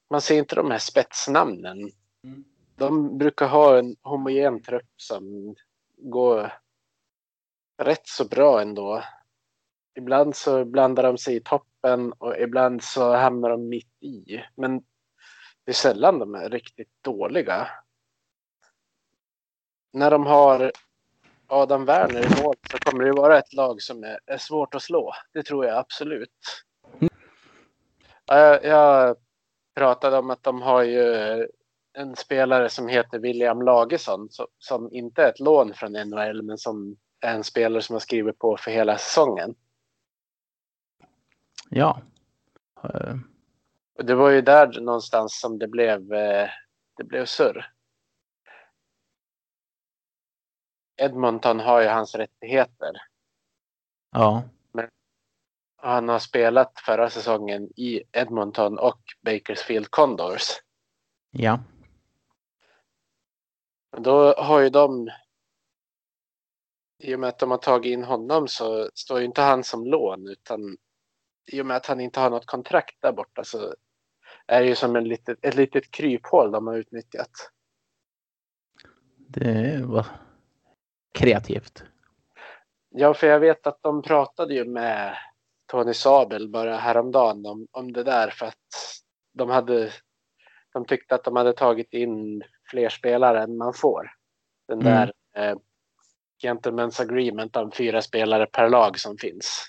Man 0.10 0.22
ser 0.22 0.38
inte 0.38 0.56
de 0.56 0.72
här 0.72 0.80
spetsnamnen. 0.80 1.92
Mm. 2.24 2.44
De 2.76 3.18
brukar 3.18 3.48
ha 3.48 3.80
en 3.80 3.96
homogen 4.02 4.64
trupp 4.64 4.92
som 4.96 5.56
går 5.98 6.54
rätt 7.82 8.08
så 8.08 8.26
bra 8.26 8.62
ändå. 8.62 9.04
Ibland 9.98 10.36
så 10.36 10.66
blandar 10.66 11.04
de 11.04 11.18
sig 11.18 11.36
i 11.36 11.42
toppen 11.42 12.14
och 12.14 12.38
ibland 12.38 12.84
så 12.84 13.16
hamnar 13.16 13.50
de 13.50 13.70
mitt 13.70 14.04
i. 14.04 14.44
Men 14.56 14.80
det 15.64 15.72
är 15.72 15.74
sällan 15.74 16.20
de 16.20 16.36
är 16.36 16.50
riktigt 16.50 16.92
dåliga. 17.02 17.68
När 19.94 20.12
de 20.12 20.26
har 20.26 20.72
Adam 21.50 21.86
Werner 21.86 22.22
i 22.22 22.44
mål 22.44 22.56
så 22.72 22.78
kommer 22.78 23.04
det 23.04 23.12
vara 23.12 23.38
ett 23.38 23.54
lag 23.54 23.82
som 23.82 24.04
är, 24.04 24.20
är 24.26 24.38
svårt 24.38 24.76
att 24.76 24.82
slå. 24.82 25.14
Det 25.34 25.44
tror 25.44 25.66
jag 25.66 25.78
absolut. 25.78 26.64
Jag, 28.26 28.66
jag 28.66 29.16
pratade 29.76 30.18
om 30.18 30.30
att 30.30 30.44
de 30.44 30.62
har 30.62 30.84
ju 30.84 31.06
en 31.94 32.16
spelare 32.16 32.70
som 32.70 32.88
heter 32.88 33.20
William 33.20 33.62
Lagesson 33.62 34.30
som, 34.30 34.48
som 34.58 34.94
inte 34.94 35.24
är 35.24 35.30
ett 35.30 35.40
lån 35.40 35.74
från 35.74 35.92
NHL 35.92 36.42
men 36.42 36.58
som 36.58 36.98
är 37.22 37.36
en 37.36 37.44
spelare 37.44 37.82
som 37.82 37.94
har 37.94 38.00
skrivit 38.00 38.40
på 38.40 38.58
för 38.58 38.72
hela 38.72 38.98
säsongen. 38.98 39.56
Ja. 41.70 42.02
Och 43.98 44.06
det 44.06 44.16
var 44.16 44.30
ju 44.30 44.42
där 44.42 44.82
någonstans 44.82 45.40
som 45.40 45.60
det 45.60 45.68
blev, 45.68 46.14
eh, 46.14 46.50
det 46.98 47.04
blev 47.04 47.26
surr. 47.26 47.72
Edmonton 51.00 51.60
har 51.60 51.82
ju 51.82 51.88
hans 51.88 52.16
rättigheter. 52.16 52.92
Ja. 54.12 54.44
Men 54.72 54.90
han 55.76 56.10
har 56.10 56.20
spelat 56.20 56.80
förra 56.86 57.10
säsongen 57.10 57.70
i 57.76 58.04
Edmonton 58.12 58.80
och 58.80 59.02
Bakersfield 59.22 59.92
Condors. 59.92 60.50
Ja. 61.32 61.60
Då 63.98 64.34
har 64.34 64.60
ju 64.60 64.70
de 64.70 65.10
i 67.04 67.16
och 67.16 67.20
med 67.20 67.30
att 67.30 67.40
de 67.40 67.52
har 67.52 67.58
tagit 67.58 67.92
in 67.92 68.04
honom 68.04 68.48
så 68.48 68.90
står 68.94 69.20
ju 69.20 69.26
inte 69.26 69.42
han 69.42 69.64
som 69.64 69.86
lån 69.86 70.28
utan 70.28 70.78
i 71.52 71.62
och 71.62 71.66
med 71.66 71.78
att 71.78 71.86
han 71.86 72.00
inte 72.00 72.20
har 72.20 72.30
något 72.30 72.46
kontrakt 72.46 73.02
där 73.02 73.12
borta 73.12 73.44
så 73.44 73.76
är 74.48 74.62
det 74.62 74.68
ju 74.68 74.76
som 74.76 74.96
en 74.96 75.04
litet, 75.04 75.38
ett 75.42 75.56
litet 75.56 75.92
kryphål 75.92 76.52
de 76.52 76.68
har 76.68 76.78
utnyttjat. 76.78 77.32
Det 79.28 79.82
var 79.86 80.06
kreativt. 81.12 81.84
Ja, 82.90 83.14
för 83.14 83.28
jag 83.28 83.40
vet 83.40 83.68
att 83.68 83.80
de 83.82 84.02
pratade 84.02 84.54
ju 84.54 84.66
med 84.66 85.18
Tony 85.66 85.94
Sabel 85.94 86.50
bara 86.50 86.78
häromdagen 86.78 87.46
om, 87.46 87.68
om 87.72 87.94
det 87.94 88.04
där 88.04 88.30
för 88.30 88.46
att 88.46 88.56
de 89.34 89.50
hade 89.50 89.92
de 90.74 90.86
tyckte 90.86 91.16
att 91.16 91.24
de 91.24 91.36
hade 91.36 91.54
tagit 91.54 91.94
in 91.94 92.44
fler 92.70 92.90
spelare 92.90 93.44
än 93.44 93.58
man 93.58 93.74
får. 93.74 94.12
Den 94.68 94.82
mm. 94.82 94.94
där 94.94 95.14
eh, 95.36 95.58
Gentlemen's 96.44 97.02
Agreement 97.02 97.56
om 97.56 97.72
fyra 97.72 98.02
spelare 98.02 98.46
per 98.46 98.70
lag 98.70 99.00
som 99.00 99.18
finns. 99.18 99.68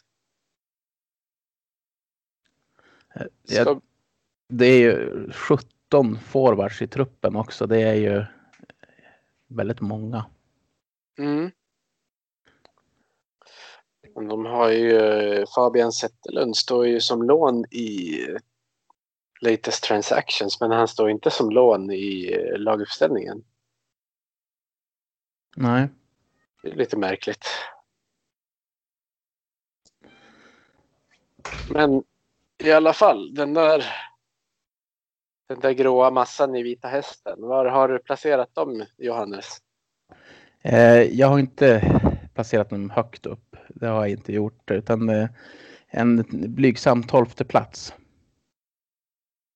Eh, 3.15 3.27
ja, 3.43 3.81
det 4.49 4.67
är 4.67 4.81
ju 4.81 5.31
17 5.33 6.19
forwards 6.19 6.83
i 6.83 6.87
truppen 6.87 7.37
också. 7.37 7.67
Det 7.67 7.83
är 7.83 7.95
ju 7.95 8.25
väldigt 9.47 9.81
många. 9.81 10.25
Mm. 11.21 11.51
De 14.15 14.47
har 14.47 14.71
ju 14.71 14.97
eh, 14.97 15.45
Fabian 15.55 15.93
Zetterlund 15.93 16.57
står 16.57 16.87
ju 16.87 17.01
som 17.01 17.23
lån 17.23 17.65
i 17.65 18.21
latest 19.41 19.85
transactions 19.85 20.61
men 20.61 20.71
han 20.71 20.89
står 20.89 21.11
inte 21.11 21.31
som 21.31 21.51
lån 21.51 21.91
i 21.91 22.33
eh, 22.33 22.59
laguppställningen. 22.59 23.45
Nej. 25.57 25.89
Det 26.63 26.69
är 26.69 26.75
lite 26.75 26.97
märkligt. 26.97 27.47
Men 31.67 32.03
i 32.59 32.73
alla 32.73 32.93
fall, 32.93 33.35
den 33.35 33.55
där, 33.55 33.85
den 35.49 35.61
där 35.61 35.73
gråa 35.73 36.11
massan 36.11 36.55
i 36.55 36.63
Vita 36.63 36.89
Hästen. 36.89 37.41
Var 37.41 37.67
har 37.67 37.89
du 37.89 37.99
placerat 37.99 38.55
dem, 38.55 38.87
Johannes? 38.97 39.63
Eh, 40.63 41.03
jag 41.03 41.27
har 41.27 41.39
inte 41.39 42.01
placerat 42.35 42.71
dem 42.71 42.91
högt 42.91 43.27
upp. 43.27 43.57
Det 43.69 43.87
har 43.87 44.01
jag 44.01 44.11
inte 44.11 44.33
gjort, 44.33 44.71
utan 44.71 45.09
eh, 45.09 45.29
en 45.89 46.25
blygsam 46.55 47.03
tolfte 47.03 47.45
plats. 47.45 47.95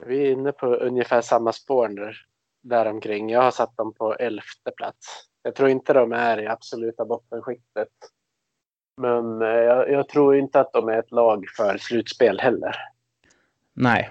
Vi 0.07 0.27
är 0.27 0.31
inne 0.31 0.53
på 0.53 0.67
ungefär 0.67 1.21
samma 1.21 1.53
spår 1.53 1.89
där, 1.89 2.17
däromkring. 2.63 3.31
Jag 3.31 3.43
har 3.43 3.51
satt 3.51 3.77
dem 3.77 3.95
på 3.95 4.15
elfte 4.15 4.71
plats. 4.77 5.29
Jag 5.43 5.55
tror 5.55 5.69
inte 5.69 5.93
de 5.93 6.13
är 6.13 6.41
i 6.41 6.47
absoluta 6.47 7.05
bottenskiktet. 7.05 7.89
Men 8.97 9.43
eh, 9.43 9.49
jag, 9.49 9.91
jag, 9.91 10.09
tror 10.09 10.37
inte 10.37 10.61
att 10.61 10.73
de 10.73 10.89
är 10.89 10.99
ett 10.99 11.13
lag 11.13 11.45
för 11.57 11.79
slutspel 11.79 12.41
heller. 12.41 12.77
Nej. 13.75 14.11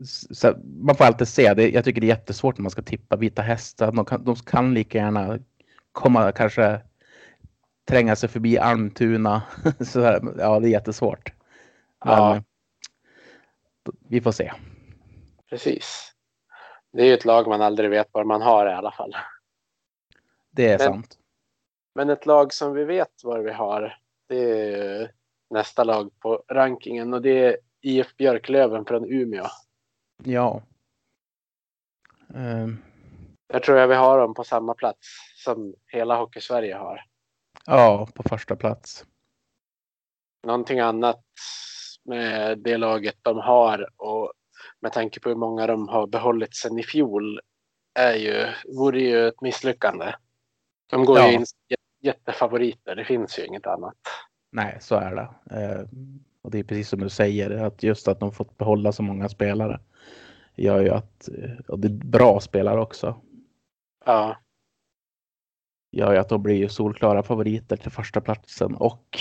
Eh, 0.00 0.06
så, 0.30 0.54
man 0.64 0.96
får 0.96 1.04
alltid 1.04 1.28
se. 1.28 1.54
Det, 1.54 1.70
jag 1.70 1.84
tycker 1.84 2.00
det 2.00 2.06
är 2.06 2.16
jättesvårt 2.16 2.58
när 2.58 2.62
man 2.62 2.70
ska 2.70 2.82
tippa 2.82 3.16
vita 3.16 3.42
hästar. 3.42 3.92
De 3.92 4.04
kan, 4.04 4.24
de 4.24 4.36
kan 4.36 4.74
lika 4.74 4.98
gärna 4.98 5.38
komma 5.92 6.32
kanske 6.32 6.80
tränga 7.88 8.16
sig 8.16 8.28
förbi 8.28 8.58
Almtuna. 8.58 9.42
så, 9.80 10.00
ja, 10.38 10.60
det 10.60 10.68
är 10.68 10.70
jättesvårt. 10.70 11.32
Men, 12.04 12.14
ja. 12.14 12.42
Vi 14.08 14.20
får 14.20 14.32
se. 14.32 14.52
Precis. 15.50 16.12
Det 16.92 17.02
är 17.02 17.06
ju 17.06 17.14
ett 17.14 17.24
lag 17.24 17.46
man 17.46 17.62
aldrig 17.62 17.90
vet 17.90 18.08
var 18.12 18.24
man 18.24 18.42
har 18.42 18.66
i 18.66 18.72
alla 18.72 18.92
fall. 18.92 19.16
Det 20.50 20.68
är 20.68 20.78
Men, 20.78 20.86
sant. 20.86 21.18
Men 21.94 22.10
ett 22.10 22.26
lag 22.26 22.52
som 22.52 22.72
vi 22.74 22.84
vet 22.84 23.24
var 23.24 23.38
vi 23.38 23.52
har, 23.52 23.98
det 24.28 24.72
är 24.74 25.12
nästa 25.50 25.84
lag 25.84 26.10
på 26.20 26.42
rankingen 26.48 27.14
och 27.14 27.22
det 27.22 27.44
är 27.44 27.56
IF 27.80 28.16
Björklöven 28.16 28.84
från 28.84 29.04
Umeå. 29.12 29.46
Ja. 30.24 30.62
Um, 32.28 32.82
Jag 33.48 33.62
tror 33.62 33.78
jag 33.78 33.88
vi 33.88 33.94
har 33.94 34.18
dem 34.18 34.34
på 34.34 34.44
samma 34.44 34.74
plats 34.74 35.08
som 35.44 35.74
hela 35.86 36.16
Hockeysverige 36.16 36.74
har. 36.74 37.00
ja, 37.66 38.08
på 38.14 38.22
första 38.22 38.56
plats. 38.56 39.04
Någonting 40.46 40.80
annat 40.80 41.24
med 42.04 42.58
det 42.58 42.76
laget 42.76 43.16
de 43.22 43.38
har 43.38 43.88
och 43.96 44.32
med 44.80 44.92
tanke 44.92 45.20
på 45.20 45.28
hur 45.28 45.36
många 45.36 45.66
de 45.66 45.88
har 45.88 46.06
behållit 46.06 46.54
sen 46.56 46.78
i 46.78 46.82
fjol 46.82 47.40
är 47.94 48.14
ju, 48.14 48.46
vore 48.78 49.00
ju 49.00 49.28
ett 49.28 49.40
misslyckande. 49.40 50.14
De 50.90 51.04
går 51.04 51.18
Ja. 51.18 51.28
ju 51.28 51.34
in 51.34 51.44
jättefavoriter, 52.00 52.96
det 52.96 53.04
finns 53.04 53.38
ju 53.38 53.44
inget 53.46 53.66
annat. 53.66 53.96
Nej, 54.52 54.78
så 54.80 54.94
är 54.94 55.14
det. 55.14 55.56
Eh, 55.60 55.86
och 56.42 56.50
det 56.50 56.58
är 56.58 56.64
precis 56.64 56.88
som 56.88 57.00
du 57.00 57.08
säger, 57.10 57.50
att 57.50 57.82
just 57.82 58.08
att 58.08 58.20
de 58.20 58.32
fått 58.32 58.58
behålla 58.58 58.92
så 58.92 59.02
många 59.02 59.28
spelare 59.28 59.80
gör 60.56 60.80
ju 60.80 60.90
att, 60.90 61.28
eh, 61.28 61.58
och 61.68 61.78
det 61.78 61.88
är 61.88 61.92
bra 61.92 62.40
spelare 62.40 62.80
också, 62.80 63.20
Ja, 64.04 64.36
gör 65.92 66.12
ju 66.12 66.18
att 66.18 66.28
de 66.28 66.42
blir 66.42 66.54
ju 66.56 66.68
solklara 66.68 67.22
favoriter 67.22 67.76
till 67.76 67.90
första 67.90 68.20
platsen 68.20 68.74
och 68.74 69.18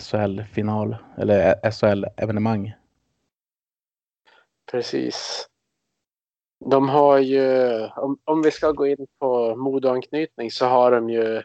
SHL-final 0.00 0.96
eller 1.18 1.70
SHL-evenemang. 1.70 2.74
precis. 4.70 5.48
De 6.70 6.88
har 6.88 7.18
ju, 7.18 7.68
om, 7.86 8.18
om 8.24 8.42
vi 8.42 8.50
ska 8.50 8.72
gå 8.72 8.86
in 8.86 9.06
på 9.18 9.56
modeanknytning 9.56 10.50
så 10.50 10.66
har 10.66 10.90
de 10.90 11.10
ju 11.10 11.42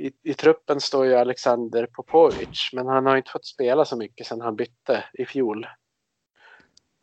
i, 0.00 0.12
I 0.22 0.34
truppen 0.34 0.80
står 0.80 1.06
ju 1.06 1.14
Alexander 1.14 1.86
Popovic, 1.86 2.70
men 2.72 2.86
han 2.86 3.06
har 3.06 3.16
inte 3.16 3.30
fått 3.30 3.46
spela 3.46 3.84
så 3.84 3.96
mycket 3.96 4.26
sedan 4.26 4.40
han 4.40 4.56
bytte 4.56 5.04
i 5.12 5.26
fjol. 5.26 5.66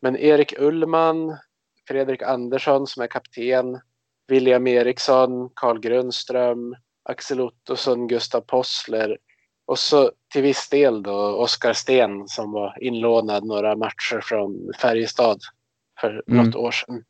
Men 0.04 0.16
Erik 0.16 0.58
Ullman, 0.58 1.36
Fredrik 1.88 2.22
Andersson 2.22 2.86
som 2.86 3.02
är 3.02 3.06
kapten, 3.06 3.80
William 4.28 4.66
Eriksson, 4.66 5.50
Carl 5.54 5.80
Grundström, 5.80 6.76
Axel 7.02 7.40
Ottosson, 7.40 8.08
Gustav 8.08 8.40
Possler 8.40 9.18
och 9.66 9.78
så 9.78 10.12
till 10.32 10.42
viss 10.42 10.68
del 10.68 11.02
då 11.02 11.16
Oskar 11.16 11.72
Sten 11.72 12.28
som 12.28 12.52
var 12.52 12.78
inlånad 12.80 13.44
några 13.44 13.76
matcher 13.76 14.20
från 14.22 14.72
Färjestad 14.80 15.40
för 16.00 16.22
Mm. 16.28 16.46
något 16.46 16.54
år 16.54 16.70
sedan. 16.70 17.04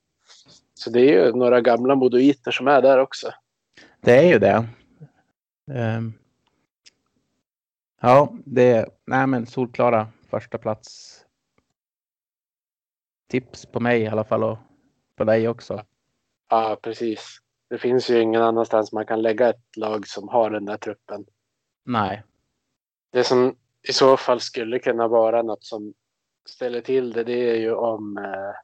Så 0.74 0.90
det 0.90 1.00
är 1.00 1.24
ju 1.24 1.32
några 1.32 1.60
gamla 1.60 1.94
modoiter 1.94 2.50
som 2.50 2.68
är 2.68 2.82
där 2.82 2.98
också. 2.98 3.32
Det 4.00 4.18
är 4.18 4.32
ju 4.32 4.38
det. 4.38 4.66
Ehm. 5.72 6.12
ja, 8.00 8.32
det 8.44 8.70
är 8.70 8.88
nej, 9.06 9.26
men 9.26 9.46
solklara 9.46 10.08
första 10.30 10.58
plats. 10.58 11.20
Tips 13.28 13.66
på 13.66 13.80
mig 13.80 14.02
i 14.02 14.06
alla 14.06 14.24
fall 14.24 14.44
och 14.44 14.58
på 15.16 15.24
dig 15.24 15.48
också. 15.48 15.84
Ja, 16.50 16.78
precis. 16.82 17.38
Det 17.70 17.78
finns 17.78 18.10
ju 18.10 18.20
ingen 18.20 18.42
annanstans 18.42 18.92
man 18.92 19.06
kan 19.06 19.22
lägga 19.22 19.48
ett 19.48 19.76
lag 19.76 20.06
som 20.06 20.28
har 20.28 20.50
den 20.50 20.64
där 20.64 20.76
truppen. 20.76 21.26
Nej, 21.84 22.22
Det 23.12 23.24
som 23.24 23.56
i 23.88 23.92
så 23.92 24.16
fall 24.16 24.40
skulle 24.40 24.78
kunna 24.78 25.08
vara 25.08 25.42
något 25.42 25.64
som 25.64 25.94
ställer 26.48 26.80
till 26.80 27.12
det, 27.12 27.24
det 27.24 27.50
är 27.50 27.56
ju 27.56 27.74
om, 27.74 28.18
eh, 28.18 28.54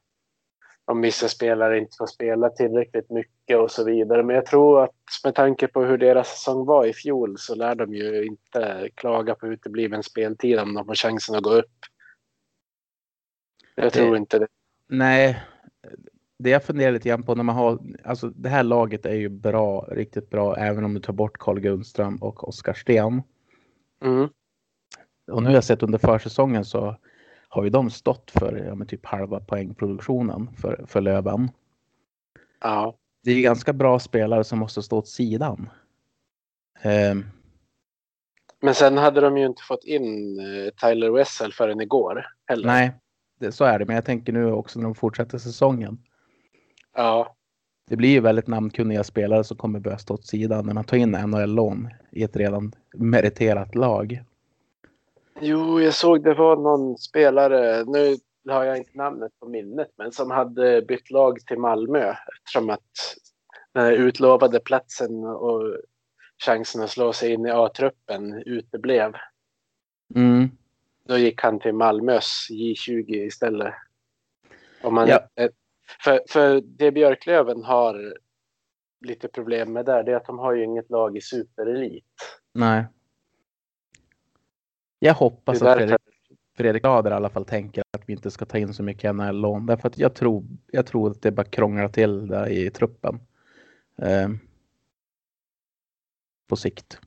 om 0.85 1.01
vissa 1.01 1.29
spelare 1.29 1.79
inte 1.79 1.97
får 1.99 2.07
spela 2.07 2.51
tillräckligt 2.51 3.11
mycket 3.11 3.59
och 3.59 3.71
så 3.71 3.85
vidare. 3.85 4.23
Men 4.23 4.37
jag 4.37 4.47
tror 4.47 4.85
att 4.85 4.95
med 5.25 5.35
tanke 5.35 5.69
på 5.69 5.85
hur 5.85 5.99
deras 5.99 6.29
säsong 6.29 6.67
var 6.67 6.87
i 6.87 6.93
fjol 6.93 7.39
så 7.39 7.55
lär 7.55 7.75
de 7.75 7.95
ju 7.95 8.25
inte 8.25 8.89
klaga 8.95 9.35
på 9.35 9.47
utebliven 9.47 10.03
speltid 10.03 10.59
om 10.59 10.75
de 10.75 10.87
får 10.87 10.95
chansen 10.95 11.35
att 11.37 11.43
gå 11.43 11.51
upp. 11.51 11.77
Jag 13.83 13.93
tror 13.93 14.11
Det- 14.11 14.17
inte 14.19 14.39
det. 14.39 14.47
nej. 14.89 15.43
Det 16.39 16.51
jag 16.51 16.65
funderar 16.65 16.93
lite 16.93 17.09
grann 17.09 17.23
på 17.23 17.35
när 17.35 17.43
man 17.45 17.57
har, 17.57 17.79
alltså 18.05 18.29
det 18.29 18.49
här 18.49 18.63
laget 18.63 19.07
är 19.07 19.15
ju 19.15 19.29
bra, 19.29 19.89
riktigt 19.91 20.31
bra, 20.31 20.57
även 20.57 20.85
om 20.85 20.95
du 20.95 21.01
tar 21.01 21.13
bort 21.13 21.39
Carl 21.39 21.61
Grundström 21.61 22.17
och 22.17 22.49
Oskar 22.49 22.75
Sten. 22.75 23.23
Mm. 24.05 24.29
Och 25.33 25.43
nu 25.43 25.49
har 25.49 25.55
jag 25.55 25.65
sett 25.65 25.83
under 25.83 25.99
försäsongen 25.99 26.65
så 26.65 26.97
har 27.49 27.65
ju 27.65 27.71
de 27.71 27.91
stått 27.91 28.31
för 28.31 28.65
ja, 28.67 28.75
men 28.75 28.87
typ 28.87 29.07
halva 29.07 29.41
poängproduktionen 29.41 30.49
för, 30.57 30.85
för 30.87 31.01
Löven. 31.01 31.49
Ja, 32.61 32.97
Det 33.25 33.31
är 33.31 33.41
ganska 33.43 33.73
bra 33.73 33.99
spelare 33.99 34.45
som 34.45 34.59
måste 34.59 34.83
stå 34.83 34.99
åt 34.99 35.09
sidan. 35.09 35.71
Ehm, 36.83 37.25
men 38.61 38.75
sen 38.75 38.99
hade 38.99 39.21
de 39.21 39.39
ju 39.39 39.47
inte 39.47 39.63
fått 39.63 39.85
in 39.85 40.39
eh, 40.41 40.71
Tyler 40.89 41.11
Wessel 41.11 41.53
förrän 41.53 41.81
igår. 41.81 42.27
Heller. 42.47 42.67
nej, 42.67 42.93
det, 43.41 43.53
så 43.53 43.65
är 43.65 43.79
det. 43.79 43.85
Men 43.85 43.95
jag 43.95 44.05
tänker 44.05 44.33
nu 44.33 44.53
också 44.53 44.79
när 44.79 44.85
de 44.85 44.95
fortsätter 44.95 45.39
säsongen. 45.39 45.99
Ja, 46.95 47.37
Det 47.89 47.97
blir 47.97 48.09
ju 48.09 48.21
väldigt 48.21 48.47
namnkunniga 48.47 49.05
spelare 49.05 49.45
som 49.45 49.57
kommer 49.57 49.81
börja 49.81 49.99
stå 49.99 50.15
åt 50.15 50.27
sidan 50.27 50.67
när 50.67 50.75
man 50.75 50.85
tar 50.85 50.97
in 50.97 51.11
NHL-lån 51.11 51.89
i 52.11 52.23
ett 52.23 52.37
redan 52.37 52.73
meriterat 52.95 53.75
lag. 53.75 54.23
Jo, 55.41 55.81
jag 55.81 55.95
såg 55.95 56.25
det 56.25 56.35
var 56.35 56.57
någon 56.57 56.99
spelare, 56.99 57.85
nu 57.85 58.17
har 58.53 58.65
jag 58.65 58.77
inte 58.77 58.99
namnet 58.99 59.33
på 59.41 59.49
minnet, 59.49 59.89
men 59.97 60.13
som 60.13 60.31
hade 60.31 60.83
bytt 60.83 61.11
lag 61.11 61.41
till 61.41 61.59
Malmö 61.59 62.15
eftersom 62.37 62.71
att 62.71 63.17
den 63.75 63.85
här 63.85 63.93
utlovade 63.93 64.61
platsen 64.61 65.25
och 65.25 65.77
chansen 66.47 66.83
att 66.83 66.91
slå 66.91 67.13
sig 67.13 67.33
in 67.33 67.47
i 67.47 67.51
A-truppen 67.51 68.43
uteblev. 68.47 69.13
Mm. 70.15 70.51
Då 71.11 71.19
gick 71.19 71.43
han 71.43 71.61
till 71.61 71.73
Malmös 71.73 72.47
J20 72.51 73.15
istället. 73.15 73.75
Om 74.83 74.95
man, 74.95 75.09
Ja. 75.09 75.29
eh, 75.35 75.51
för, 76.05 76.21
för 76.29 76.61
det 76.61 76.93
Björklöven 76.93 77.65
har 77.65 78.15
lite 79.01 79.29
problem 79.29 79.73
med 79.73 79.87
där, 79.87 80.03
det 80.03 80.13
är 80.13 80.17
att 80.17 80.27
de 80.27 80.39
har 80.39 80.55
ju 80.55 80.65
inget 80.65 80.91
lag 80.91 81.17
i 81.17 81.21
superelit. 81.21 82.05
Nej. 82.55 82.85
Jag 84.99 85.15
hoppas 85.15 85.63
att 85.63 85.77
Fredrik, 85.77 86.01
Fredrik 86.57 86.85
Ader 86.85 87.11
i 87.11 87.15
alla 87.15 87.29
fall 87.29 87.45
tänker 87.45 87.85
att 87.91 88.03
vi 88.09 88.13
inte 88.13 88.31
ska 88.31 88.45
ta 88.45 88.59
in 88.59 88.75
så 88.75 88.83
mycket 88.83 89.15
NHL-lån. 89.15 89.67
Därför 89.67 89.89
att 89.89 89.99
jag 89.99 90.15
tror, 90.15 90.45
jag 90.67 90.87
tror 90.87 91.11
att 91.11 91.23
det 91.23 91.31
bara 91.33 91.47
krånglar 91.47 91.89
till 91.89 92.27
där 92.29 92.49
i 92.49 92.71
truppen. 92.71 93.21
Ehm. 94.03 94.39
på 96.49 96.57
sikt. 96.57 97.01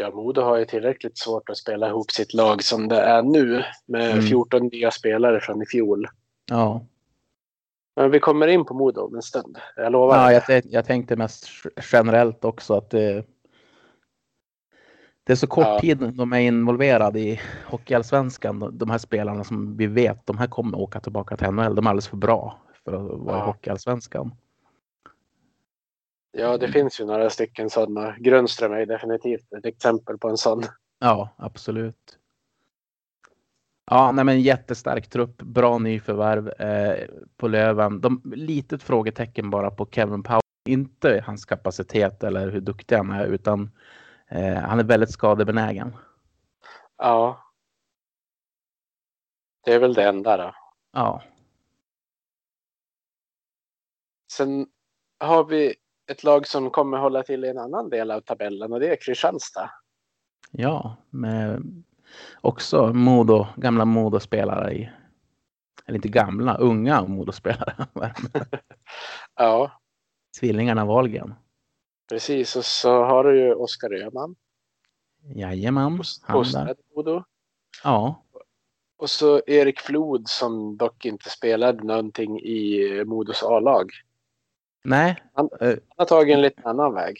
Ja, 0.00 0.10
Modo 0.10 0.40
har 0.42 0.56
ju 0.56 0.64
tillräckligt 0.64 1.18
svårt 1.18 1.50
att 1.50 1.56
spela 1.56 1.88
ihop 1.88 2.10
sitt 2.10 2.34
lag 2.34 2.62
som 2.62 2.88
det 2.88 3.00
är 3.00 3.22
nu 3.22 3.64
med 3.86 4.10
Mm. 4.10 4.22
14 4.22 4.66
nya 4.72 4.90
spelare 4.90 5.40
från 5.40 5.62
i 5.62 5.66
fjol. 5.66 6.06
Ja, 6.50 6.84
Men 7.96 8.10
vi 8.10 8.20
kommer 8.20 8.46
in 8.46 8.64
på 8.64 8.74
Modo 8.74 9.00
om 9.00 9.14
en 9.14 9.22
stund. 9.22 9.58
Jag 9.76 9.92
lovar. 9.92 10.32
ja 10.32 10.42
jag, 10.48 10.62
jag 10.64 10.84
tänkte 10.84 11.16
mest 11.16 11.46
generellt 11.92 12.44
också 12.44 12.74
att 12.74 12.90
det, 12.90 13.24
det 15.24 15.32
är 15.32 15.36
så 15.36 15.46
kort 15.46 15.66
Ja. 15.66 15.80
tid 15.80 15.98
de 15.98 16.32
är 16.32 16.38
involverade 16.40 17.20
i 17.20 17.40
Hockeyallsvenskan. 17.66 18.78
De- 18.78 18.90
här 18.90 18.98
spelarna 18.98 19.44
som 19.44 19.76
vi 19.76 19.86
vet, 19.86 20.26
de 20.26 20.38
här 20.38 20.46
kommer 20.46 20.78
åka 20.78 21.00
tillbaka 21.00 21.36
till 21.36 21.46
NHL. 21.50 21.74
De 21.74 21.86
är 21.86 21.90
alldeles 21.90 22.08
för 22.08 22.16
bra 22.16 22.58
för 22.84 22.92
att 22.92 23.20
vara 23.20 23.36
i 23.36 23.40
Ja. 23.40 23.44
Hockeyallsvenskan. 23.46 24.30
Ja, 26.38 26.58
det 26.58 26.68
finns 26.68 27.00
ju 27.00 27.04
några 27.04 27.30
stycken 27.30 27.70
sådana. 27.70 28.16
Grundström 28.18 28.72
är 28.72 28.86
definitivt 28.86 29.52
ett 29.52 29.66
exempel 29.66 30.18
på 30.18 30.28
en 30.28 30.36
sån. 30.36 30.62
Ja, 30.98 31.28
absolut. 31.36 32.18
Ja, 33.90 34.12
nej 34.12 34.24
men 34.24 34.40
jättestark 34.40 35.10
trupp, 35.10 35.42
bra 35.42 35.78
nyförvärv 35.78 36.48
eh, 36.48 37.08
på 37.36 37.48
Löven. 37.48 38.00
De, 38.00 38.22
litet 38.34 38.82
frågetecken 38.82 39.50
bara 39.50 39.70
på 39.70 39.88
Kevin 39.90 40.22
Powell. 40.22 40.40
Inte 40.68 41.24
hans 41.26 41.44
kapacitet 41.44 42.24
eller 42.24 42.50
hur 42.50 42.60
duktig 42.60 42.96
han 42.96 43.10
är, 43.10 43.26
utan 43.26 43.70
eh, 44.28 44.54
han 44.54 44.78
är 44.78 44.84
väldigt 44.84 45.10
skadebenägen. 45.10 45.96
Ja. 46.96 47.44
Det 49.64 49.74
är 49.74 49.78
väl 49.78 49.94
det 49.94 50.04
enda 50.04 50.36
då. 50.36 50.54
Ja, 50.92 51.22
Sen 54.32 54.66
har 55.18 55.44
vi 55.44 55.74
ett 56.08 56.24
lag 56.24 56.46
som 56.46 56.70
kommer 56.70 56.98
hålla 56.98 57.22
till 57.22 57.44
i 57.44 57.48
en 57.48 57.58
annan 57.58 57.90
del 57.90 58.10
av 58.10 58.20
tabellen 58.20 58.72
och 58.72 58.80
det 58.80 58.88
är 58.88 58.96
Kristianstad. 58.96 59.70
ja, 60.50 60.96
med 61.10 61.62
också 62.40 62.92
Modo, 62.92 63.46
gamla 63.56 63.84
Modo-spelare 63.84 64.72
i, 64.72 64.90
eller 65.86 65.96
inte 65.96 66.08
gamla, 66.08 66.56
unga 66.56 67.02
Modo-spelare. 67.06 67.86
Ja, 69.34 69.80
Tvillingarna 70.40 70.84
Wahlgren. 70.84 71.34
precis. 72.08 72.56
Och 72.56 72.64
så 72.64 73.04
har 73.04 73.24
du 73.24 73.40
ju 73.40 73.54
Oskar 73.54 73.92
Öhman, 73.92 74.36
Jajamän, 75.34 75.94
i 75.94 76.94
Modo. 76.96 77.24
Ja, 77.84 78.24
Och 78.96 79.10
så 79.10 79.42
Erik 79.46 79.80
Flod 79.80 80.28
som 80.28 80.76
dock 80.76 81.04
inte 81.04 81.30
spelade 81.30 81.84
någonting 81.84 82.40
i 82.40 83.04
Modos 83.06 83.42
A-lag. 83.42 83.90
Nej, 84.88 85.22
Han- 85.34 85.48
eh, 85.60 85.68
Han 85.68 85.78
har 85.96 86.04
tagit 86.04 86.34
en 86.34 86.40
lite 86.42 86.62
annan 86.64 86.94
väg. 86.94 87.16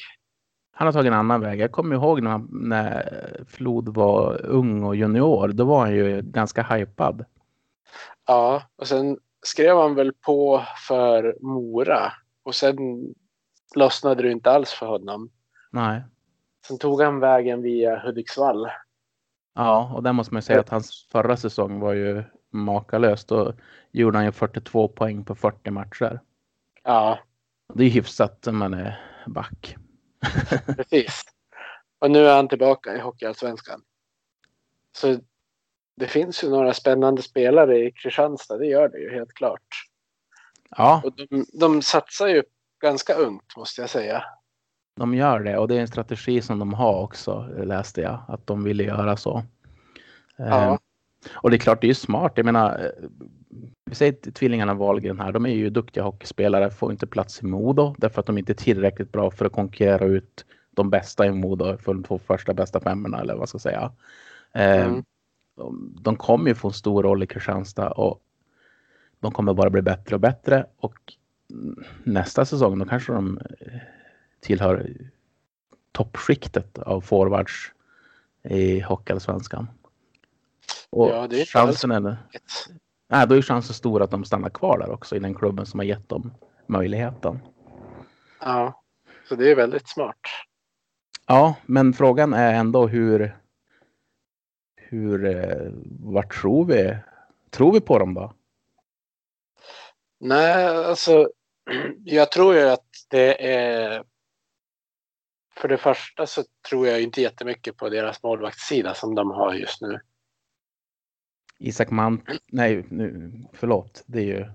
han 0.73 0.87
har 0.87 0.93
tagit 0.93 1.07
en 1.13 1.19
annan 1.19 1.41
väg. 1.41 1.61
Jag 1.61 1.73
kommer 1.73 1.95
ihåg 1.97 2.23
när, 2.23 2.31
han, 2.31 2.49
när 2.53 3.45
Flod 3.49 3.89
var 3.95 4.47
ung 4.47 4.85
och 4.85 4.97
junior. 4.97 5.49
Då 5.49 5.65
var 5.65 5.81
han 5.81 5.95
ju 5.95 6.23
ganska 6.23 6.63
hypad. 6.63 7.25
Ja, 8.27 8.63
och 8.77 8.87
sen 8.87 9.19
skrev 9.43 9.77
han 9.77 9.95
väl 9.95 10.13
på 10.13 10.63
för 10.89 11.37
Mora. 11.41 12.13
Och 12.43 12.55
sen 12.55 12.77
lossnade 13.75 14.23
det 14.23 14.31
inte 14.31 14.51
alls 14.51 14.71
för 14.73 14.87
honom. 14.87 15.31
Nej. 15.71 16.03
Sen 16.67 16.79
tog 16.79 17.03
han 17.03 17.21
vägen 17.21 17.63
via 17.63 17.99
Hudiksvall. 17.99 18.69
Ja, 19.55 19.93
och 19.95 20.03
där 20.03 20.13
måste 20.13 20.35
man 20.35 20.39
ju 20.39 20.43
säga 20.43 20.61
att 20.61 20.69
hans 20.69 21.09
förra 21.13 21.37
säsong 21.37 21.81
var 21.81 21.93
ju 21.93 22.23
makalös. 22.53 23.25
Då 23.25 23.53
gjorde 23.93 24.19
han 24.19 24.25
ju 24.25 24.33
42 24.33 24.89
poäng 24.89 25.25
på 25.25 25.35
40 25.35 25.71
matcher. 25.71 26.21
Ja, 26.85 27.19
Det 27.75 27.85
är 27.85 27.91
hyfsat 27.91 28.43
när 28.47 28.53
man 28.53 28.75
är 28.75 29.01
back. 29.27 29.77
precis. 30.77 31.23
Och 31.99 32.11
nu 32.11 32.27
är 32.27 32.37
han 32.37 32.49
tillbaka 32.49 32.97
i 32.97 33.01
Hockeyallsvenskan. 33.01 33.83
Så 34.97 35.19
det 35.97 36.07
finns 36.07 36.45
ju 36.45 36.51
några 36.51 36.75
spännande 36.75 37.23
spelare 37.23 37.79
i 37.79 37.93
Kristianstad, 37.93 38.59
det 38.59 38.67
gör 38.67 38.89
det 38.89 38.99
ju 38.99 39.15
helt 39.15 39.33
klart. 39.33 39.67
Ja, 40.71 41.03
Och 41.05 41.13
de, 41.17 41.47
de 41.61 41.83
satsar 41.83 42.27
ju 42.29 42.43
ganska 42.81 43.15
ungt 43.15 43.57
måste 43.57 43.81
jag 43.81 43.91
säga. 43.91 44.25
de 44.97 45.15
gör 45.15 45.41
det 45.41 45.59
och 45.59 45.69
det 45.69 45.77
är 45.77 45.81
en 45.81 45.89
strategi 45.89 46.43
som 46.43 46.59
de 46.59 46.75
har 46.75 47.03
också 47.03 47.41
läste 47.65 48.01
jag 48.01 48.25
att 48.29 48.47
de 48.47 48.65
ville 48.65 48.85
göra 48.85 49.17
så. 49.17 49.43
Ja. 50.37 50.79
Och 51.33 51.51
det 51.51 51.57
är 51.57 51.59
klart, 51.59 51.81
det 51.81 51.85
är 51.87 51.89
ju 51.89 51.95
smart. 51.95 52.33
Jag 52.35 52.45
menar, 52.45 52.85
eh, 52.85 53.09
vi 53.85 53.95
säger 53.95 54.13
tvillingarna 54.13 54.75
Wahlgren 54.75 55.21
här, 55.21 55.33
de 55.33 55.47
är 55.47 55.55
ju 55.55 55.71
duktiga 55.71 56.05
hockeyspelare, 56.05 56.71
får 56.71 56.93
inte 56.93 57.07
plats 57.07 57.43
i 57.43 57.47
Modo 57.47 57.95
därför 57.99 58.21
att 58.21 58.27
de 58.27 58.39
inte 58.39 58.53
är 58.53 58.55
tillräckligt 58.55 59.13
bra 59.13 59.31
för 59.31 59.45
att 59.45 59.53
konkurrera 59.53 60.05
ut 60.05 60.45
de 60.71 60.91
bästa 60.91 61.27
i 61.27 61.31
Modo 61.33 61.77
för 61.79 61.95
de 61.95 62.05
två 62.05 62.19
första 62.19 62.55
bästa 62.55 62.81
femmorna 62.81 63.21
eller 63.21 63.35
vad 63.35 63.41
jag 63.41 63.49
ska 63.49 63.59
säga. 63.59 63.93
Eh, 64.55 64.87
Mm. 64.87 65.03
de, 66.03 66.17
kommer 66.17 66.49
ju 66.49 66.55
få 66.55 66.69
en 66.69 66.75
stor 66.75 67.03
roll 67.03 67.23
i 67.23 67.27
Kristianstad 67.27 67.91
och 67.91 68.23
de 69.21 69.33
kommer 69.33 69.55
bara 69.55 69.71
bli 69.71 69.83
bättre 69.83 70.15
och 70.15 70.21
bättre 70.21 70.67
och 70.77 70.95
nästa 72.05 72.45
säsong 72.45 72.79
då 72.79 72.85
kanske 72.85 73.13
de 73.13 73.39
eh, 73.39 73.81
tillhör 74.41 74.93
toppskiktet 75.93 76.79
av 76.79 77.01
forwards 77.01 77.73
i 78.43 78.81
Hockeyallsvenskan. 78.81 79.69
Och 80.91 81.09
Ja, 81.11 81.27
det 81.27 81.41
är 81.41 81.45
chansen 81.45 81.91
är, 81.91 82.17
nej, 83.09 83.27
då 83.27 83.35
är 83.35 83.43
chansen 83.43 83.75
stor 83.75 84.03
att 84.03 84.11
de 84.11 84.25
stannar 84.25 84.51
kvar 84.51 84.79
där 84.79 84.91
också 84.91 85.17
i 85.17 85.19
den 85.19 85.35
klubben 85.35 85.67
som 85.67 85.81
har 85.81 85.85
gett 85.85 86.09
dem 86.09 86.35
möjligheten. 86.67 87.39
Ja, 88.41 88.83
så 89.29 89.35
det 89.35 89.51
är 89.51 89.57
väldigt 89.57 89.89
smart. 89.89 90.21
Ja, 91.27 91.55
men 91.67 91.93
frågan 91.93 92.35
är 92.35 92.55
ändå 92.55 92.87
hur. 92.87 93.39
Hur 94.77 95.25
eh, 95.27 95.73
vart 96.01 96.41
tror 96.41 96.65
vi? 96.65 96.97
Tror 97.51 97.73
vi 97.73 97.81
på 97.81 97.99
dem 97.99 98.15
då? 98.15 98.33
Nej, 100.21 100.67
alltså 100.67 101.31
jag 102.05 102.33
tror 102.33 102.55
ju 102.55 102.69
att 102.69 102.87
det 103.09 103.53
är. 103.53 104.05
För 105.57 105.69
det 105.69 105.79
första 105.79 106.27
så 106.27 106.43
tror 106.69 106.87
jag 106.87 107.03
inte 107.03 107.21
jättemycket 107.21 107.77
på 107.77 107.89
deras 107.89 108.23
målvaktssida 108.23 108.95
som 108.95 109.15
de 109.15 109.31
har 109.31 109.55
just 109.55 109.81
nu. 109.83 110.01
Isak 111.59 111.91
Mant, 111.91 112.25
nej, 112.47 112.85
nu, 112.89 113.33
förlåt, 113.53 114.03
det 114.07 114.19
är 114.19 114.25
ju 114.25 114.47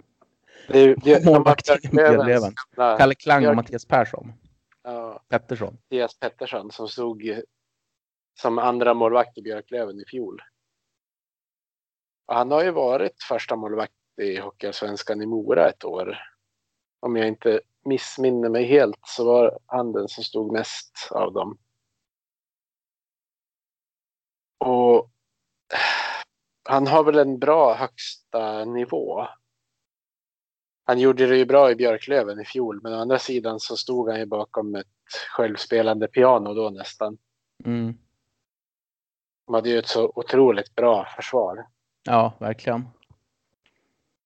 Det 0.68 0.80
är, 0.80 0.96
det, 1.04 1.24
de 1.24 1.26
har 1.26 1.34
Målvakt 1.34 1.70
i 1.70 1.90
Björklövens 1.90 2.56
Kalle 2.76 3.16
Klang 3.16 3.48
och 3.48 3.56
Mattias 3.56 3.86
Persson. 3.86 4.34
ja, 4.84 5.24
Pettersson. 5.30 5.74
Mattias 5.74 6.20
Pettersson 6.20 6.72
som 6.72 6.88
stod 6.88 7.42
som 8.40 8.60
andra 8.60 8.94
målvakt 8.94 9.38
i 9.38 9.42
Björklöven 9.42 10.00
i 10.00 10.06
fjol. 10.06 10.42
Och 12.26 12.36
han 12.36 12.52
har 12.52 12.64
ju 12.64 12.72
varit 12.72 13.24
första 13.30 13.56
målvakt 13.56 13.94
i 14.22 14.38
Hockeyallsvenskan 14.38 15.22
i 15.22 15.26
Mora 15.26 15.70
ett 15.70 15.86
år. 15.86 16.18
Om 17.00 17.16
jag 17.16 17.28
inte 17.28 17.62
missminner 17.86 18.50
mig 18.50 18.66
helt 18.66 19.00
så 19.02 19.26
var 19.26 19.60
han 19.66 19.92
den 19.92 20.08
som 20.08 20.24
stod 20.24 20.52
mest 20.52 21.08
av 21.12 21.34
dem. 21.34 21.58
Och 24.58 25.10
han 26.64 26.88
har 26.88 27.04
väl 27.04 27.18
en 27.18 27.40
bra 27.40 27.74
högsta 27.74 28.66
nivå. 28.66 29.28
Han 30.86 31.00
gjorde 31.00 31.28
det 31.28 31.38
ju 31.38 31.46
bra 31.46 31.72
i 31.72 31.76
Björklöven 31.76 32.40
i 32.40 32.46
fjol, 32.46 32.80
men 32.84 32.94
å 32.94 32.98
andra 32.98 33.20
sidan 33.20 33.60
så 33.60 33.78
stod 33.78 34.10
han 34.10 34.20
ju 34.20 34.26
bakom 34.26 34.76
ett 34.76 34.88
självspelande 35.36 36.08
piano 36.08 36.54
då 36.54 36.70
nästan. 36.70 37.18
Mm. 37.66 37.98
De 39.46 39.54
hade 39.54 39.70
ju 39.70 39.80
ett 39.80 39.88
så 39.88 40.12
otroligt 40.16 40.76
bra 40.76 41.06
försvar. 41.16 41.68
Ja, 42.04 42.34
verkligen. 42.40 42.88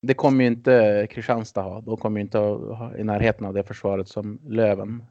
Det 0.01 0.13
kommer 0.13 0.43
ju 0.43 0.47
inte 0.47 1.07
Kristianstad 1.09 1.61
ha. 1.61 1.81
De 1.81 1.97
kommer 1.97 2.19
ju 2.19 2.21
inte 2.21 2.37
ha 2.37 2.97
i 2.97 3.03
närheten 3.03 3.45
av 3.45 3.53
det 3.53 3.63
försvaret 3.63 4.07
som 4.07 4.39
Löven 4.43 5.05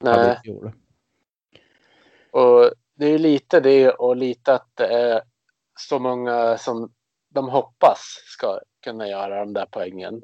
hade 0.00 0.26
Nej, 0.26 0.36
i 0.36 0.44
fjol. 0.44 0.72
och 2.30 2.70
det 2.94 3.06
är 3.06 3.10
ju 3.10 3.18
lite 3.18 3.60
det 3.60 3.90
och 3.90 4.16
lite 4.16 4.54
att 4.54 4.70
det 4.74 4.86
är 4.86 5.22
så 5.76 5.98
många 5.98 6.58
som 6.58 6.92
de 7.28 7.48
hoppas 7.48 8.00
ska 8.24 8.60
kunna 8.84 9.08
göra 9.08 9.38
de 9.38 9.52
där 9.52 9.66
poängen. 9.70 10.22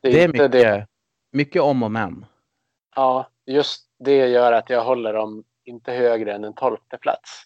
Det 0.00 0.08
är, 0.08 0.12
Det 0.12 0.22
är 0.22 0.28
mycket, 0.28 0.52
det. 0.52 0.86
mycket 1.32 1.62
om 1.62 1.82
och 1.82 1.90
men. 1.90 2.26
Ja, 2.96 3.28
just 3.46 3.88
det 3.98 4.28
gör 4.28 4.52
att 4.52 4.70
jag 4.70 4.84
håller 4.84 5.12
dem 5.12 5.44
inte 5.64 5.92
högre 5.92 6.34
än 6.34 6.44
en 6.44 6.54
tolfte 6.54 6.98
plats. 6.98 7.42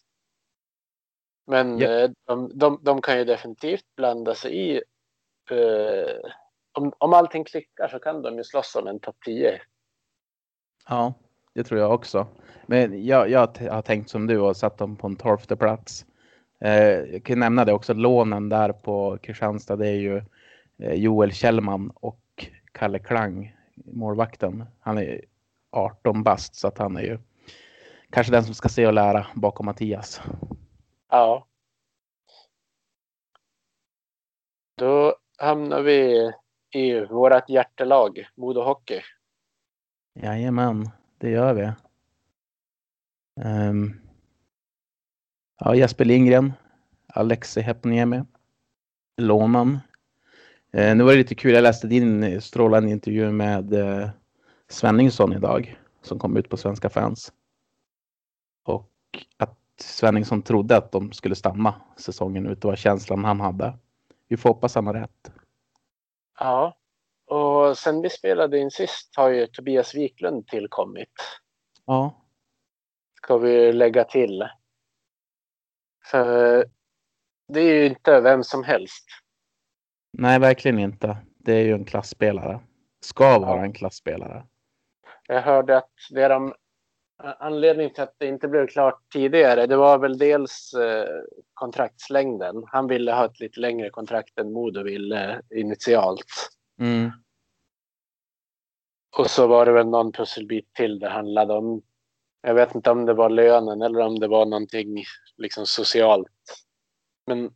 Men 1.47 1.79
Ja. 1.79 1.89
eh, 1.91 2.11
de, 2.27 2.59
de, 2.59 2.81
de 2.83 3.03
kan 3.03 3.19
ju 3.19 3.25
definitivt 3.25 3.85
blanda 3.97 4.35
sig 4.35 4.57
i. 4.71 4.83
Eh, 5.51 6.31
om, 6.73 6.93
om 6.99 7.13
allting 7.15 7.45
klickar 7.45 7.89
så 7.89 7.99
kan 7.99 8.23
de 8.23 8.37
ju 8.37 8.45
slåss 8.45 8.77
om 8.77 8.87
en 8.87 9.01
topp 9.01 9.17
10. 9.25 9.61
Ja, 10.89 11.15
det 11.55 11.65
tror 11.65 11.81
jag 11.81 11.93
också. 11.95 12.27
Men 12.67 13.05
jag, 13.07 13.31
jag 13.31 13.41
har 13.71 13.83
tänkt 13.83 14.11
som 14.11 14.27
du 14.27 14.39
och 14.41 14.57
satt 14.57 14.79
dem 14.79 14.97
på 14.97 15.07
en 15.07 15.17
tolfte 15.17 15.57
plats. 15.57 16.07
Eh, 16.61 16.73
jag 17.13 17.25
kan 17.25 17.39
nämna 17.39 17.65
det 17.65 17.73
också, 17.73 17.95
lånen 17.95 18.49
där 18.49 18.73
på 18.73 19.19
Kristianstad, 19.23 19.77
det 19.77 19.89
är 19.89 19.95
ju 19.95 20.23
eh, 20.79 20.95
Joel 20.95 21.33
Kjellman 21.33 21.91
och 21.95 22.47
Kalle 22.73 22.99
Klang, 22.99 23.57
målvakten. 23.75 24.65
Han 24.81 24.99
är 24.99 25.25
18 25.71 26.23
bast 26.23 26.55
så 26.55 26.69
att 26.69 26.79
han 26.79 26.97
är 26.97 27.03
ju 27.03 27.19
kanske 28.11 28.33
den 28.33 28.45
som 28.45 28.55
ska 28.55 28.69
se 28.69 28.87
och 28.87 28.93
lära 28.93 29.27
bakom 29.35 29.67
Mattias. 29.67 30.21
Ja. 31.11 31.47
Då 34.77 35.17
hamnar 35.39 35.83
vi 35.83 36.33
i 36.71 37.01
vårat 37.01 37.49
hjärtelag, 37.49 38.29
Modo 38.35 38.63
Hockey. 38.63 39.01
Jajamän, 40.15 40.91
det 41.19 41.31
gör 41.31 41.55
vi. 41.55 41.73
Ehm, 43.45 44.08
ja, 45.59 45.75
Jesper 45.75 46.05
Lindgren, 46.05 46.53
Alexei 47.07 47.63
Hepniemi, 47.63 48.23
lånan. 49.17 49.79
Eh, 50.73 50.97
nu 50.97 51.05
var 51.05 51.13
det 51.13 51.19
lite 51.19 51.35
kul, 51.35 51.55
jag 51.55 51.63
läste 51.63 51.87
din 51.87 52.41
strålande 52.41 52.91
intervju 52.91 53.31
med 53.31 53.73
eh, 53.73 54.09
Svenningsson 54.69 55.33
idag 55.33 55.79
som 56.03 56.19
kom 56.19 56.37
ut 56.37 56.49
på 56.49 56.57
Svenska 56.57 56.91
fans. 56.91 57.33
Och 58.65 58.91
att 59.37 59.59
Svenningsson 59.81 60.43
trodde 60.43 60.77
att 60.77 60.93
de 60.93 61.13
skulle 61.13 61.35
stanna 61.35 61.75
säsongen 61.97 62.47
ut, 62.47 62.63
det 62.63 62.69
var 62.69 62.77
känslan 62.77 63.25
han 63.25 63.41
hade. 63.41 63.79
Vi 64.29 64.37
får 64.37 64.51
hoppas 64.51 64.75
han 64.75 64.87
har 64.87 64.95
rätt. 64.95 65.33
Ja, 66.39 66.77
och 67.27 67.79
sen 67.79 68.03
vi 68.03 68.11
spelade 68.11 68.59
in 68.59 68.71
sist 68.71 69.17
har 69.17 69.29
ju 69.29 69.47
Tobias 69.47 69.95
Wiklund 69.95 70.47
tillkommit. 70.47 71.13
Ja, 71.87 72.25
Ska 73.23 73.39
vi 73.39 73.73
lägga 73.73 74.05
till. 74.05 74.49
För 76.11 76.65
det 77.49 77.61
är 77.61 77.75
ju 77.75 77.87
inte 77.87 78.21
vem 78.21 78.45
som 78.45 78.65
helst. 78.65 79.05
nej 80.13 80.39
verkligen 80.39 80.79
inte. 80.79 81.17
Det 81.39 81.53
är 81.53 81.63
ju 81.63 81.73
en 81.73 81.85
klassspelare. 81.85 82.61
Ska 83.01 83.39
vara 83.39 83.63
en 83.63 83.73
klassspelare. 83.73 84.47
Jag 85.27 85.43
hörde 85.43 85.77
att 85.77 85.91
det 86.11 86.29
de, 86.29 86.55
anledningen 87.39 87.95
till 87.95 88.03
att 88.03 88.15
det 88.19 88.27
inte 88.27 88.49
blev 88.49 88.67
klart 88.67 89.13
tidigare, 89.13 89.67
det 89.67 89.77
var 89.77 89.99
väl 89.99 90.19
dels 90.19 90.75
eh, 90.75 91.09
kontraktslängden. 91.55 92.65
Han 92.67 92.87
ville 92.87 93.13
ha 93.13 93.25
ett 93.25 93.41
lite 93.41 93.61
längre 93.61 93.91
kontrakt 93.91 94.39
än 94.39 94.53
Modo 94.53 94.83
ville 94.83 95.43
initialt. 95.51 96.51
Mm. 96.81 97.11
Och 99.17 99.31
så 99.31 99.47
var 99.47 99.67
det 99.67 99.73
väl 99.73 99.87
någon 99.87 100.13
pusselbit 100.13 100.75
till 100.75 100.99
det 100.99 101.09
handlade 101.09 101.55
om. 101.55 101.83
Jag 102.41 102.55
vet 102.55 102.75
inte 102.75 102.91
om 102.91 103.07
det 103.07 103.15
var 103.15 103.31
lönen 103.31 103.83
eller 103.83 104.01
om 104.01 104.19
det 104.19 104.29
var 104.29 104.47
någonting 104.47 105.05
liksom 105.37 105.67
socialt. 105.67 106.29
Men 107.27 107.51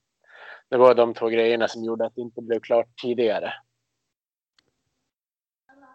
det 0.68 0.76
var 0.76 0.94
de 0.94 1.14
två 1.14 1.28
grejerna 1.28 1.68
som 1.68 1.84
gjorde 1.84 2.06
att 2.06 2.14
det 2.14 2.20
inte 2.20 2.42
blev 2.42 2.60
klart 2.60 2.88
tidigare. 3.02 3.52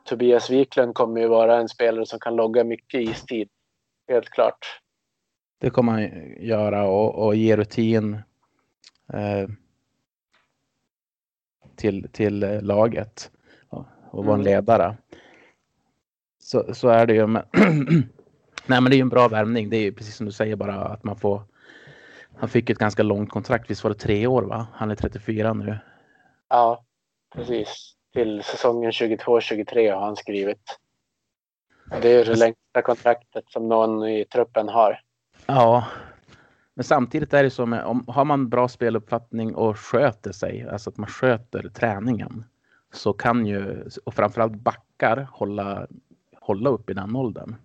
Tobias 0.05 0.49
Wiklund 0.49 0.95
kommer 0.95 1.21
ju 1.21 1.27
vara 1.27 1.57
en 1.57 1.69
spelare 1.69 2.05
som 2.05 2.19
kan 2.19 2.35
logga 2.35 2.63
mycket 2.63 3.01
istid. 3.01 3.49
Helt 4.07 4.29
klart. 4.29 4.81
Det 5.59 5.69
kommer 5.69 5.91
han 5.91 6.33
göra 6.45 6.87
och, 6.87 7.25
och 7.25 7.35
ge 7.35 7.57
rutin 7.57 8.13
eh, 9.13 9.49
till, 11.75 12.09
till 12.11 12.39
laget 12.61 13.31
och, 13.69 13.85
och 14.11 14.25
vara 14.25 14.35
en 14.35 14.41
Mm. 14.41 14.53
ledare. 14.53 14.97
Så, 16.39 16.73
så 16.73 16.89
är 16.89 17.05
det 17.05 17.13
ju. 17.13 17.27
Men 17.27 17.43
Nej, 18.67 18.81
men 18.81 18.89
det 18.89 18.95
är 18.95 18.97
ju 18.97 19.01
en 19.01 19.09
bra 19.09 19.27
värvning. 19.27 19.69
Det 19.69 19.77
är 19.77 19.81
ju 19.81 19.91
precis 19.91 20.15
som 20.15 20.25
du 20.25 20.31
säger 20.31 20.55
bara 20.55 20.75
att 20.75 21.03
man 21.03 21.15
får. 21.15 21.41
Han 22.37 22.49
fick 22.49 22.69
ett 22.69 22.77
ganska 22.77 23.03
långt 23.03 23.29
kontrakt. 23.29 23.71
Visst 23.71 23.83
var 23.83 23.91
det 23.91 23.97
tre 23.97 24.27
år? 24.27 24.43
va? 24.43 24.67
Han 24.73 24.91
är 24.91 24.95
34 24.95 25.53
nu. 25.53 25.77
Ja, 26.49 26.83
precis. 27.35 27.93
Till 28.13 28.43
säsongen 28.43 28.91
22-23 28.91 29.93
har 29.93 30.01
han 30.01 30.15
skrivit. 30.15 30.79
Det 32.01 32.11
är 32.11 32.25
det 32.25 32.35
längsta 32.35 32.81
kontraktet 32.83 33.43
som 33.47 33.69
någon 33.69 34.07
i 34.07 34.25
truppen 34.25 34.69
har. 34.69 35.01
Ja, 35.45 35.87
men 36.73 36.83
samtidigt 36.83 37.33
är 37.33 37.43
det 37.43 37.49
så 37.49 37.65
med 37.65 37.85
om 37.85 38.05
har 38.07 38.25
man 38.25 38.49
bra 38.49 38.67
speluppfattning 38.67 39.55
och 39.55 39.79
sköter 39.79 40.31
sig, 40.31 40.69
alltså 40.69 40.89
att 40.89 40.97
man 40.97 41.09
sköter 41.09 41.69
träningen, 41.69 42.45
så 42.93 43.13
kan 43.13 43.45
ju 43.45 43.89
och 44.05 44.13
framförallt 44.13 44.53
backar 44.53 45.27
hålla 45.31 45.87
hålla 46.41 46.69
upp 46.69 46.89
i 46.89 46.93
den 46.93 47.15
åldern. 47.15 47.55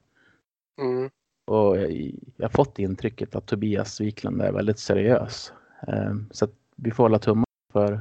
Mm. 0.80 1.10
Och 1.46 1.76
jag, 1.76 1.92
jag 2.36 2.44
har 2.44 2.48
fått 2.48 2.78
intrycket 2.78 3.34
att 3.34 3.46
Tobias 3.46 4.00
Wiklund 4.00 4.42
är 4.42 4.52
väldigt 4.52 4.78
seriös. 4.78 5.52
Eh, 5.88 6.14
Så 6.30 6.48
vi 6.76 6.90
får 6.90 7.04
hålla 7.04 7.18
tummarna 7.18 7.46
för, 7.72 8.00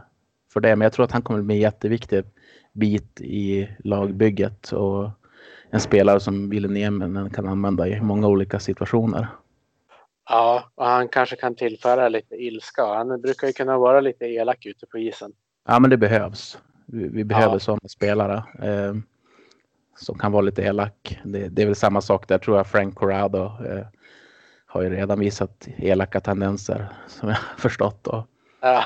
för 0.54 0.60
det. 0.60 0.76
Men 0.76 0.86
jag 0.86 0.94
tror 0.94 1.06
att 1.06 1.12
han 1.12 1.22
kommer 1.22 1.42
bli 1.42 1.56
en 1.56 1.62
jätteviktig 1.62 2.24
bit 2.74 3.22
i 3.22 3.70
lagbygget 3.84 4.72
och 4.72 5.10
en 5.70 5.80
spelare 5.80 6.20
som 6.20 6.50
Ville 6.50 6.68
Nieminen 6.68 7.30
kan 7.30 7.48
använda 7.48 7.88
i 7.88 8.02
många 8.02 8.28
olika 8.28 8.60
situationer. 8.60 9.28
Ja, 10.30 10.72
och 10.76 10.86
han 10.86 11.08
kanske 11.08 11.36
kan 11.36 11.56
tillföra 11.56 12.10
lite 12.10 12.36
ilska. 12.36 12.86
Han 12.86 13.22
brukar 13.22 13.48
ju 13.48 13.54
kunna 13.54 13.78
vara 13.78 14.02
lite 14.02 14.26
elak 14.26 14.66
ute 14.66 14.86
på 14.86 14.98
isen. 14.98 15.32
Ja, 15.68 15.80
men 15.80 15.90
det 15.90 15.98
behövs. 15.98 16.58
Vi, 16.86 17.08
vi 17.08 17.24
behöver 17.24 17.56
Ja. 17.56 17.60
sådana 17.60 17.90
spelare 17.90 18.44
eh, 18.62 18.96
som 19.96 20.18
kan 20.18 20.32
vara 20.32 20.42
lite 20.42 20.62
elak. 20.62 21.20
Det, 21.24 21.48
det 21.48 21.62
är 21.62 21.66
väl 21.66 21.76
samma 21.76 22.02
sak 22.02 22.28
där 22.28 22.38
tror 22.38 22.58
jag. 22.58 22.68
Frank 22.68 22.96
Corrado 22.96 23.44
eh, 23.46 23.86
har 24.66 24.82
ju 24.82 24.90
redan 24.90 25.20
visat 25.20 25.68
elaka 25.78 26.20
tendenser 26.20 26.88
som 27.08 27.30
jag 27.30 27.36
har 27.36 27.58
förstått. 27.58 28.08
Och, 28.08 28.28
Ja, 28.62 28.86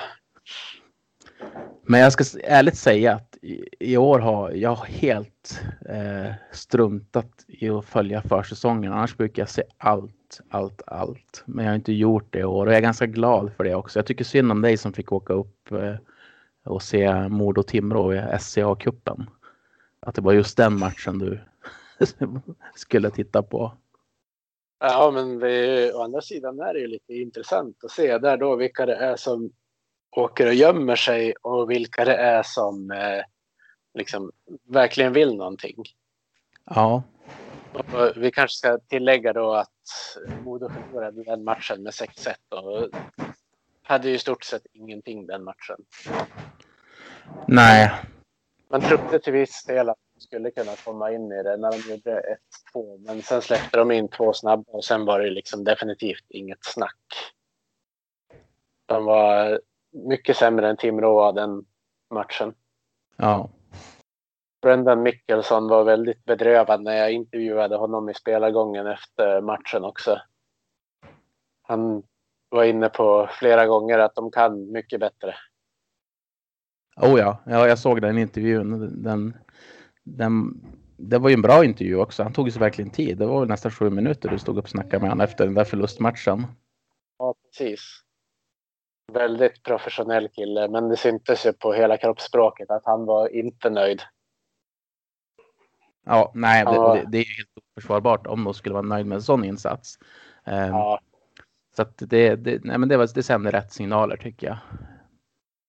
Men 1.87 1.99
jag 1.99 2.11
ska 2.13 2.23
ärligt 2.43 2.77
säga 2.77 3.13
att 3.13 3.37
i, 3.41 3.69
i 3.79 3.97
år 3.97 4.19
har 4.19 4.51
jag 4.51 4.75
helt 4.75 5.61
eh, 5.89 6.33
struntat 6.51 7.45
i 7.47 7.69
att 7.69 7.85
följa 7.85 8.21
försäsongen. 8.21 8.93
Annars 8.93 9.17
brukar 9.17 9.41
jag 9.41 9.49
se 9.49 9.63
allt, 9.77 10.41
allt, 10.49 10.81
allt. 10.87 11.43
Men 11.45 11.65
jag 11.65 11.71
har 11.71 11.75
inte 11.75 11.93
gjort 11.93 12.27
det 12.29 12.39
i 12.39 12.43
år 12.43 12.65
och 12.65 12.71
jag 12.71 12.77
är 12.77 12.81
ganska 12.81 13.05
glad 13.05 13.51
för 13.57 13.63
det 13.63 13.75
också. 13.75 13.99
Jag 13.99 14.05
tycker 14.05 14.23
synd 14.23 14.51
om 14.51 14.61
dig 14.61 14.77
som 14.77 14.93
fick 14.93 15.11
åka 15.11 15.33
upp 15.33 15.71
eh, 15.71 15.95
och 16.65 16.83
se 16.83 17.29
Modo 17.29 17.63
Timrå 17.63 18.13
i 18.13 18.17
SCA-cupen. 18.39 19.25
Att 20.05 20.15
det 20.15 20.21
var 20.21 20.33
just 20.33 20.57
den 20.57 20.79
matchen 20.79 21.19
du 21.19 21.39
skulle 22.75 23.09
titta 23.09 23.43
på. 23.43 23.77
ja 24.79 25.11
men 25.11 25.39
det, 25.39 25.93
å 25.93 26.01
andra 26.03 26.21
sidan 26.21 26.59
är 26.59 26.73
det 26.73 26.79
ju 26.79 26.87
lite 26.87 27.13
intressant 27.13 27.83
att 27.83 27.91
se 27.91 28.17
där 28.17 28.37
då 28.37 28.55
vilka 28.55 28.85
det 28.85 28.95
är 28.95 29.15
som 29.15 29.51
åker 30.11 30.47
och 30.47 30.53
gömmer 30.53 30.95
sig 30.95 31.33
och 31.41 31.71
vilka 31.71 32.05
det 32.05 32.15
är 32.15 32.43
som 32.43 32.91
eh, 32.91 33.23
liksom 33.93 34.31
verkligen 34.67 35.13
vill 35.13 35.35
någonting. 35.37 35.83
Ja, 36.65 37.03
Och 37.73 38.11
vi 38.15 38.31
kanske 38.31 38.57
ska 38.57 38.77
tillägga 38.77 39.33
då 39.33 39.53
att 39.53 39.69
Modo 40.43 40.69
förlorade 40.69 41.23
den 41.23 41.43
matchen 41.43 41.83
med 41.83 41.93
6-1 41.93 42.35
och 42.49 42.89
hade 43.83 44.09
ju 44.09 44.15
i 44.15 44.19
stort 44.19 44.43
sett 44.43 44.65
ingenting 44.73 45.27
den 45.27 45.43
matchen. 45.43 45.77
nej, 47.47 47.91
Man 48.67 48.81
trodde 48.81 49.19
till 49.19 49.33
viss 49.33 49.63
del 49.63 49.89
att 49.89 49.97
de 50.13 50.21
skulle 50.21 50.51
kunna 50.51 50.71
komma 50.85 51.11
in 51.11 51.31
i 51.31 51.43
det 51.43 51.57
när 51.57 51.71
de 51.71 51.77
gjorde 51.91 52.37
1-2, 52.73 53.05
men 53.05 53.21
sen 53.21 53.41
släppte 53.41 53.77
de 53.77 53.91
in 53.91 54.07
två 54.07 54.33
snabba 54.33 54.71
och 54.71 54.85
sen 54.85 55.05
var 55.05 55.19
det 55.19 55.29
liksom 55.29 55.63
definitivt 55.63 56.25
inget 56.29 56.65
snack. 56.65 57.01
De 58.85 59.05
var 59.05 59.61
mycket 59.91 60.37
sämre 60.37 60.69
än 60.69 60.77
Timrå 60.77 61.31
den 61.31 61.65
matchen. 62.09 62.53
ja. 63.15 63.49
Brendan 64.61 65.03
Mickelson 65.03 65.67
var 65.67 65.83
väldigt 65.83 66.25
bedrövad 66.25 66.81
när 66.81 66.95
jag 66.95 67.11
intervjuade 67.11 67.75
honom 67.75 68.09
i 68.09 68.13
spelargången 68.13 68.87
efter 68.87 69.41
matchen 69.41 69.83
också. 69.83 70.21
Han 71.61 72.03
var 72.49 72.63
inne 72.63 72.89
på 72.89 73.29
flera 73.31 73.65
gånger 73.65 73.99
att 73.99 74.15
de 74.15 74.31
kan 74.31 74.71
mycket 74.71 74.99
bättre. 74.99 75.35
Oh 77.01 77.19
ja, 77.19 77.39
ja 77.45 77.67
jag 77.67 77.79
såg 77.79 78.01
den 78.01 78.17
intervjun. 78.17 79.03
Den, 79.03 79.37
den, 80.03 80.61
det 80.97 81.17
var 81.17 81.29
ju 81.29 81.33
en 81.33 81.41
bra 81.41 81.65
intervju 81.65 81.95
också. 81.95 82.23
Han 82.23 82.33
tog 82.33 82.51
sig 82.51 82.59
verkligen 82.59 82.91
tid. 82.91 83.17
Det 83.17 83.25
var 83.25 83.39
väl 83.39 83.49
nästan 83.49 83.71
sju 83.71 83.89
minuter 83.89 84.29
du 84.29 84.39
stod 84.39 84.57
upp 84.57 84.63
och 84.63 84.69
snackade 84.69 84.99
med 84.99 85.09
honom 85.09 85.23
efter 85.23 85.45
den 85.45 85.53
där 85.53 85.63
förlustmatchen. 85.63 86.47
Ja, 87.17 87.35
precis. 87.49 88.01
Väldigt 89.13 89.63
professionell 89.63 90.29
kille, 90.29 90.67
men 90.67 90.89
det 90.89 90.97
syntes 90.97 91.45
ju 91.45 91.53
på 91.53 91.73
hela 91.73 91.97
kroppsspråket 91.97 92.71
att 92.71 92.85
han 92.85 93.05
var 93.05 93.27
inte 93.27 93.69
nöjd. 93.69 94.01
Ja, 96.05 96.31
nej, 96.35 96.65
det, 96.65 96.71
Ja. 96.71 96.93
det, 96.95 97.05
det 97.11 97.17
är 97.17 97.23
ju 97.23 97.33
helt 97.35 97.49
oförsvarbart 97.77 98.27
om 98.27 98.43
de 98.43 98.53
skulle 98.53 98.73
vara 98.73 98.85
nöjd 98.85 99.05
med 99.05 99.15
en 99.15 99.21
sån 99.21 99.43
insats. 99.43 99.99
Ehm, 100.45 100.69
Ja, 100.69 100.99
Så 101.75 101.81
att 101.81 101.97
det, 101.97 102.35
det, 102.35 102.63
nej, 102.63 102.77
men 102.77 102.89
det, 102.89 102.97
var, 102.97 103.09
det 103.15 103.23
sände 103.23 103.51
rätt 103.51 103.73
signaler 103.73 104.17
tycker 104.17 104.47
jag. 104.47 104.57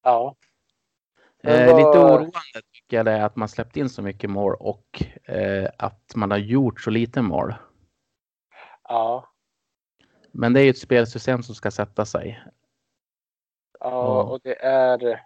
ja. 0.03 0.35
Eh, 1.49 1.67
vad- 1.67 1.77
Lite 1.77 1.99
oroande 1.99 2.63
tycker 2.73 2.97
jag 2.97 3.07
det 3.07 3.13
är 3.13 3.25
att 3.25 3.37
man 3.37 3.49
släppt 3.49 3.77
in 3.77 3.89
så 3.89 4.03
mycket 4.03 4.31
mål 4.31 4.57
och 4.61 5.03
eh, 5.29 5.69
att 5.79 6.13
man 6.15 6.31
har 6.31 6.39
gjort 6.39 6.81
så 6.81 6.91
lite 6.91 7.23
mål. 7.23 7.55
ja. 8.89 9.29
Men 10.33 10.53
det 10.53 10.61
är 10.61 10.65
ju 10.65 10.71
ett 10.71 10.79
spelsystem 10.79 11.43
som 11.43 11.55
ska 11.55 11.71
sätta 11.71 12.05
sig. 12.05 12.43
Ja, 13.81 14.23
och 14.23 14.41
det 14.43 14.63
är 14.65 15.23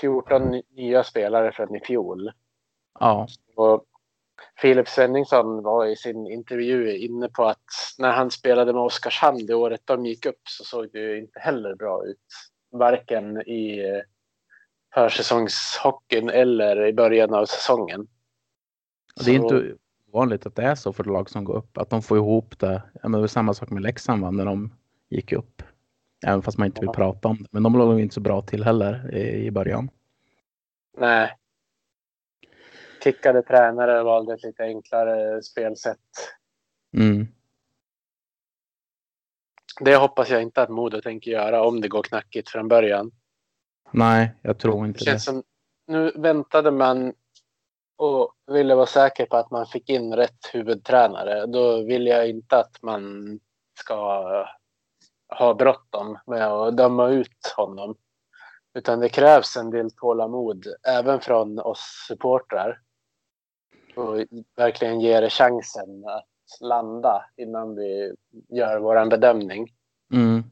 14 0.00 0.50
ny- 0.50 0.62
nya 0.70 1.04
spelare 1.04 1.52
från 1.52 1.76
i 1.76 1.80
fjol. 1.80 2.32
Ja, 3.00 3.28
Och 3.56 3.84
Filip 4.60 4.88
Svenningsson 4.88 5.62
var 5.62 5.86
i 5.86 5.96
sin 5.96 6.26
intervju 6.26 6.96
inne 6.98 7.28
på 7.28 7.44
att 7.44 7.64
när 7.98 8.12
han 8.12 8.30
spelade 8.30 8.72
med 8.72 8.82
Oskarshamn 8.82 9.46
det 9.46 9.54
året 9.54 9.80
de 9.84 10.06
gick 10.06 10.26
upp 10.26 10.40
så 10.48 10.64
såg 10.64 10.88
det 10.92 10.98
ju 10.98 11.18
inte 11.18 11.40
heller 11.40 11.74
bra 11.74 12.04
ut. 12.06 12.18
Varken 12.70 13.40
i 13.48 13.78
eh, 13.88 14.02
försäsongshockeyn 14.96 16.28
eller 16.30 16.86
i 16.86 16.92
början 16.92 17.34
av 17.34 17.46
säsongen. 17.46 18.08
det 19.24 19.30
är 19.30 19.34
inte 19.34 19.74
ovanligt 20.12 20.46
att 20.46 20.56
det 20.56 20.62
är 20.62 20.74
så 20.74 20.92
för 20.92 21.04
lag 21.04 21.30
som 21.30 21.44
går 21.44 21.56
upp. 21.56 21.78
Att 21.78 21.90
de 21.90 22.02
får 22.02 22.16
ihop 22.18 22.58
det. 22.58 22.82
Ja, 22.92 23.00
men 23.02 23.12
det 23.12 23.18
var 23.18 23.26
samma 23.26 23.54
sak 23.54 23.70
med 23.70 23.82
Leksand 23.82 24.22
va, 24.22 24.30
när 24.30 24.44
de 24.44 24.74
gick 25.08 25.32
upp. 25.32 25.62
Även 26.26 26.42
fast 26.42 26.58
man 26.58 26.66
inte 26.66 26.80
vill 26.80 26.86
Ja. 26.86 26.92
prata 26.92 27.28
om 27.28 27.36
det. 27.36 27.48
Men 27.50 27.62
de 27.62 27.78
låg 27.78 28.00
inte 28.00 28.14
så 28.14 28.20
bra 28.20 28.42
till 28.42 28.64
heller 28.64 29.14
i, 29.16 29.46
i 29.46 29.50
början. 29.50 29.90
Nej. 30.98 31.36
Tickade 33.00 33.42
tränare 33.42 34.02
valde 34.02 34.34
ett 34.34 34.42
lite 34.42 34.62
enklare 34.62 35.42
spelsätt. 35.42 35.98
Mm. 36.96 37.26
Det 39.80 39.96
hoppas 39.96 40.30
jag 40.30 40.42
inte 40.42 40.62
att 40.62 40.68
Modo 40.68 41.00
tänker 41.00 41.30
göra 41.30 41.62
om 41.62 41.80
det 41.80 41.88
går 41.88 42.02
knackigt 42.02 42.48
från 42.48 42.68
början. 42.68 43.10
Nej, 43.90 44.34
jag 44.42 44.58
tror 44.58 44.82
Det 44.82 44.88
inte 44.88 44.98
det. 44.98 45.04
känns 45.04 45.24
som 45.24 45.42
nu 45.86 46.12
väntade 46.16 46.70
man 46.70 47.12
och 47.96 48.32
ville 48.46 48.74
vara 48.74 48.86
säker 48.86 49.26
på 49.26 49.36
att 49.36 49.50
man 49.50 49.66
fick 49.66 49.90
in 49.90 50.14
rätt 50.14 50.50
huvudtränare. 50.52 51.46
Då 51.46 51.82
vill 51.82 52.06
jag 52.06 52.28
inte 52.28 52.58
att 52.58 52.82
man 52.82 53.38
ska 53.78 54.46
ha 55.38 55.54
bråttom 55.54 56.18
med 56.26 56.46
att 56.46 56.76
döma 56.76 57.08
ut 57.08 57.54
honom. 57.56 57.94
Utan 58.74 59.00
det 59.00 59.08
krävs 59.08 59.56
en 59.56 59.70
del 59.70 59.90
tålamod 59.90 60.66
även 60.88 61.20
från 61.20 61.58
oss 61.58 62.04
supportrar. 62.08 62.80
Och 63.94 64.16
verkligen 64.56 65.00
ge 65.00 65.20
det 65.20 65.30
chansen 65.30 66.04
att 66.08 66.60
landa 66.60 67.24
innan 67.36 67.74
vi 67.76 68.14
gör 68.48 68.78
våran 68.78 69.08
bedömning. 69.08 69.68
Mm. 70.12 70.44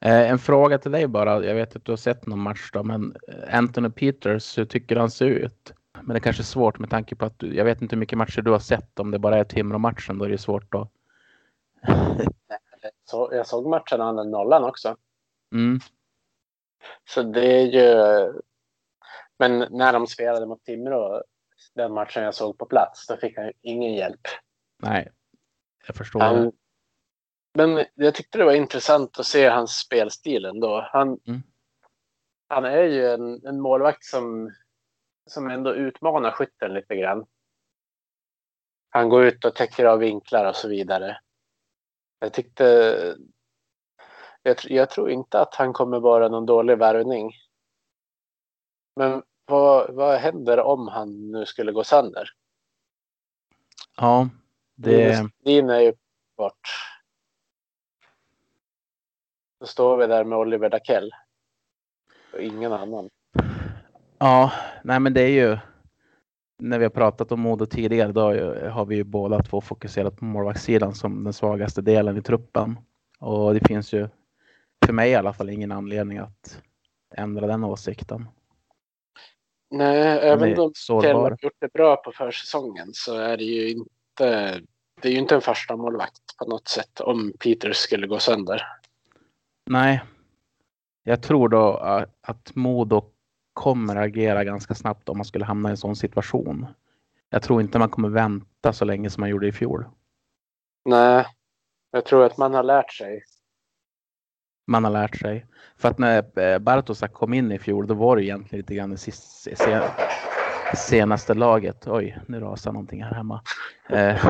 Eh, 0.00 0.30
en 0.30 0.38
fråga 0.38 0.78
till 0.78 0.92
dig 0.92 1.06
bara. 1.06 1.44
Jag 1.44 1.54
vet 1.54 1.76
att 1.76 1.84
du 1.84 1.92
har 1.92 1.96
sett 1.96 2.26
någon 2.26 2.40
match 2.40 2.70
då, 2.72 2.82
men 2.82 3.16
eh, 3.28 3.58
Anthony 3.58 3.90
Peters, 3.90 4.58
hur 4.58 4.64
tycker 4.64 4.96
han 4.96 5.10
ser 5.10 5.26
ut? 5.26 5.72
Men 6.00 6.08
det 6.08 6.18
är 6.18 6.20
kanske 6.20 6.42
är 6.42 6.44
svårt 6.44 6.78
med 6.78 6.90
tanke 6.90 7.16
på 7.16 7.24
att 7.24 7.38
du, 7.38 7.56
jag 7.56 7.64
vet 7.64 7.82
inte 7.82 7.96
hur 7.96 8.00
mycket 8.00 8.18
matcher 8.18 8.42
du 8.42 8.50
har 8.50 8.58
sett. 8.58 9.00
Om 9.00 9.10
det 9.10 9.18
bara 9.18 9.38
är 9.38 9.44
Timrå-matchen, 9.44 10.18
då 10.18 10.24
är 10.24 10.28
det 10.28 10.38
svårt 10.38 10.74
att... 10.74 10.88
Så 13.04 13.28
jag 13.32 13.46
såg 13.46 13.66
matchen 13.66 14.00
han 14.00 14.18
hade 14.18 14.30
nollan 14.30 14.64
också. 14.64 14.96
Mm. 15.52 15.80
Så 17.08 17.22
det 17.22 17.46
är 17.46 17.66
ju... 17.66 18.32
Men 19.38 19.58
när 19.70 19.92
de 19.92 20.06
spelade 20.06 20.46
mot 20.46 20.64
Timrå 20.64 21.22
den 21.74 21.92
matchen 21.92 22.22
jag 22.22 22.34
såg 22.34 22.58
på 22.58 22.66
plats. 22.66 23.06
Då 23.06 23.16
fick 23.16 23.36
han 23.36 23.52
ingen 23.62 23.94
hjälp. 23.94 24.20
Nej, 24.82 25.12
jag 25.86 25.96
förstår. 25.96 26.20
Han, 26.20 26.52
men 27.56 27.86
jag 27.94 28.14
tyckte 28.14 28.38
det 28.38 28.44
var 28.44 28.52
intressant 28.52 29.18
att 29.18 29.26
se 29.26 29.48
hans 29.48 29.78
spelstil 29.78 30.44
ändå. 30.44 30.88
Han, 30.92 31.08
Mm. 31.26 31.42
han 32.48 32.64
är 32.64 32.82
ju 32.82 33.06
en, 33.06 33.46
en 33.46 33.60
målvakt 33.60 34.04
som, 34.04 34.52
som 35.26 35.50
ändå 35.50 35.74
utmanar 35.74 36.30
skytten 36.30 36.74
lite 36.74 36.96
grann. 36.96 37.26
Han 38.90 39.08
går 39.08 39.24
ut 39.24 39.44
och 39.44 39.54
täcker 39.54 39.84
av 39.84 39.98
vinklar 39.98 40.48
och 40.48 40.56
så 40.56 40.68
vidare. 40.68 41.20
Jag 42.18 42.32
tyckte... 42.32 43.16
Jag, 44.42 44.56
jag 44.64 44.90
tror 44.90 45.10
inte 45.10 45.40
att 45.40 45.54
han 45.54 45.72
kommer 45.72 46.00
vara 46.00 46.28
någon 46.28 46.46
dålig 46.46 46.78
värvning. 46.78 47.32
Men 48.96 49.22
vad, 49.44 49.94
vad 49.94 50.18
händer 50.18 50.60
om 50.60 50.88
han 50.88 51.30
nu 51.30 51.46
skulle 51.46 51.72
gå 51.72 51.84
sönder? 51.84 52.28
Ja, 53.96 54.28
det... 54.74 55.28
Din 55.44 55.70
är 55.70 55.80
ju 55.80 55.94
bort. 56.36 56.68
Då 59.66 59.70
står 59.70 59.96
vi 59.96 60.06
där 60.06 60.24
med 60.24 60.38
Oliver 60.38 60.70
Dakell. 60.70 61.10
Och 62.32 62.40
ingen 62.40 62.72
annan. 62.72 63.08
Ja, 64.18 64.52
nej 64.84 65.00
men 65.00 65.14
det 65.14 65.22
är 65.22 65.28
ju 65.28 65.58
när 66.58 66.78
vi 66.78 66.84
har 66.84 66.90
pratat 66.90 67.32
om 67.32 67.40
Modo 67.40 67.66
tidigare 67.66 68.12
då 68.12 68.20
har 68.70 68.84
vi 68.84 68.96
ju 68.96 69.04
båda 69.04 69.42
två 69.42 69.60
fokuserat 69.60 70.16
på 70.16 70.24
målvaktssidan 70.24 70.94
som 70.94 71.24
den 71.24 71.32
svagaste 71.32 71.82
delen 71.82 72.16
i 72.16 72.22
truppen. 72.22 72.78
Och 73.20 73.54
det 73.54 73.68
finns 73.68 73.92
ju 73.92 74.08
för 74.86 74.92
mig 74.92 75.10
i 75.10 75.14
alla 75.14 75.32
fall 75.32 75.50
ingen 75.50 75.72
anledning 75.72 76.18
att 76.18 76.62
ändra 77.16 77.46
den 77.46 77.64
åsikten. 77.64 78.28
Nej, 79.70 80.18
även 80.22 80.58
om 80.58 80.72
sårbar. 80.74 81.30
har 81.30 81.38
gjort 81.42 81.60
det 81.60 81.72
bra 81.72 81.96
på 81.96 82.12
försäsongen 82.12 82.88
så 82.92 83.14
är 83.16 83.36
det 83.36 83.44
ju 83.44 83.70
inte 83.70 84.60
det 85.02 85.08
är 85.08 85.12
ju 85.12 85.18
inte 85.18 85.34
en 85.34 85.40
första 85.40 85.76
målvakt 85.76 86.36
på 86.38 86.44
något 86.44 86.68
sätt 86.68 87.00
om 87.00 87.32
Peter 87.38 87.72
skulle 87.72 88.06
gå 88.06 88.18
sönder. 88.18 88.62
Nej, 89.66 90.02
jag 91.02 91.22
tror 91.22 91.48
då 91.48 91.76
att, 92.22 92.54
Modo 92.54 93.04
kommer 93.52 93.96
agera 93.96 94.44
ganska 94.44 94.74
snabbt 94.74 95.08
om 95.08 95.18
man 95.18 95.24
skulle 95.24 95.44
hamna 95.44 95.68
i 95.68 95.70
en 95.70 95.76
sån 95.76 95.96
situation. 95.96 96.66
Jag 97.30 97.42
tror 97.42 97.60
inte 97.60 97.78
man 97.78 97.88
kommer 97.88 98.08
vänta 98.08 98.72
så 98.72 98.84
länge 98.84 99.10
som 99.10 99.20
man 99.20 99.30
gjorde 99.30 99.48
i 99.48 99.52
fjol. 99.52 99.84
Nej, 100.84 101.26
jag 101.90 102.04
tror 102.04 102.24
att 102.24 102.38
man 102.38 102.54
har 102.54 102.62
lärt 102.62 102.92
sig. 102.92 103.22
man 104.66 104.84
har 104.84 104.90
lärt 104.90 105.16
sig. 105.16 105.46
För 105.76 105.88
att 105.88 105.98
när 105.98 106.38
eh, 106.38 106.58
Bartosak 106.58 107.12
kom 107.12 107.34
in 107.34 107.52
i 107.52 107.58
fjol, 107.58 107.86
då 107.86 107.94
var 107.94 108.16
det 108.16 108.24
egentligen 108.24 108.60
lite 108.60 108.74
grann 108.74 108.90
det 108.90 108.96
sist, 108.96 109.42
se, 109.56 109.80
senaste 110.74 111.34
laget. 111.34 111.86
Oj, 111.86 112.18
nu 112.26 112.40
rasar 112.40 112.72
någonting 112.72 113.02
här 113.04 113.14
hemma. 113.14 113.42
Eh, 113.88 114.24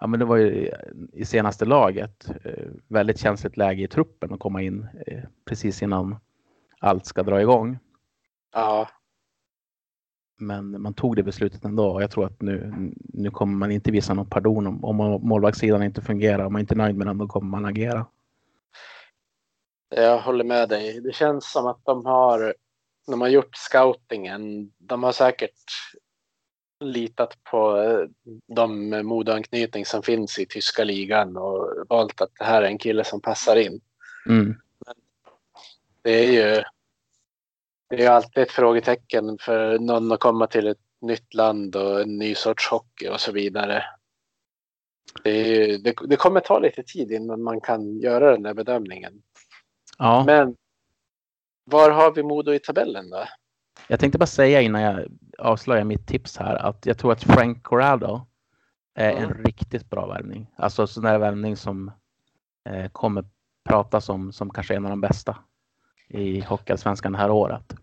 ja, 0.00 0.06
men 0.06 0.20
det 0.20 0.26
var 0.26 0.36
ju 0.36 0.70
i 1.12 1.24
senaste 1.24 1.64
laget 1.64 2.30
eh, 2.44 2.68
väldigt 2.88 3.18
känsligt 3.18 3.56
läge 3.56 3.82
i 3.82 3.88
truppen 3.88 4.32
att 4.32 4.40
komma 4.40 4.62
in 4.62 4.88
eh, 5.06 5.22
precis 5.44 5.82
innan 5.82 6.16
allt 6.78 7.06
ska 7.06 7.22
dra 7.22 7.40
igång. 7.40 7.78
Ja, 8.54 8.88
Men 10.38 10.82
man 10.82 10.94
tog 10.94 11.16
det 11.16 11.22
beslutet 11.22 11.64
ändå 11.64 11.90
och 11.90 12.02
jag 12.02 12.10
tror 12.10 12.26
att 12.26 12.42
nu, 12.42 12.72
nu 12.96 13.30
kommer 13.30 13.56
man 13.56 13.72
inte 13.72 13.90
visa 13.90 14.14
någon 14.14 14.30
pardon 14.30 14.66
om, 14.66 14.84
om 14.84 14.96
målvaktssidan 15.22 15.82
inte 15.82 16.00
fungerar. 16.02 16.44
Om 16.44 16.52
man 16.52 16.60
inte 16.60 16.74
är 16.74 16.76
nöjd 16.76 16.96
med 16.96 17.06
den, 17.06 17.18
då 17.18 17.26
kommer 17.26 17.50
man 17.50 17.64
agera. 17.64 18.06
jag 19.96 20.18
håller 20.18 20.44
med 20.44 20.68
dig. 20.68 21.00
Det 21.00 21.14
känns 21.14 21.52
som 21.52 21.66
att 21.66 21.84
de 21.84 22.06
har, 22.06 22.54
de 23.06 23.20
har 23.20 23.28
gjort 23.28 23.56
scoutingen. 23.56 24.72
De 24.78 25.02
har 25.02 25.12
säkert 25.12 25.60
litat 26.80 27.44
på 27.50 27.76
eh, 27.76 28.08
de 28.54 28.90
modeanknytning 29.06 29.86
som 29.86 30.02
finns 30.02 30.38
i 30.38 30.46
tyska 30.46 30.84
ligan 30.84 31.36
och 31.36 31.86
valt 31.88 32.20
att 32.20 32.30
det 32.38 32.44
här 32.44 32.62
är 32.62 32.66
en 32.66 32.78
kille 32.78 33.04
som 33.04 33.20
passar 33.20 33.56
in. 33.56 33.80
Mm. 34.28 34.54
Det 36.02 36.10
är 36.10 36.32
ju 36.32 36.62
det 37.88 38.04
är 38.04 38.10
alltid 38.10 38.42
ett 38.42 38.50
frågetecken 38.50 39.38
för 39.40 39.78
någon 39.78 40.12
att 40.12 40.20
komma 40.20 40.46
till 40.46 40.66
ett 40.66 40.78
nytt 41.00 41.34
land 41.34 41.76
och 41.76 42.00
en 42.00 42.18
ny 42.18 42.34
sorts 42.34 42.68
hockey 42.68 43.08
och 43.08 43.20
så 43.20 43.32
vidare. 43.32 43.84
Det, 45.24 45.42
ju, 45.42 45.78
det, 45.78 45.94
det 46.08 46.16
kommer 46.16 46.40
ta 46.40 46.58
lite 46.58 46.82
tid 46.82 47.12
innan 47.12 47.42
man 47.42 47.60
kan 47.60 48.00
göra 48.00 48.30
den 48.30 48.42
där 48.42 48.54
bedömningen. 48.54 49.22
Ja. 49.98 50.24
Men 50.26 50.56
var 51.64 51.90
har 51.90 52.12
vi 52.12 52.22
Modo 52.22 52.52
i 52.52 52.58
tabellen 52.58 53.10
då? 53.10 53.24
Jag 53.88 54.00
tänkte 54.00 54.18
bara 54.18 54.26
säga 54.26 54.60
innan 54.60 54.82
jag 54.82 55.06
avslöjar 55.38 55.84
mitt 55.84 56.06
tips 56.06 56.36
här 56.36 56.54
att 56.56 56.86
jag 56.86 56.98
tror 56.98 57.12
att 57.12 57.22
Frank 57.22 57.62
Corrado 57.62 58.26
är 58.94 59.10
en 59.12 59.24
Mm. 59.30 59.44
riktigt 59.44 59.90
bra 59.90 60.06
värvning. 60.06 60.50
Alltså 60.56 60.86
sån 60.86 61.04
där 61.04 61.18
värvning 61.18 61.56
som 61.56 61.90
eh, 62.64 62.88
kommer 62.90 63.24
pratas 63.64 64.08
om 64.08 64.32
som 64.32 64.50
kanske 64.50 64.74
en 64.74 64.84
av 64.84 64.90
de 64.90 65.00
bästa 65.00 65.36
i 66.08 66.40
Hockeyallsvenskan 66.40 67.12
det 67.12 67.18
här 67.18 67.30
året. 67.30 67.74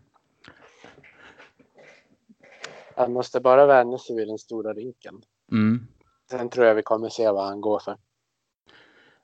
Han 2.95 3.13
måste 3.13 3.39
bara 3.39 3.65
vänja 3.65 3.97
sig 3.97 4.15
vid 4.15 4.27
den 4.27 4.38
stora 4.38 4.73
rinken. 4.73 5.21
Mm. 5.51 5.88
Sen 6.32 6.49
tror 6.49 6.65
jag 6.65 6.75
vi 6.75 6.82
kommer 6.84 7.09
se 7.09 7.32
vad 7.32 7.45
han 7.47 7.61
går 7.61 7.80
för. 7.80 7.97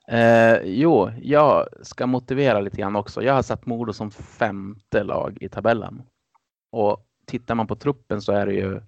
Eh, 0.08 0.56
jo, 0.64 1.10
jag 1.22 1.68
ska 1.82 2.06
motivera 2.06 2.60
lite 2.60 2.76
grann 2.76 2.96
också. 2.96 3.22
Jag 3.22 3.34
har 3.34 3.42
satt 3.42 3.66
Modo 3.66 3.92
som 3.92 4.10
femte 4.10 5.02
lag 5.02 5.38
i 5.40 5.48
tabellen. 5.48 6.02
Och 6.70 7.06
tittar 7.26 7.54
man 7.54 7.66
på 7.66 7.76
truppen 7.76 8.22
så 8.22 8.32
är 8.32 8.46
det 8.46 8.54
ju, 8.54 8.80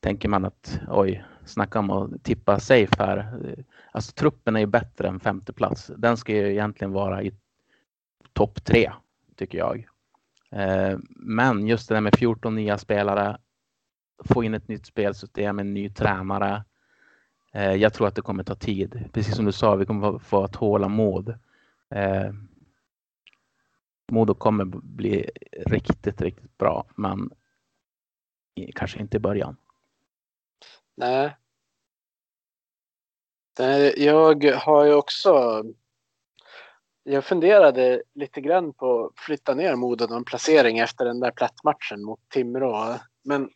tänker 0.00 0.28
man 0.28 0.44
att 0.44 0.80
oj, 0.88 1.24
snacka 1.44 1.78
om 1.78 1.90
att 1.90 2.24
tippa 2.24 2.60
safe 2.60 2.94
här. 2.98 3.38
Alltså 3.92 4.12
truppen 4.12 4.56
är 4.56 4.60
ju 4.60 4.66
bättre 4.66 5.08
än 5.08 5.20
femte 5.20 5.52
plats. 5.52 5.90
Den 5.96 6.16
ska 6.16 6.32
ju 6.32 6.50
egentligen 6.50 6.92
vara 6.92 7.22
i 7.22 7.32
topp 8.32 8.64
tre, 8.64 8.92
tycker 9.36 9.58
jag. 9.58 9.86
Eh, 10.50 10.98
men 11.16 11.66
just 11.66 11.88
det 11.88 11.94
där 11.94 12.00
med 12.00 12.16
14 12.16 12.54
nya 12.54 12.78
spelare, 12.78 13.38
få 14.24 14.44
in 14.44 14.54
ett 14.54 14.68
nytt 14.68 14.86
spelsystem, 14.86 15.58
en 15.58 15.74
ny 15.74 15.90
tränare. 15.90 16.64
Eh, 17.54 17.74
jag 17.74 17.92
tror 17.94 18.08
att 18.08 18.14
det 18.14 18.22
kommer 18.22 18.44
ta 18.44 18.54
tid. 18.54 19.08
Precis 19.12 19.36
som 19.36 19.44
du 19.44 19.52
sa, 19.52 19.74
vi 19.74 19.86
kommer 19.86 20.18
få 20.18 20.48
tålamod. 20.48 21.28
Eh, 21.90 22.32
Modo 24.12 24.34
kommer 24.34 24.64
bli 24.64 25.30
riktigt, 25.66 26.20
riktigt 26.20 26.58
bra, 26.58 26.86
men 26.94 27.30
kanske 28.74 29.00
inte 29.00 29.16
i 29.16 29.20
början. 29.20 29.56
Nej. 30.96 31.36
Nej, 33.58 34.04
Jag 34.04 34.44
har 34.44 34.84
ju 34.84 34.94
också. 34.94 35.64
Jag 37.02 37.24
funderade 37.24 38.02
lite 38.14 38.40
grann 38.40 38.72
på 38.72 39.04
att 39.04 39.20
flytta 39.20 39.54
ner 39.54 39.76
Modo 39.76 40.06
någon 40.06 40.24
placering 40.24 40.78
efter 40.78 41.04
den 41.04 41.20
där 41.20 41.30
plattmatchen 41.30 42.04
mot 42.04 42.20
Timrå. 42.28 42.98
Men 43.22 43.50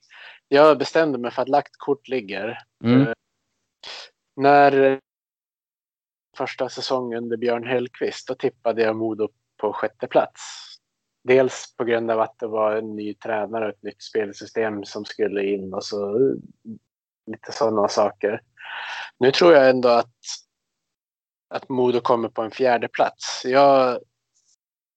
jag 0.49 0.79
bestämde 0.79 1.19
mig 1.19 1.31
för 1.31 1.43
att 1.43 1.49
lagt 1.49 1.77
kort 1.77 2.09
ligger. 2.09 2.59
Mm. 2.85 3.15
Eh, 4.39 4.43
När 4.43 5.01
första 6.37 6.69
säsongen 6.69 7.19
under 7.19 7.37
Björn 7.37 7.67
Hellkvist, 7.67 8.29
då 8.29 8.35
tippade 8.35 8.83
jag 8.83 8.97
Modo 8.97 9.29
på 9.57 9.73
sjätte 9.73 10.07
plats. 10.07 10.41
Dels 11.25 11.77
på 11.77 11.85
grund 11.85 12.11
av 12.11 12.21
att 12.21 12.39
det 12.39 12.47
var 12.47 12.77
en 12.77 12.97
ny 12.97 13.15
tränare 13.15 13.65
och 13.65 13.71
ett 13.71 13.83
nytt 13.83 14.03
spelsystem 14.03 14.85
som 14.85 15.05
skulle 15.05 15.45
in 15.45 15.75
och 15.75 15.85
så 15.85 16.19
lite 17.27 17.53
sådana 17.53 17.89
saker. 17.89 18.43
Nu 19.19 19.33
tror 19.33 19.53
jag 19.53 19.71
ändå 19.71 19.89
att, 19.89 20.15
att 21.55 21.69
Modo 21.69 22.01
kommer 22.01 22.29
på 22.29 22.43
en 22.43 22.51
fjärde 22.51 22.89
plats. 22.89 23.43
Jag, 23.45 23.99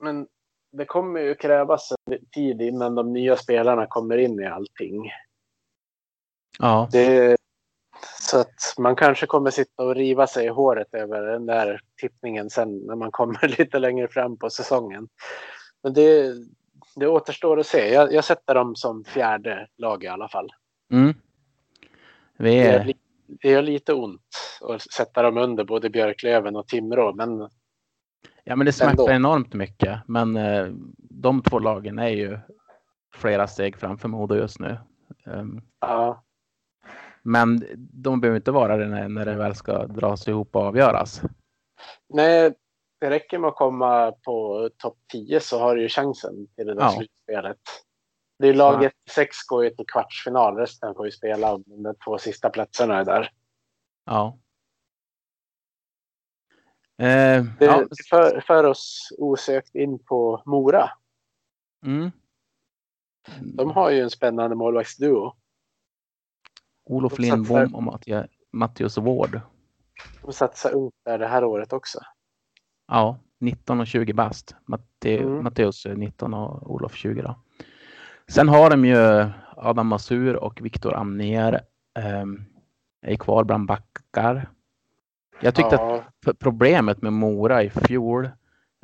men 0.03 0.27
det 0.71 0.85
kommer 0.85 1.19
ju 1.19 1.35
krävas 1.35 1.91
en 2.11 2.25
tid 2.25 2.61
innan 2.61 2.95
de 2.95 3.13
nya 3.13 3.37
spelarna 3.37 3.87
kommer 3.87 4.17
in 4.17 4.39
i 4.39 4.45
allting. 4.45 5.11
Ja, 6.59 6.89
Det, 6.91 7.37
så 8.31 8.39
att 8.39 8.75
man 8.77 8.95
kanske 8.95 9.25
kommer 9.25 9.51
sitta 9.51 9.83
och 9.83 9.95
riva 9.95 10.27
sig 10.27 10.45
i 10.45 10.49
håret 10.49 10.93
över 10.93 11.21
den 11.21 11.45
där 11.45 11.81
tippningen 12.01 12.49
sen 12.49 12.77
när 12.77 12.95
man 12.95 13.11
kommer 13.11 13.47
lite 13.59 13.79
längre 13.79 14.07
fram 14.07 14.37
på 14.37 14.49
säsongen. 14.49 15.07
Men 15.83 15.93
det, 15.93 16.33
det 16.95 17.07
återstår 17.07 17.59
att 17.59 17.67
se. 17.67 17.93
Jag, 17.93 18.13
jag 18.13 18.23
sätter 18.23 18.55
dem 18.55 18.75
som 18.75 19.03
fjärde 19.03 19.67
lag 19.77 20.03
i 20.03 20.07
alla 20.07 20.27
fall. 20.29 20.49
mm. 20.91 21.13
Vi 22.37 22.49
Det 22.49 22.55
gör, 22.55 22.79
är, 22.79 22.93
det 23.27 23.49
gör 23.49 23.61
lite 23.61 23.93
ont 23.93 24.21
att 24.61 24.81
sätta 24.81 25.21
dem 25.21 25.37
under 25.37 25.63
både 25.63 25.89
Björklöven 25.89 26.55
och 26.55 26.67
Timrå. 26.67 27.13
Men 27.13 27.49
ja, 28.43 28.55
men 28.55 28.65
det 28.65 28.73
smärtar 28.73 28.91
ändå. 28.91 29.09
enormt 29.09 29.53
mycket. 29.53 29.99
Men 30.07 30.37
eh, 30.37 30.67
de 30.97 31.41
två 31.41 31.59
lagen 31.59 31.99
är 31.99 32.09
ju 32.09 32.39
flera 33.13 33.47
steg 33.47 33.77
framför 33.77 34.07
Modo 34.07 34.35
just 34.35 34.59
nu. 34.59 34.77
Um, 35.25 35.61
ja, 35.79 36.23
men 37.21 37.65
de 37.77 38.21
behöver 38.21 38.37
inte 38.37 38.51
vara 38.51 38.77
det 38.77 38.87
när, 38.87 39.09
när 39.09 39.25
det 39.25 39.35
väl 39.35 39.55
ska 39.55 39.87
dras 39.87 40.27
ihop 40.27 40.55
och 40.55 40.61
avgöras. 40.61 41.21
nej, 42.09 42.53
det 42.99 43.09
räcker 43.09 43.37
med 43.39 43.47
att 43.47 43.55
komma 43.55 44.11
på 44.11 44.69
topp 44.77 44.97
10 45.11 45.39
så 45.39 45.59
har 45.59 45.75
du 45.75 45.81
ju 45.81 45.89
chansen 45.89 46.47
till 46.55 46.65
det 46.67 46.73
där 46.73 46.81
Ja. 46.81 46.91
slutspelet. 46.91 47.59
Det 48.39 48.47
är 48.47 48.53
laget 48.53 48.93
sex 49.09 49.43
går 49.47 49.63
ju 49.63 49.69
till 49.69 49.85
kvartsfinal. 49.87 50.55
Resten 50.57 50.95
får 50.95 51.05
ju 51.05 51.11
spela 51.11 51.53
om 51.53 51.63
de 51.67 51.95
två 52.05 52.17
sista 52.17 52.49
platserna 52.49 52.99
är 52.99 53.05
där. 53.05 53.31
Ja. 54.05 54.37
Eh, 56.97 57.43
Det 57.59 57.65
ja. 57.65 57.85
för, 58.09 58.41
för 58.47 58.63
oss 58.63 59.09
osökt 59.17 59.75
in 59.75 59.99
på 59.99 60.43
Mora. 60.45 60.89
Mm. 61.85 62.11
De 63.41 63.71
har 63.71 63.89
ju 63.89 63.99
en 64.01 64.09
spännande 64.09 64.55
målvaktsduo. 64.55 65.33
Olof 66.85 67.15
de 67.17 67.23
satsar- 67.23 67.35
Lindbom 67.59 67.75
och 67.75 67.83
Mattia- 67.83 68.27
Mattias 68.53 68.97
Wård. 68.97 69.41
De 70.21 70.33
satsar 70.33 70.75
ungt 70.75 70.93
där 71.05 71.17
det 71.17 71.27
här 71.27 71.43
året 71.43 71.73
också. 71.73 71.99
Ja, 72.87 73.17
19 73.39 73.79
och 73.79 73.87
20 73.87 74.13
bast. 74.13 74.55
Matte, 74.65 75.17
Mm. 75.17 75.43
Matteus 75.43 75.85
är 75.85 75.95
19 75.95 76.33
och 76.33 76.71
Olof 76.71 76.95
20 76.95 77.21
då. 77.21 77.39
Sen 78.27 78.49
har 78.49 78.69
de 78.69 78.85
ju 78.85 79.29
Adam 79.57 79.87
Masur 79.87 80.35
och 80.35 80.61
Viktor 80.61 80.93
Amner. 80.95 81.61
Um, 82.21 82.45
är 83.01 83.15
kvar 83.15 83.43
bland 83.43 83.67
backar. 83.67 84.49
Jag 85.41 85.55
tyckte 85.55 85.75
att 85.75 85.81
ja, 85.81 86.03
p- 86.25 86.33
problemet 86.39 87.01
med 87.01 87.13
Mora 87.13 87.63
i 87.63 87.69
fjol, 87.69 88.25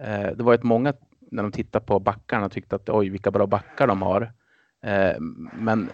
eh, 0.02 0.28
det 0.36 0.44
var 0.44 0.54
att 0.54 0.64
många 0.64 0.94
när 1.32 1.44
de 1.44 1.52
tittar 1.52 1.80
på 1.80 2.00
backarna 2.00 2.50
tyckte 2.50 2.76
att 2.76 2.90
oj 2.90 3.10
vilka 3.10 3.32
bra 3.32 3.48
backar 3.48 3.88
de 3.88 4.02
har. 4.02 4.22
Eh, 4.84 5.16
men 5.54 5.90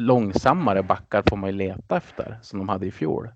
långsammare 0.00 0.82
backar 0.82 1.22
får 1.28 1.36
man 1.36 1.50
ju 1.50 1.56
leta 1.56 1.96
efter 1.96 2.38
som 2.42 2.58
de 2.58 2.68
hade 2.68 2.86
i 2.86 2.90
fjol. 2.90 3.28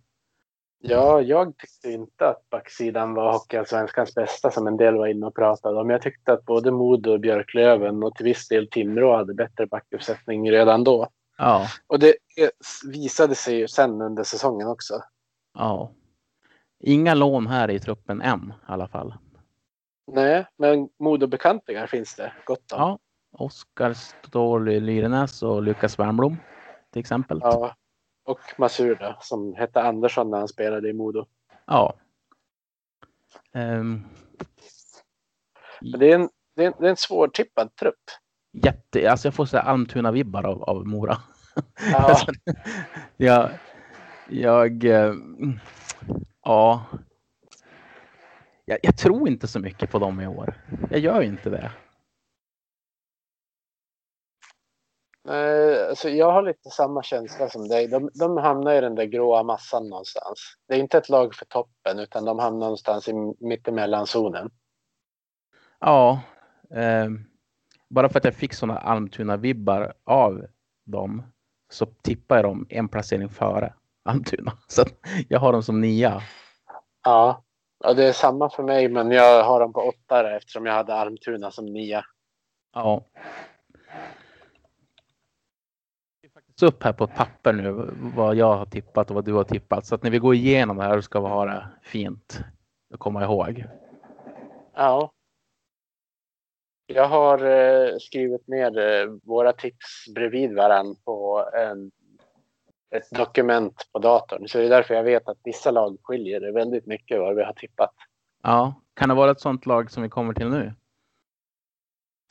ja, 0.83 1.21
jag 1.21 1.57
tyckte 1.59 1.91
inte 1.91 2.29
att 2.29 2.51
backsidan 2.51 3.15
var 3.15 3.33
Hockeyallsvenskans 3.33 4.15
bästa 4.15 4.51
som 4.51 4.67
en 4.67 4.77
del 4.77 4.95
var 4.95 5.07
inne 5.07 5.27
och 5.27 5.35
pratade 5.35 5.81
om. 5.81 5.91
Jag 5.91 6.03
tyckte 6.03 6.33
att 6.33 6.45
både 6.45 6.71
Modo 6.71 7.11
och 7.13 7.21
Björklöven 7.21 8.03
och 8.03 8.15
till 8.15 8.25
viss 8.25 8.49
del 8.49 8.69
Timrå 8.71 9.17
hade 9.17 9.35
bättre 9.35 9.67
backuppsättning 9.67 10.51
redan 10.51 10.85
då. 10.85 11.09
Ja, 11.39 11.67
Och 11.87 11.99
det 11.99 12.15
visade 12.93 13.35
sig 13.35 13.57
ju 13.57 13.69
sen 13.69 14.01
under 14.03 14.23
säsongen 14.25 14.69
också. 14.69 14.95
ja. 15.55 15.93
Inga 16.87 17.15
lån 17.15 17.47
här 17.47 17.71
i 17.71 17.81
truppen 17.81 18.23
än 18.23 18.53
i 18.69 18.73
alla 18.73 18.89
fall. 18.89 19.15
Nej, 20.13 20.47
men 20.59 20.89
Modo-bekantingar 20.99 21.87
finns 21.87 22.15
det 22.17 22.33
gott 22.45 22.73
om. 22.73 22.79
Ja, 22.81 22.99
Oskar 23.33 23.93
Ståhl 23.93 24.65
Lyrenäs 24.65 25.43
och 25.43 25.63
Lukas 25.63 25.99
Wernbloom 25.99 26.37
till 26.95 27.01
exempel. 27.01 27.39
Ja. 27.43 27.77
Och 28.25 28.41
Masur 28.59 28.95
då, 28.95 29.17
som 29.21 29.55
hette 29.55 29.83
Andersson 29.83 30.31
när 30.31 30.39
han 30.39 30.49
spelade 30.49 30.91
i 30.91 30.93
Modo. 30.93 31.27
Ja. 31.67 31.95
Ehm, 33.53 34.05
Men 35.81 36.01
det 36.01 36.11
är 36.11 36.15
en, 36.15 36.29
det 36.57 36.63
är 36.63 36.67
en, 36.67 36.75
det 36.79 36.87
är 36.87 36.91
en 36.91 36.97
svårtippad 36.97 37.77
trupp. 37.77 38.05
jätte, 38.53 39.11
alltså 39.11 39.27
jag 39.27 39.35
får 39.35 39.47
så 39.47 39.59
Almtuna-vibbar 39.59 40.45
av, 40.47 40.63
av 40.63 40.87
Mora. 40.87 41.17
Ja, 41.93 42.19
jag, 43.17 43.51
jag, 44.29 44.85
eh, 44.85 45.15
ja. 46.45 46.85
Jag, 48.65 48.79
jag 48.83 48.97
tror 48.97 49.29
inte 49.29 49.47
så 49.47 49.61
mycket 49.61 49.91
på 49.91 49.99
dem 49.99 50.21
i 50.21 50.27
år. 50.27 50.55
Jag 50.91 51.01
gör 51.01 51.23
inte 51.23 51.51
det. 51.51 51.71
Eh, 55.29 55.89
alltså 55.89 56.09
jag 56.09 56.33
har 56.33 56.43
lite 56.43 56.71
samma 56.71 57.03
känsla 57.03 57.49
som 57.49 57.69
dig. 57.69 57.89
De, 57.89 58.11
de 58.15 58.37
hamnar 58.37 58.75
i 58.75 58.81
den 58.81 58.95
där 58.95 59.05
gråa 59.05 59.43
massan 59.43 59.89
någonstans. 59.89 60.57
Det 60.69 60.75
är 60.75 60.79
inte 60.79 60.99
ett 60.99 61.09
lag 61.09 61.35
för 61.35 61.45
toppen 61.45 61.99
utan 61.99 62.25
de 62.25 62.39
hamnar 62.39 62.61
någonstans 62.61 63.09
i 63.09 63.13
mittemellanzonen. 63.41 64.51
Ja, 65.81 66.21
eh, 66.71 67.09
bara 67.89 68.09
för 68.09 68.19
att 68.19 68.25
jag 68.25 68.35
fick 68.35 68.55
sådana 68.55 68.79
Almtuna-vibbar 68.81 69.93
av 70.05 70.47
dem 70.85 71.23
så 71.71 71.87
tippar 71.87 72.37
jag 72.37 72.45
dem 72.45 72.67
en 72.69 72.89
placering 72.89 73.29
före 73.29 73.75
Almtuna. 74.05 74.53
Så 74.67 74.85
jag 75.29 75.41
har 75.41 75.53
dem 75.53 75.63
som 75.63 75.81
nia. 75.81 76.23
Ja. 77.05 77.45
ja, 77.79 77.95
det 77.95 78.05
är 78.05 78.13
samma 78.13 78.51
för 78.51 78.63
mig 78.63 78.89
men 78.89 79.11
jag 79.11 79.45
har 79.45 79.61
dem 79.61 79.73
på 79.73 79.81
åtta 79.81 80.37
eftersom 80.37 80.67
jag 80.67 80.75
hade 80.75 80.95
Almtuna 80.95 81.51
som 81.51 81.67
nia. 81.67 82.05
Ja. 82.75 83.05
Upp 86.63 86.83
här 86.83 86.93
på 86.93 87.05
ett 87.05 87.15
papper 87.15 87.53
nu 87.53 87.91
vad 88.17 88.37
jag 88.37 88.57
har 88.57 88.67
tippat 88.67 89.11
och 89.11 89.15
vad 89.15 89.25
du 89.25 89.33
har 89.33 89.45
tippat. 89.45 89.87
Så 89.87 89.95
att 89.95 90.03
när 90.03 90.11
vi 90.11 90.19
går 90.19 90.35
igenom 90.35 90.77
det 90.77 90.83
här 90.83 91.01
ska 91.01 91.21
vi 91.21 91.29
ha 91.29 91.45
det 91.45 91.67
fint 91.83 92.41
att 92.95 93.01
komma 93.01 93.25
ihåg. 93.25 93.65
Ja. 94.75 95.13
Jag 96.87 97.09
har 97.09 97.39
eh, 97.45 97.97
skrivit 97.99 98.49
ner 98.49 98.79
eh, 98.79 99.07
våra 99.23 99.53
tips 99.53 100.05
bredvid 100.15 100.55
varann 100.55 100.97
på 101.05 101.49
en, 101.55 101.91
ett 102.97 103.11
dokument 103.11 103.89
på 103.93 103.99
datorn. 103.99 104.49
Så 104.49 104.59
det 104.59 104.65
är 104.65 104.69
därför 104.69 104.95
jag 104.95 105.05
vet 105.05 105.29
att 105.29 105.39
vissa 105.45 105.71
lag 105.71 105.99
skiljer 106.03 106.41
det 106.41 106.53
väldigt 106.53 106.87
mycket 106.87 107.21
vad 107.21 107.37
vi 107.37 107.43
har 107.43 107.53
tippat. 107.53 107.95
Ja, 108.43 108.75
kan 108.95 109.09
det 109.09 109.15
vara 109.15 109.31
ett 109.31 109.41
sånt 109.41 109.67
lag 109.67 109.91
som 109.91 110.03
vi 110.03 110.09
kommer 110.09 110.35
till 110.35 110.49
nu? 110.49 110.73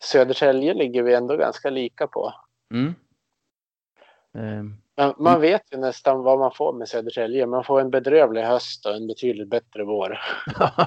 Södertälje 0.03 0.73
ligger 0.73 1.03
vi 1.03 1.13
ändå 1.13 1.37
ganska 1.37 1.69
lika 1.69 2.07
på. 2.07 2.33
Mm. 2.73 2.93
Ehm, 4.33 4.75
Men 4.97 5.13
man 5.17 5.41
vet 5.41 5.61
ju 5.73 5.77
nästan 5.77 6.23
vad 6.23 6.39
man 6.39 6.51
får 6.51 6.73
med 6.73 6.87
Södertälje. 6.87 7.45
Man 7.45 7.63
får 7.63 7.81
en 7.81 7.89
bedrövlig 7.91 8.41
höst 8.41 8.85
och 8.85 8.95
en 8.95 9.07
betydligt 9.07 9.49
bättre 9.49 9.83
vår. 9.83 10.17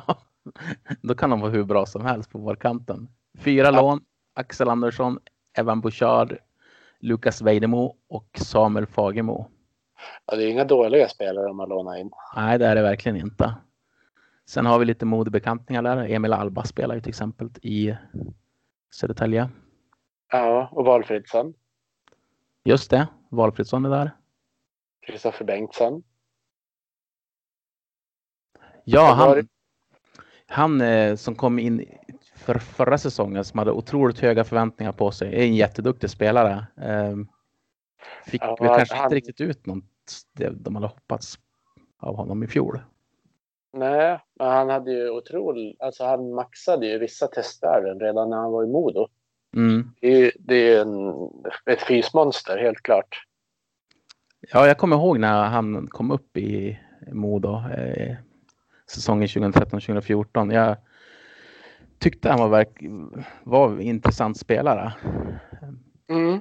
Då 1.02 1.14
kan 1.14 1.30
de 1.30 1.40
vara 1.40 1.50
hur 1.50 1.64
bra 1.64 1.86
som 1.86 2.04
helst 2.04 2.30
på 2.32 2.38
vårkanten. 2.38 3.08
Fyra 3.38 3.64
Ja. 3.66 3.70
lån. 3.80 4.00
Axel 4.34 4.68
Andersson, 4.68 5.18
Evan 5.58 5.80
Bouchard, 5.80 6.36
Lukas 7.00 7.42
Vejdemo 7.42 7.96
och 8.08 8.28
Samuel 8.38 8.86
Fagemo. 8.86 9.50
Ja, 10.26 10.36
det 10.36 10.44
är 10.44 10.48
inga 10.48 10.64
dåliga 10.64 11.08
spelare 11.08 11.46
de 11.46 11.58
har 11.58 11.66
lånat 11.66 11.98
in. 11.98 12.10
Nej, 12.36 12.58
det 12.58 12.66
är 12.66 12.74
det 12.74 12.82
verkligen 12.82 13.16
inte. 13.16 13.54
Sen 14.48 14.66
har 14.66 14.78
vi 14.78 14.84
lite 14.84 15.04
modebekantningar 15.04 15.82
där. 15.82 15.96
Emil 16.10 16.32
Alba 16.32 16.64
spelar 16.64 16.94
ju 16.94 17.00
till 17.00 17.08
exempel 17.08 17.50
i 17.62 17.96
Södertälje. 18.94 19.48
Ja, 20.32 20.68
och 20.72 20.84
Valfridsson. 20.84 21.54
Just 22.64 22.90
det, 22.90 23.06
Valfridsson 23.36 23.84
är 23.84 23.90
där. 23.90 24.10
Kristoffer 25.06 25.44
Bengtsson. 25.44 26.02
Ja, 28.84 29.12
han, 29.12 29.48
han 30.46 30.80
eh, 30.80 31.16
som 31.16 31.34
kom 31.34 31.58
in 31.58 31.84
för 32.36 32.58
förra 32.58 32.98
säsongen 32.98 33.44
som 33.44 33.58
hade 33.58 33.70
otroligt 33.72 34.18
höga 34.20 34.44
förväntningar 34.44 34.92
på 34.92 35.10
sig 35.10 35.34
är 35.34 35.42
en 35.42 35.54
jätteduktig 35.54 36.10
spelare. 36.10 36.66
Ehm, 36.76 37.28
Fick 38.26 38.42
Ja, 38.42 38.56
väl 38.60 38.68
kanske 38.76 38.94
han- 38.94 39.04
inte 39.04 39.16
riktigt 39.16 39.40
ut 39.40 39.66
något 39.66 39.84
det 40.32 40.50
de 40.50 40.74
hade 40.74 40.86
hoppats 40.86 41.38
av 41.98 42.16
honom 42.16 42.42
i 42.42 42.46
fjol. 42.46 42.80
Nej, 43.72 44.20
men 44.34 44.46
han 44.48 44.68
hade 44.70 44.92
ju 44.92 45.10
otroligt, 45.10 45.80
alltså 45.80 46.04
han 46.04 46.34
maxade 46.34 46.86
ju 46.86 46.98
vissa 46.98 47.26
testvärden 47.26 48.00
redan 48.00 48.30
när 48.30 48.36
han 48.36 48.52
var 48.52 48.64
i 48.64 48.66
Modo. 48.66 49.08
Mm. 49.56 49.90
Det 50.00 50.06
är 50.08 50.18
ju 50.18 50.32
det 50.38 50.54
är 50.54 50.80
en, 50.82 51.12
ett 51.70 51.82
fysmonster, 51.82 52.58
helt 52.58 52.82
klart. 52.82 53.25
Ja, 54.52 54.66
jag 54.66 54.78
kommer 54.78 54.96
ihåg 54.96 55.18
när 55.18 55.44
han 55.44 55.86
kom 55.86 56.10
upp 56.10 56.36
i 56.36 56.78
Modo 57.12 57.62
eh, 57.78 58.16
säsongen 58.90 59.28
2013-2014. 59.28 60.54
Jag 60.54 60.76
tyckte 61.98 62.30
han 62.30 62.50
var, 62.50 62.66
var 63.42 63.70
en 63.70 63.80
intressant 63.80 64.38
spelare. 64.38 64.92
Mm. 66.08 66.40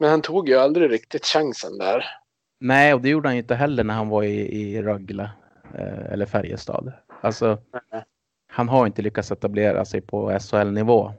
Men 0.00 0.10
han 0.10 0.22
tog 0.22 0.48
ju 0.48 0.54
aldrig 0.54 0.90
riktigt 0.90 1.26
chansen 1.26 1.78
där. 1.78 2.04
Nej, 2.60 2.94
och 2.94 3.00
det 3.00 3.08
gjorde 3.08 3.28
han 3.28 3.36
ju 3.36 3.42
inte 3.42 3.54
heller 3.54 3.84
när 3.84 3.94
han 3.94 4.08
var 4.08 4.22
i, 4.22 4.62
i 4.62 4.82
Rögle 4.82 5.30
eh, 5.74 6.12
eller 6.12 6.26
Färjestad. 6.26 6.92
Alltså, 7.20 7.58
Nej. 7.92 8.04
han 8.48 8.68
har 8.68 8.86
inte 8.86 9.02
lyckats 9.02 9.32
etablera 9.32 9.84
sig 9.84 10.00
på 10.00 10.38
SHL-nivå. 10.38 11.12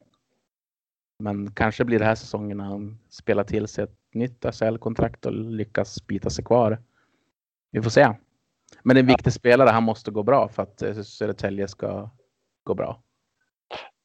Men 1.19 1.51
kanske 1.51 1.85
blir 1.85 1.99
det 1.99 2.05
här 2.05 2.15
säsongen 2.15 2.57
när 2.57 2.65
han 2.65 2.99
spelar 3.09 3.43
till 3.43 3.67
sig 3.67 3.83
ett 3.83 3.97
nytt 4.13 4.45
SHL-kontrakt 4.55 5.25
och 5.25 5.33
lyckas 5.33 6.07
bita 6.07 6.29
sig 6.29 6.45
kvar. 6.45 6.81
Vi 7.71 7.81
får 7.81 7.89
se. 7.89 8.13
Men 8.83 8.97
en 8.97 9.05
viktig 9.05 9.33
spelare. 9.33 9.69
Han 9.69 9.83
måste 9.83 10.11
gå 10.11 10.23
bra 10.23 10.47
för 10.47 10.63
att 10.63 10.81
eh, 10.81 11.01
Södertälje 11.01 11.67
ska 11.67 12.09
gå 12.63 12.73
bra. 12.73 13.01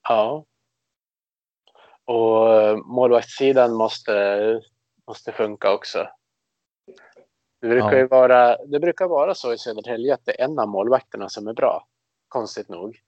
Ja. 0.09 0.45
Och 2.05 2.55
eh, 2.55 2.77
målvaktssidan 2.77 3.75
måste, 3.75 4.61
måste 5.07 5.33
funka 5.33 5.73
också. 5.73 6.09
Det 7.61 7.69
brukar 7.69 7.97
Ja. 7.97 8.07
vara, 8.11 8.57
det 8.67 8.81
brukar 8.81 9.07
vara 9.09 9.35
så 9.35 9.53
i 9.53 9.59
Södertälje 9.59 10.15
att 10.15 10.25
det 10.25 10.41
är 10.41 10.45
en 10.45 10.59
av 10.59 10.69
målvakterna 10.69 11.29
som 11.29 11.49
är 11.49 11.53
bra. 11.53 11.87
Konstigt 12.29 12.69
nog. 12.69 12.99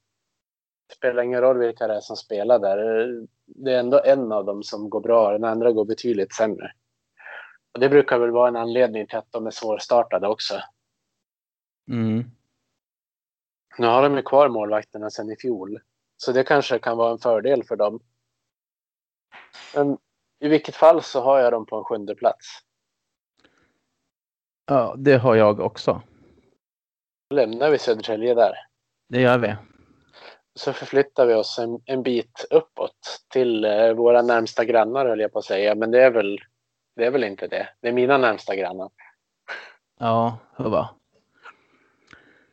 Spelar 0.95 1.23
ingen 1.23 1.41
roll 1.41 1.59
vilka 1.59 1.87
det 1.87 1.95
är 1.95 2.01
som 2.01 2.17
spelar 2.17 2.59
där. 2.59 2.79
Det 3.47 3.73
är 3.73 3.79
ändå 3.79 4.01
en 4.05 4.33
av 4.33 4.45
dem 4.45 4.63
som 4.63 4.91
går 4.91 5.01
bra, 5.01 5.33
den 5.33 5.45
andra 5.45 5.73
går 5.73 5.85
betydligt 5.85 6.35
sämre. 6.35 6.73
Och 7.73 7.81
det 7.81 7.89
brukar 7.89 8.19
väl 8.19 8.31
vara 8.31 8.49
en 8.49 8.57
anledning 8.57 9.07
till 9.07 9.19
att 9.19 9.33
de 9.33 9.47
är 9.47 9.51
svårstartade 9.51 10.29
också. 10.29 10.55
Mm. 11.91 12.25
Nu 13.79 13.87
har 13.87 14.03
de 14.03 14.17
ju 14.17 14.23
kvar 14.23 14.49
målvakterna 14.49 15.11
sedan 15.11 15.31
i 15.31 15.37
fjol. 15.37 15.81
Så 16.17 16.33
det 16.33 16.45
kanske 16.45 16.79
kan 16.79 16.97
vara 16.97 17.13
en 17.13 17.19
fördel 17.19 17.65
för 17.65 17.77
dem. 17.77 18.01
Men 19.75 19.99
i 20.41 20.49
vilket 20.49 20.77
fall 20.77 21.03
så 21.03 21.21
har 21.21 21.39
jag 21.39 21.53
dem 21.53 21.67
på 21.67 21.77
en 21.77 21.85
sjunde 21.85 22.15
plats. 22.15 22.47
Ja, 24.67 24.95
det 24.99 25.17
har 25.17 25.35
jag 25.35 25.61
också. 25.61 26.03
Då 27.31 27.37
lämnar 27.37 27.71
vi 27.71 27.79
Södertälje 27.79 28.35
där. 28.35 28.55
Det 29.09 29.21
gör 29.21 29.39
vi. 29.39 29.57
Så 30.55 30.73
förflyttar 30.73 31.27
vi 31.27 31.35
oss 31.35 31.59
en, 31.59 31.81
en 31.85 32.03
bit 32.03 32.47
uppåt 32.51 33.25
till 33.29 33.65
eh, 33.65 33.93
våra 33.93 34.23
närmsta 34.23 34.65
grannar 34.65 35.07
höll 35.07 35.21
jag 35.21 35.33
på 35.33 35.39
att 35.39 35.45
säga. 35.45 35.75
Men 35.75 35.91
det 35.91 36.03
är 36.03 36.11
väl, 36.11 36.41
det 36.97 37.05
är 37.05 37.11
väl 37.11 37.25
inte 37.25 37.47
det. 37.47 37.69
Det 37.81 37.89
är 37.89 37.93
mina 37.93 38.19
närmsta 38.19 38.57
grannar. 38.57 38.91
Ja, 39.99 40.39
hurra. 40.57 40.89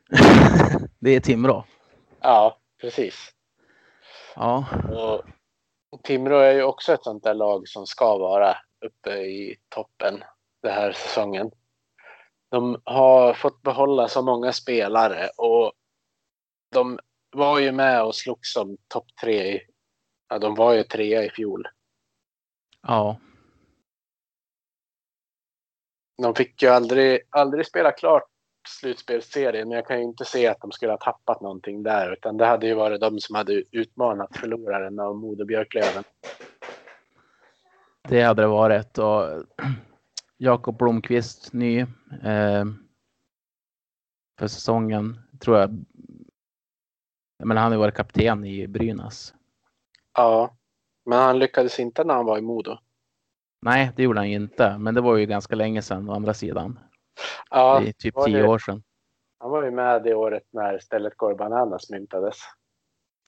det 1.00 1.10
är 1.10 1.20
Timrå. 1.20 1.66
Ja, 2.20 2.58
precis. 2.82 3.34
Ja, 4.36 4.66
Och 5.90 6.04
Timrå 6.04 6.38
är 6.38 6.54
ju 6.54 6.64
också 6.64 6.94
ett 6.94 7.04
sånt 7.04 7.24
där 7.24 7.34
lag 7.34 7.68
som 7.68 7.86
ska 7.88 8.18
vara 8.18 8.58
uppe 8.86 9.12
i 9.12 9.58
toppen 9.70 10.24
den 10.62 10.74
här 10.74 10.92
säsongen. 10.92 11.52
De 12.50 12.82
har 12.84 13.34
fått 13.34 13.62
behålla 13.62 14.08
så 14.08 14.22
många 14.22 14.54
spelare 14.54 15.30
och 15.38 15.72
de 16.72 17.00
var 17.32 17.60
ju 17.60 17.72
med 17.72 18.04
och 18.04 18.16
slogs 18.16 18.54
som 18.54 18.78
topp 18.88 19.06
tre. 19.22 19.56
i- 19.56 19.62
Ja, 20.30 20.40
de 20.40 20.56
var 20.56 20.74
ju 20.74 20.84
trea 20.84 21.24
i 21.26 21.30
fjol. 21.30 21.68
ja, 22.82 23.20
De 26.22 26.36
fick 26.36 26.64
ju 26.64 26.70
aldrig, 26.70 27.22
aldrig 27.30 27.66
spela 27.66 27.92
klart 27.92 28.24
slutspelsserien, 28.68 29.68
men 29.68 29.76
jag 29.76 29.88
kan 29.88 29.98
ju 29.98 30.04
inte 30.04 30.26
se 30.26 30.48
att 30.48 30.60
de 30.62 30.72
skulle 30.72 30.92
ha 30.92 30.98
tappat 30.98 31.42
någonting 31.42 31.84
där, 31.84 32.14
utan 32.14 32.38
det 32.38 32.46
hade 32.46 32.68
ju 32.68 32.74
varit 32.74 33.02
de 33.02 33.20
som 33.20 33.36
hade 33.36 33.54
utmanat 33.72 34.38
förloraren 34.38 35.00
av 35.00 35.16
Modo 35.16 35.46
Björklöven. 35.46 36.04
det 38.10 38.22
hade 38.22 38.42
det 38.42 38.48
varit. 38.48 38.98
Och 38.98 39.24
Jakob 40.38 40.78
Blomqvist, 40.78 41.54
ny 41.54 41.80
eh, 42.24 42.66
för 44.40 44.48
säsongen, 44.48 45.20
tror 45.40 45.58
jag. 45.58 45.86
Men 47.44 47.58
han 47.58 47.66
har 47.66 47.72
ju 47.72 47.80
varit 47.80 47.96
kapten 47.96 48.46
i 48.46 48.68
Brynäs. 48.68 49.34
Ja, 50.18 50.56
men 51.06 51.20
han 51.20 51.40
lyckades 51.40 51.80
inte 51.80 52.04
när 52.04 52.14
han 52.14 52.26
var 52.26 52.38
i 52.38 52.42
Modo. 52.42 52.78
Nej, 53.62 53.92
det 53.96 54.04
gjorde 54.04 54.20
han 54.20 54.28
inte. 54.28 54.78
Men 54.78 54.94
det 54.96 55.02
var 55.02 55.18
ju 55.18 55.26
ganska 55.26 55.56
länge 55.56 55.82
sedan 55.82 56.10
å 56.10 56.14
andra 56.14 56.34
sidan. 56.34 56.80
Ja, 57.50 57.80
det 57.80 57.90
är 57.90 57.94
typ 57.94 58.16
tio 58.26 58.38
det- 58.38 58.48
år 58.48 58.60
sedan. 58.60 58.84
han 59.40 59.52
var 59.52 59.64
ju 59.64 59.72
med 59.72 60.04
det 60.04 60.14
året 60.16 60.44
när 60.52 60.80
stället 60.80 61.18
går 61.18 61.36
bananas 61.36 61.90
myntades. 61.90 62.36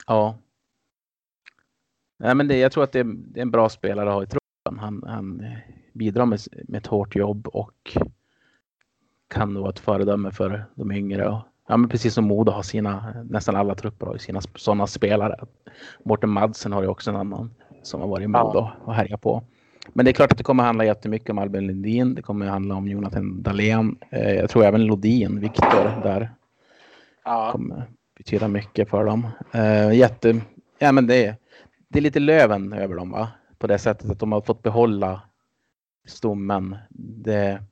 Ja. 0.06 0.38
Nej, 2.18 2.34
men 2.34 2.48
det, 2.48 2.58
jag 2.58 2.72
tror 2.72 2.84
att 2.84 2.92
det 2.92 3.00
är, 3.00 3.04
det 3.04 3.40
är 3.40 3.42
en 3.42 3.50
bra 3.50 3.68
spelare 3.68 4.08
att 4.08 4.14
ha 4.14 4.22
i 4.22 4.26
truppen. 4.26 4.78
Han, 4.78 5.02
han 5.06 5.42
bidrar 5.92 6.26
med, 6.26 6.38
med 6.68 6.78
ett 6.78 6.86
hårt 6.86 7.16
jobb 7.16 7.48
och 7.48 7.96
kan 9.34 9.54
vara 9.54 9.70
ett 9.70 9.78
föredöme 9.78 10.30
för 10.30 10.64
de 10.74 10.92
yngre. 10.92 11.28
Och, 11.28 11.40
ja, 11.68 11.76
men 11.76 11.88
precis 11.88 12.14
som 12.14 12.24
Modo 12.24 12.52
har 12.52 12.62
sina, 12.62 13.14
nästan 13.30 13.56
alla 13.56 13.74
trupper 13.74 14.06
har 14.06 14.12
ju 14.12 14.18
sina 14.18 14.40
sådana 14.54 14.86
spelare. 14.86 15.36
Mårten 16.04 16.30
Madsen 16.30 16.72
har 16.72 16.82
ju 16.82 16.88
också 16.88 17.10
en 17.10 17.16
annan 17.16 17.54
som 17.82 18.00
har 18.00 18.08
varit 18.08 18.24
i 18.24 18.28
Modo 18.28 18.68
och 18.84 18.94
härjat 18.94 19.20
på. 19.20 19.42
Men 19.92 20.04
det 20.04 20.10
är 20.10 20.12
klart 20.12 20.32
att 20.32 20.38
det 20.38 20.44
kommer 20.44 20.64
handla 20.64 20.84
jättemycket 20.84 21.30
om 21.30 21.38
Albin 21.38 21.66
Lundin. 21.66 22.14
Det 22.14 22.22
kommer 22.22 22.46
handla 22.46 22.74
om 22.74 22.88
Jonathan 22.88 23.42
Dahlén. 23.42 23.98
Eh, 24.10 24.34
jag 24.34 24.50
tror 24.50 24.64
även 24.64 24.86
Lodin, 24.86 25.40
Viktor 25.40 26.02
där 26.02 26.30
Ja, 27.24 27.52
kommer 27.52 27.88
betyda 28.16 28.48
mycket 28.48 28.90
för 28.90 29.04
dem. 29.04 29.28
Uh, 29.54 29.94
jätte, 29.94 30.40
ja, 30.78 30.92
men 30.92 31.06
det, 31.06 31.26
är, 31.26 31.36
det 31.88 31.98
är 31.98 32.02
lite 32.02 32.20
löven 32.20 32.72
över 32.72 32.94
dem 32.94 33.10
va? 33.10 33.28
På 33.58 33.66
det 33.66 33.78
sättet 33.78 34.10
att 34.10 34.18
de 34.18 34.32
har 34.32 34.40
fått 34.40 34.62
behålla 34.62 35.22
stommen. 36.06 36.76
Det, 36.90 37.62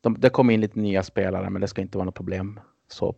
de, 0.00 0.20
det 0.20 0.30
kommer 0.30 0.54
in 0.54 0.60
lite 0.60 0.78
nya 0.78 1.02
spelare 1.02 1.50
men 1.50 1.60
det 1.60 1.68
ska 1.68 1.82
inte 1.82 1.98
vara 1.98 2.04
något 2.04 2.14
problem. 2.14 2.60
Så, 2.88 3.14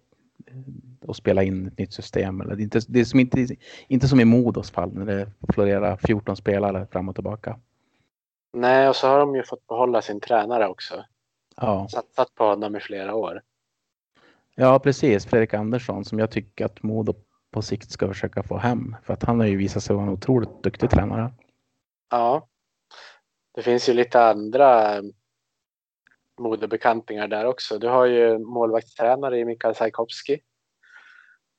eh, 0.47 1.11
att 1.11 1.17
spela 1.17 1.43
in 1.43 1.67
ett 1.67 1.79
nytt 1.79 1.93
system. 1.93 2.41
Eller, 2.41 2.57
det, 2.57 2.63
är 2.63 2.65
inte, 2.65 2.81
det 2.89 3.01
är 3.01 3.05
som 3.05 3.21
inte, 3.21 3.47
inte 3.89 4.09
som 4.09 4.21
i 4.21 4.25
Modos 4.25 4.71
fall 4.71 4.95
när 4.95 5.07
det 5.07 5.31
florerar 5.53 5.97
14 5.97 6.37
spelare 6.37 6.87
fram 6.93 7.09
och 7.09 7.15
tillbaka. 7.15 7.59
nej, 8.53 8.89
och 8.89 8.97
så 8.97 9.07
har 9.09 9.19
de 9.19 9.35
ju 9.35 9.43
fått 9.43 9.67
behålla 9.67 10.03
sin 10.03 10.21
tränare 10.21 10.69
också. 10.69 11.05
Ja, 11.57 11.89
Satsat 11.89 12.35
på 12.35 12.45
honom 12.45 12.77
i 12.77 12.81
flera 12.81 13.15
år. 13.15 13.43
ja 14.55 14.79
precis. 14.79 15.27
Fredrik 15.27 15.55
Andersson 15.55 16.05
som 16.05 16.19
jag 16.19 16.31
tycker 16.31 16.65
att 16.65 16.83
Modo 16.83 17.15
på 17.51 17.63
sikt 17.63 17.91
ska 17.91 18.09
försöka 18.09 18.43
få 18.43 18.59
hem. 18.59 18.97
För 19.03 19.13
att 19.13 19.23
han 19.23 19.41
har 19.41 19.47
ju 19.47 19.57
visat 19.57 19.83
sig 19.83 19.97
vara 19.97 20.07
en 20.07 20.13
otroligt 20.13 20.63
duktig 20.63 20.91
tränare. 20.91 21.33
Ja, 22.11 22.49
det 23.55 23.63
finns 23.63 23.89
ju 23.89 23.93
lite 23.93 24.23
andra 24.25 24.95
modebekantingar 26.39 27.29
där 27.29 27.45
också. 27.45 27.79
Du 27.79 27.89
har 27.89 28.07
ju 28.07 28.39
målvaktstränare 28.39 29.39
i 29.39 29.45
Mikael 29.45 29.75
Sajkovski. 29.75 30.41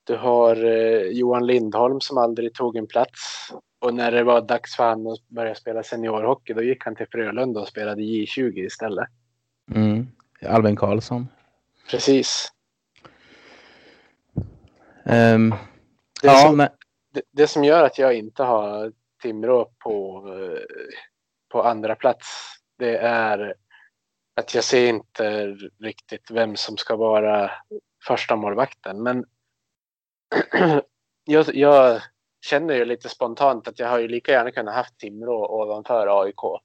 Du 0.04 0.16
har 0.16 0.64
eh, 0.64 1.02
Johan 1.02 1.46
Lindholm 1.46 2.00
som 2.00 2.18
aldrig 2.18 2.54
tog 2.54 2.76
en 2.76 2.86
plats. 2.86 3.50
Och 3.78 3.94
när 3.94 4.12
det 4.12 4.24
var 4.24 4.40
dags 4.40 4.76
för 4.76 4.88
honom 4.90 5.12
att 5.12 5.28
börja 5.28 5.54
spela 5.54 5.82
seniorhockey 5.82 6.52
då 6.52 6.62
gick 6.62 6.84
han 6.84 6.96
till 6.96 7.06
Frölunda 7.12 7.60
och 7.60 7.68
spelade 7.68 8.02
J20 8.02 8.66
istället. 8.66 9.08
Mm. 9.74 10.06
Alvin 10.46 10.76
Karlsson. 10.76 11.28
Precis. 11.90 12.52
Ehm, 15.04 15.50
Det, 16.22 16.28
ja, 16.28 16.34
som, 16.34 16.56
men, 16.56 16.68
det, 17.14 17.22
det 17.32 17.46
som 17.46 17.64
gör 17.64 17.84
att 17.84 17.98
jag 17.98 18.14
inte 18.14 18.42
har 18.42 18.92
Timrå 19.22 19.70
på, 19.78 20.24
eh, 20.28 20.60
på 21.48 21.62
andra 21.62 21.94
plats 21.94 22.26
det 22.78 22.96
är 22.96 23.54
att 24.40 24.54
jag 24.54 24.64
ser 24.64 24.88
inte 24.88 25.46
riktigt 25.80 26.30
vem 26.30 26.56
som 26.56 26.76
ska 26.76 26.96
vara 26.96 27.50
första 28.06 28.36
målvakten. 28.36 29.02
Men 29.02 29.24
jag, 31.24 31.54
jag 31.54 32.00
känner 32.46 32.74
ju 32.74 32.84
lite 32.84 33.08
spontant 33.08 33.68
att 33.68 33.78
jag 33.78 33.88
har 33.88 33.98
ju 33.98 34.08
lika 34.08 34.32
gärna 34.32 34.50
kunnat 34.50 34.74
haft 34.74 34.98
Timrå 34.98 35.46
ovanför 35.62 36.22
AIK. 36.22 36.60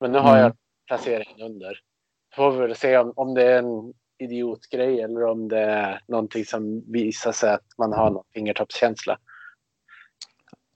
Men 0.00 0.12
nu 0.12 0.18
har 0.18 0.30
Mm. 0.30 0.40
jag 0.42 0.52
placeringen 0.86 1.40
under. 1.40 1.78
Får 2.36 2.50
vi 2.52 2.58
väl 2.58 2.76
se 2.76 2.98
om, 2.98 3.12
om 3.16 3.34
det 3.34 3.42
är 3.52 3.58
en 3.58 3.94
idiotgrej 4.18 5.00
eller 5.00 5.22
om 5.24 5.48
det 5.48 5.60
är 5.60 6.00
någonting 6.08 6.44
som 6.44 6.92
visar 6.92 7.32
sig 7.32 7.50
att 7.52 7.66
man 7.78 7.92
har 7.92 8.10
någon 8.10 8.24
fingertoppskänsla. 8.34 9.18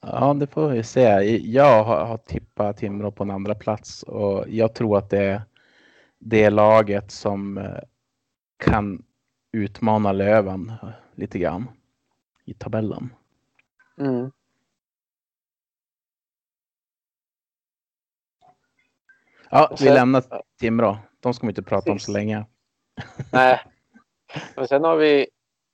ja, 0.01 0.35
det 0.35 0.47
får 0.47 0.69
vi 0.69 0.83
se. 0.83 1.03
Jag 1.37 1.85
har, 1.85 2.05
har 2.05 2.17
tippat 2.19 2.77
Timrå 2.77 3.11
på 3.11 3.23
en 3.23 3.31
andra 3.31 3.55
plats 3.55 4.03
och 4.03 4.45
jag 4.49 4.75
tror 4.75 4.99
att 4.99 5.11
det 5.11 5.19
är 5.25 5.41
det 6.29 6.51
laget 6.51 7.11
som 7.11 7.59
eh, 7.59 7.79
kan 8.57 9.05
utmana 9.53 10.13
Löven 10.13 10.73
lite 11.15 11.39
grann 11.39 11.69
i 12.45 12.55
tabellen. 12.55 13.15
Mm. 13.99 14.31
Ja, 19.51 19.67
Och 19.67 19.81
vi 19.81 19.85
sen- 19.85 19.95
lämnar 19.95 20.43
Timrå. 20.59 20.99
De 21.21 21.35
ska 21.35 21.47
vi 21.47 21.51
inte 21.51 21.63
prata 21.63 21.91
om 21.93 21.99
så 21.99 22.03
Precis. 22.05 22.15
länge. 22.15 22.47
Nej. 23.33 23.61
Men 24.57 24.69
sen 24.69 24.85
har 24.85 24.97
vi, 24.97 25.27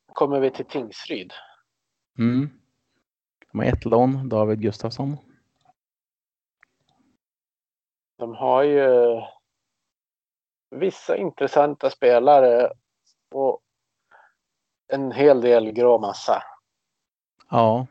kommer 0.06 0.40
vi 0.40 0.50
till 0.50 0.64
Tingsryd. 0.66 1.32
Mm. 2.18 2.50
De 3.52 3.58
har 3.58 3.64
ett 3.66 3.84
lån, 3.84 4.28
David 4.28 4.60
Gustafsson. 4.60 5.16
De 8.18 8.34
har 8.34 8.62
ju 8.62 8.86
vissa 10.72 11.16
intressanta 11.16 11.90
spelare 11.90 12.72
och 13.34 13.60
en 14.92 15.12
hel 15.12 15.40
del 15.40 15.72
grå 15.72 15.98
massa. 15.98 16.42
Ja. 17.50 17.86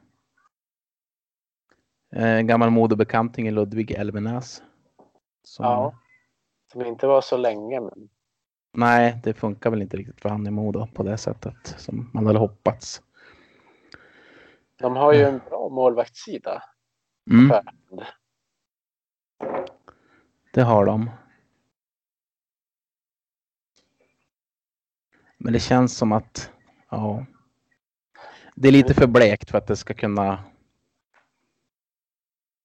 Eh, 2.16 2.36
En 2.38 2.48
gammal 2.48 2.70
modebekanting 2.70 3.48
i 3.48 3.52
Ludvig 3.52 3.92
Elvenäs. 3.92 4.64
Som, 5.44 5.66
Ja. 5.66 5.94
Som 6.72 6.82
inte 6.86 7.08
var 7.08 7.22
så 7.22 7.38
länge. 7.38 7.80
Men 7.82 8.10
Nej, 8.74 9.20
det 9.24 9.34
funkar 9.34 9.70
väl 9.70 9.82
inte 9.82 9.98
riktigt 9.98 10.22
för 10.22 10.30
han 10.30 10.48
i 10.48 10.52
Modo 10.52 10.88
på 10.94 11.04
det 11.04 11.18
sättet 11.18 11.68
som 11.78 12.10
man 12.14 12.26
hade 12.26 12.40
hoppats. 12.40 13.02
de 14.76 14.96
har 14.96 15.14
ju 15.14 15.24
en 15.24 15.42
bra 15.50 15.70
målvaktssida. 15.70 16.64
Mm, 17.32 17.52
det 20.54 20.62
har 20.62 20.86
de. 20.86 21.10
Men 25.44 25.54
det 25.54 25.60
känns 25.60 25.98
som 25.98 26.12
att 26.12 26.52
ja, 26.90 27.26
det 28.56 28.68
är 28.68 28.72
lite 28.72 28.94
för 28.94 29.08
blekt 29.08 29.50
för 29.52 29.58
att 29.58 29.68
det 29.68 29.76
ska 29.76 29.94
kunna 29.94 30.44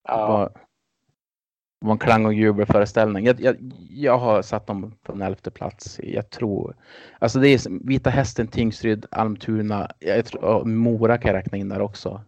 Ja, 0.09 0.27
vara, 0.27 0.51
vara 1.81 1.93
en 1.93 1.99
klang 1.99 2.27
och 2.27 2.35
jubelföreställning. 2.35 3.27
Jag, 3.27 3.41
jag, 3.41 3.57
jag 3.91 4.19
har 4.19 4.43
satt 4.43 4.67
dem 4.67 4.95
på 5.03 5.13
en 5.13 5.23
elfte 5.23 5.51
plats. 5.51 6.01
Jag 6.03 6.31
tror, 6.31 6.77
alltså 7.19 7.39
det 7.41 7.49
är 7.49 7.87
Vita 7.89 8.11
Hästen, 8.11 8.47
Tingsryd, 8.47 9.07
Almtuna, 9.11 9.91
jag 9.99 10.27
tror, 10.27 10.65
Mora 10.65 11.19
kan 11.19 11.29
jag 11.29 11.39
räkna 11.39 11.59
in 11.59 11.69
där 11.69 11.81
också. 11.81 12.25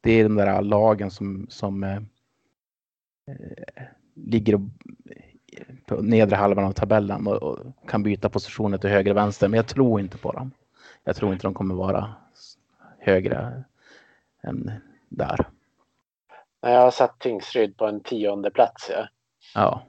Det 0.00 0.12
är 0.12 0.22
de 0.22 0.34
där 0.34 0.62
lagen 0.62 1.10
som, 1.10 1.46
som 1.50 1.84
eh, 1.84 1.96
eh, 1.96 3.82
ligger 4.14 4.54
och, 4.54 4.60
på 5.86 6.02
nedre 6.02 6.36
halvan 6.36 6.64
av 6.64 6.72
tabellen 6.72 7.26
och, 7.26 7.42
och 7.42 7.58
kan 7.88 8.02
byta 8.02 8.28
positioner 8.28 8.78
till 8.78 8.90
höger 8.90 9.10
och 9.10 9.16
vänster. 9.16 9.48
Men 9.48 9.56
jag 9.56 9.66
tror 9.66 10.00
inte 10.00 10.18
på 10.18 10.32
dem. 10.32 10.50
Jag 11.04 11.16
tror 11.16 11.32
inte 11.32 11.46
de 11.46 11.54
kommer 11.54 11.74
vara 11.74 12.14
högre 12.98 13.64
än 14.42 14.72
där. 15.08 15.48
Jag 16.60 16.80
har 16.80 16.90
satt 16.90 17.18
Tingsryd 17.18 17.76
på 17.76 17.86
en 17.86 18.00
tionde 18.00 18.50
plats. 18.50 18.90
Ja. 18.90 19.08
Ja. 19.54 19.86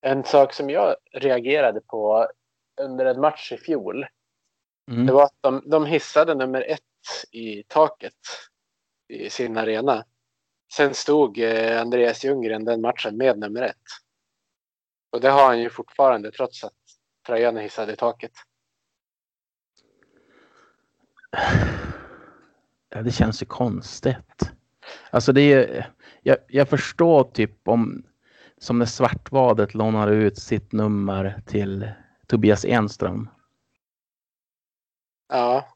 En 0.00 0.24
sak 0.24 0.52
som 0.52 0.70
jag 0.70 0.94
reagerade 1.12 1.80
på 1.80 2.28
under 2.80 3.06
en 3.06 3.20
match 3.20 3.52
i 3.52 3.56
fjol. 3.56 4.06
Mm. 4.90 5.06
Det 5.06 5.12
var 5.12 5.24
att 5.24 5.36
de, 5.40 5.62
de 5.66 5.86
hissade 5.86 6.34
nummer 6.34 6.62
ett 6.62 6.80
i 7.30 7.62
taket 7.62 8.14
i 9.08 9.30
sin 9.30 9.56
arena. 9.56 10.04
Sen 10.76 10.94
stod 10.94 11.38
eh, 11.38 11.80
Andreas 11.80 12.24
Ljunggren 12.24 12.64
den 12.64 12.80
matchen 12.80 13.16
med 13.16 13.38
nummer 13.38 13.62
ett. 13.62 13.76
Och 15.12 15.20
det 15.20 15.30
har 15.30 15.44
han 15.46 15.60
ju 15.60 15.70
fortfarande 15.70 16.30
trots 16.30 16.64
att 16.64 16.72
tröjan 17.26 17.56
är 17.56 17.62
hissad 17.62 17.90
i 17.90 17.96
taket. 17.96 18.32
Ja, 22.88 23.02
det 23.02 23.10
känns 23.10 23.42
ju 23.42 23.46
konstigt. 23.46 24.50
Alltså 25.10 25.32
det 25.32 25.40
är, 25.52 25.90
jag, 26.22 26.36
jag 26.48 26.68
förstår 26.68 27.24
typ 27.24 27.68
om 27.68 28.02
som 28.58 28.78
när 28.78 28.86
Svartvadet 28.86 29.74
lånar 29.74 30.08
ut 30.08 30.38
sitt 30.38 30.72
nummer 30.72 31.42
till 31.46 31.90
Tobias 32.26 32.64
Enström. 32.64 33.28
Ja, 35.28 35.66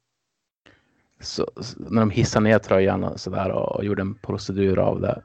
Så, 1.21 1.51
så- 1.57 1.79
när 1.79 2.01
de 2.03 2.11
hissade 2.11 2.45
ner 2.45 2.59
tröjan 2.59 3.05
och 3.05 3.21
sådär 3.21 3.51
och, 3.51 3.77
och 3.77 3.85
gjorde 3.85 4.03
en 4.03 4.15
procedur 4.15 4.79
av 4.79 5.01
det. 5.01 5.23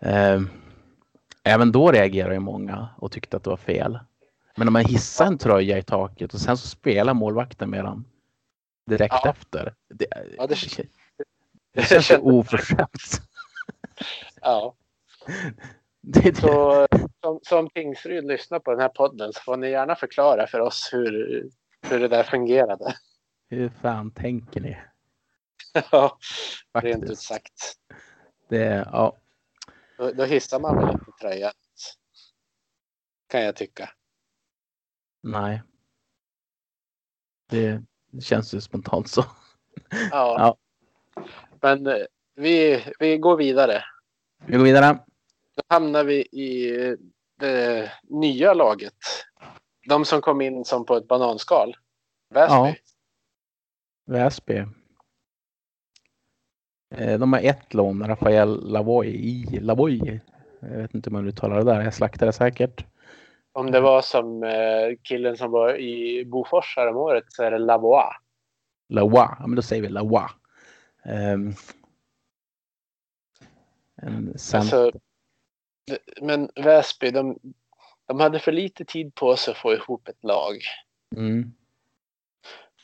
Eh, 0.00 0.40
även 1.44 1.72
då 1.72 1.92
reagerade 1.92 2.34
ju 2.34 2.40
många 2.40 2.88
och 2.98 3.12
tyckte 3.12 3.36
att 3.36 3.44
det 3.44 3.50
var 3.50 3.56
fel. 3.56 3.98
Men 4.56 4.66
om 4.68 4.72
man 4.72 4.84
hissar 4.84 5.26
en 5.26 5.38
tröja 5.38 5.78
i 5.78 5.82
taket 5.82 6.34
och 6.34 6.40
sen 6.40 6.56
så 6.56 6.68
spelar 6.68 7.14
målvakten 7.14 7.70
med 7.70 7.84
den 7.84 8.04
direkt 8.86 9.14
Ja. 9.24 9.30
efter. 9.30 9.74
Det, 9.94 10.06
Ja, 10.38 10.46
det- 10.46 10.76
det, 10.76 10.86
det 11.74 11.82
känns 11.82 12.06
kändes- 12.06 12.24
oförskämt. 12.32 13.22
ja. 14.40 14.74
Det, 16.04 16.36
Så 16.36 16.86
som, 17.20 17.40
som 17.42 17.70
Tingsryd 17.70 18.24
lyssnar 18.24 18.58
på 18.58 18.70
den 18.70 18.80
här 18.80 18.88
podden 18.88 19.32
så 19.32 19.40
får 19.40 19.56
ni 19.56 19.70
gärna 19.70 19.94
förklara 19.94 20.46
för 20.46 20.60
oss 20.60 20.88
hur, 20.92 21.44
hur 21.82 22.00
det 22.00 22.08
där 22.08 22.22
fungerade. 22.22 22.96
hur 23.48 23.68
fan 23.68 24.10
tänker 24.10 24.60
ni? 24.60 24.76
Ja, 25.92 26.18
rent 26.78 27.04
ut 27.04 27.18
sagt. 27.18 27.74
Det, 28.48 28.88
ja, 28.92 29.16
Då, 30.02 30.12
då 30.12 30.24
hissar 30.24 30.60
man 30.60 30.76
väl 30.76 30.90
inte 30.90 31.12
tröjan. 31.20 31.52
Kan 33.28 33.42
jag 33.42 33.56
tycka. 33.56 33.90
nej. 35.22 35.62
Det 37.48 37.82
känns 38.22 38.54
ju 38.54 38.60
spontant 38.60 39.08
så. 39.08 39.24
Ja. 39.90 40.08
Ja. 40.38 40.56
Men 41.60 41.86
eh, 41.86 42.04
vi, 42.34 42.84
vi 42.98 43.18
går 43.18 43.36
vidare. 43.36 43.84
Vi 44.46 44.56
går 44.56 44.64
vidare. 44.64 44.98
Då 45.56 45.62
hamnar 45.68 46.04
vi 46.04 46.20
i 46.20 46.70
det 47.38 47.92
nya 48.02 48.54
laget. 48.54 48.96
De 49.88 50.04
som 50.04 50.20
kom 50.20 50.40
in 50.40 50.64
som 50.64 50.86
på 50.86 50.96
ett 50.96 51.08
bananskal. 51.08 51.76
Väsby. 52.30 52.54
Ja. 52.54 52.74
Väsby. 54.06 54.64
Eh, 56.98 57.18
De 57.18 57.32
har 57.32 57.40
ett 57.40 57.74
lån, 57.74 58.06
Rafael 58.06 58.70
Lavoy 58.70 59.08
i 59.08 59.60
Lavoy. 59.60 60.20
Jag 60.60 60.68
vet 60.78 60.94
inte 60.94 61.10
hur 61.10 61.16
man 61.16 61.28
uttalar 61.28 61.56
det 61.56 61.64
där. 61.64 61.80
Jag 61.80 61.94
slaktade 61.94 62.32
säkert. 62.32 62.84
Om 63.52 63.70
det 63.70 63.80
var 63.80 64.02
som 64.02 64.42
eh, 64.42 64.96
killen 65.02 65.36
som 65.36 65.50
var 65.50 65.76
i 65.80 66.24
Bofors 66.24 66.76
häromåret 66.76 67.24
så 67.28 67.42
är 67.42 67.50
det 67.50 67.58
Lavois. 67.58 68.14
Lawa. 68.88 69.36
Ja, 69.40 69.46
men 69.46 69.56
då 69.56 69.62
säger 69.62 69.82
vi 69.82 69.88
Lawa. 69.88 70.30
Um, 71.04 71.54
cent- 74.36 74.54
Alltså, 74.54 74.90
det- 75.86 76.22
men 76.22 76.50
Väsby, 76.54 77.10
de, 77.10 77.38
de 78.06 78.20
hade 78.20 78.38
för 78.38 78.52
lite 78.52 78.84
tid 78.84 79.14
på 79.14 79.36
sig 79.36 79.52
att 79.52 79.58
få 79.58 79.72
ihop 79.72 80.08
ett 80.08 80.24
lag. 80.24 80.56
mm. 81.16 81.52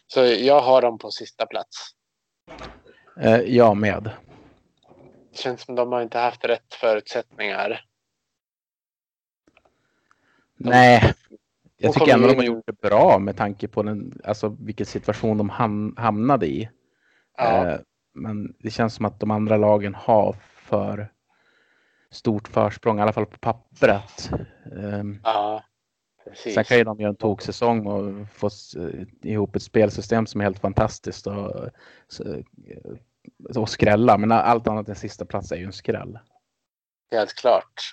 Så 0.07 0.21
jag 0.25 0.61
har 0.61 0.83
dem 0.83 0.99
på 0.99 1.11
sista 1.11 1.47
plats. 1.47 1.91
Eh, 3.21 3.41
jag 3.41 3.77
med. 3.77 4.11
Det 5.31 5.39
känns 5.39 5.61
som 5.61 5.75
de 5.75 5.93
har 5.93 6.03
inte 6.03 6.19
haft 6.19 6.45
rätt 6.45 6.75
förutsättningar. 6.75 7.85
Nej, 10.57 11.15
jag 11.77 11.95
tycker 11.95 12.15
ändå 12.15 12.29
de 12.29 12.37
har 12.37 12.45
gjort 12.45 12.67
det 12.67 12.81
bra 12.81 13.19
med 13.19 13.37
tanke 13.37 13.69
på 13.69 13.83
den, 13.83 14.21
alltså, 14.25 14.57
vilken 14.61 14.87
situation 14.87 15.39
de 15.39 15.51
ham 15.51 15.95
hamnade 15.99 16.47
i. 16.47 16.69
Ja, 17.37 17.67
Eh, 17.67 17.79
Men 18.15 18.55
det 18.59 18.71
känns 18.71 18.95
som 18.95 19.05
att 19.05 19.21
de 19.21 19.31
andra 19.31 19.57
lagen 19.57 19.95
har 19.95 20.33
för 20.57 21.13
stort 22.11 22.49
försprång, 22.49 22.99
i 22.99 23.03
alla 23.03 23.13
fall 23.13 23.27
på 23.27 23.39
pappret. 23.39 24.31
Ehm, 24.79 25.21
ja 25.25 25.65
precis. 26.25 26.55
Sen 26.55 26.65
kan 26.65 26.77
ju 26.79 26.85
de 26.85 27.01
göra 27.01 27.09
en 27.11 27.17
toksäsong 27.17 27.87
och 27.87 28.29
få 28.33 28.47
s- 28.47 28.77
ihop 29.23 29.57
ett 29.57 29.63
spelsystem 29.63 30.27
som 30.27 30.41
är 30.41 30.45
helt 30.45 30.59
fantastiskt 30.59 31.27
och, 31.27 31.69
så- 32.09 32.43
och 33.57 33.69
skrälla. 33.69 34.19
Men 34.19 34.33
allt 34.33 34.69
annat 34.69 34.89
än 34.89 34.95
sista 34.95 35.25
plats 35.25 35.53
är 35.53 35.57
ju 35.57 35.65
en 35.65 35.73
skräll. 35.73 36.19
Helt 37.11 37.35
klart. 37.35 37.93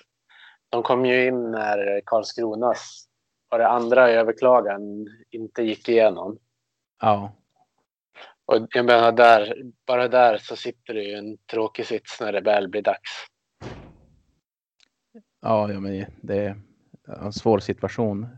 De 0.68 0.82
kom 0.82 1.04
ju 1.06 1.26
in 1.26 1.50
när 1.50 2.00
Karlskronas 2.06 3.06
och 3.50 3.58
det 3.58 3.68
andra 3.68 4.10
överklagan 4.10 4.80
inte 5.30 5.62
gick 5.62 5.88
igenom. 5.88 6.38
Ja, 7.00 7.32
Och 8.46 8.66
jag 8.70 8.84
menar, 8.84 9.12
där, 9.12 9.62
bara 9.86 10.08
där 10.08 10.38
så 10.38 10.56
sitter 10.56 10.94
det 10.94 11.02
ju 11.02 11.14
en 11.14 11.38
tråkig 11.38 11.86
sits 11.86 12.20
när 12.20 12.32
det 12.32 12.40
väl 12.40 12.68
blir 12.68 12.82
dags. 12.82 13.10
ja, 15.40 15.72
ja 15.72 15.80
men 15.80 16.06
det 16.20 16.38
är 16.38 16.60
en 17.06 17.32
svår 17.32 17.58
situation 17.58 18.28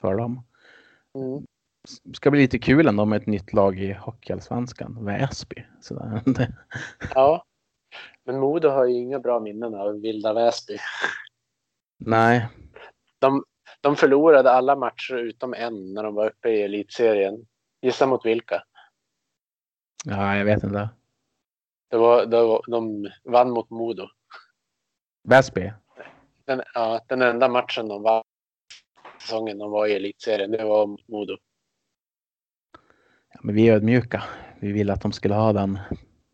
för 0.00 0.14
dem. 0.14 0.42
Mm. 1.14 1.46
Ska 2.14 2.30
bli 2.30 2.40
lite 2.40 2.58
kul 2.58 2.88
ändå 2.88 3.04
med 3.04 3.20
ett 3.20 3.26
nytt 3.26 3.52
lag 3.52 3.78
i 3.78 3.92
Hockeyallsvenskan, 3.92 5.04
Väsby. 5.04 5.66
Sådär. 5.80 6.22
Ja, 7.14 7.44
men 8.24 8.40
Modo 8.40 8.68
har 8.68 8.84
ju 8.84 8.94
inga 8.94 9.18
bra 9.18 9.40
minnen 9.40 9.74
av 9.74 10.00
Vilda 10.00 10.32
Väsby. 10.32 10.76
Nej, 11.98 12.48
De, 13.18 13.44
de 13.80 13.96
förlorade 13.96 14.50
alla 14.50 14.76
matcher 14.76 15.14
utom 15.14 15.54
en 15.54 15.94
när 15.94 16.02
de 16.02 16.14
var 16.14 16.26
uppe 16.26 16.48
i 16.48 16.62
elitserien. 16.62 17.46
Gissa 17.82 18.06
mot 18.06 18.26
vilka? 18.26 18.62
ja, 20.04 20.36
jag 20.36 20.44
vet 20.44 20.64
inte. 20.64 20.88
Det 21.90 21.96
var, 21.96 22.26
det 22.26 22.42
var, 22.42 22.64
de 22.66 23.10
vann 23.24 23.50
mot 23.50 23.70
Modo. 23.70 24.08
Väsby? 25.28 25.72
Den, 26.44 26.62
ja, 26.74 27.00
den 27.08 27.22
enda 27.22 27.48
matchen 27.48 27.88
de 27.88 28.02
vann 28.02 28.24
säsongen 29.20 29.58
de 29.58 29.70
var 29.70 29.86
i 29.86 29.94
elitserien, 29.94 30.50
det 30.50 30.64
var 30.64 30.86
mot 30.86 31.08
Modo. 31.08 31.36
Ja, 33.44 33.46
men 33.46 33.54
vi 33.54 33.68
är 33.68 33.74
ödmjuka. 33.74 34.24
Vi 34.60 34.72
vill 34.72 34.90
att 34.90 35.02
de 35.02 35.12
skulle 35.12 35.34
ha 35.34 35.52
den 35.52 35.78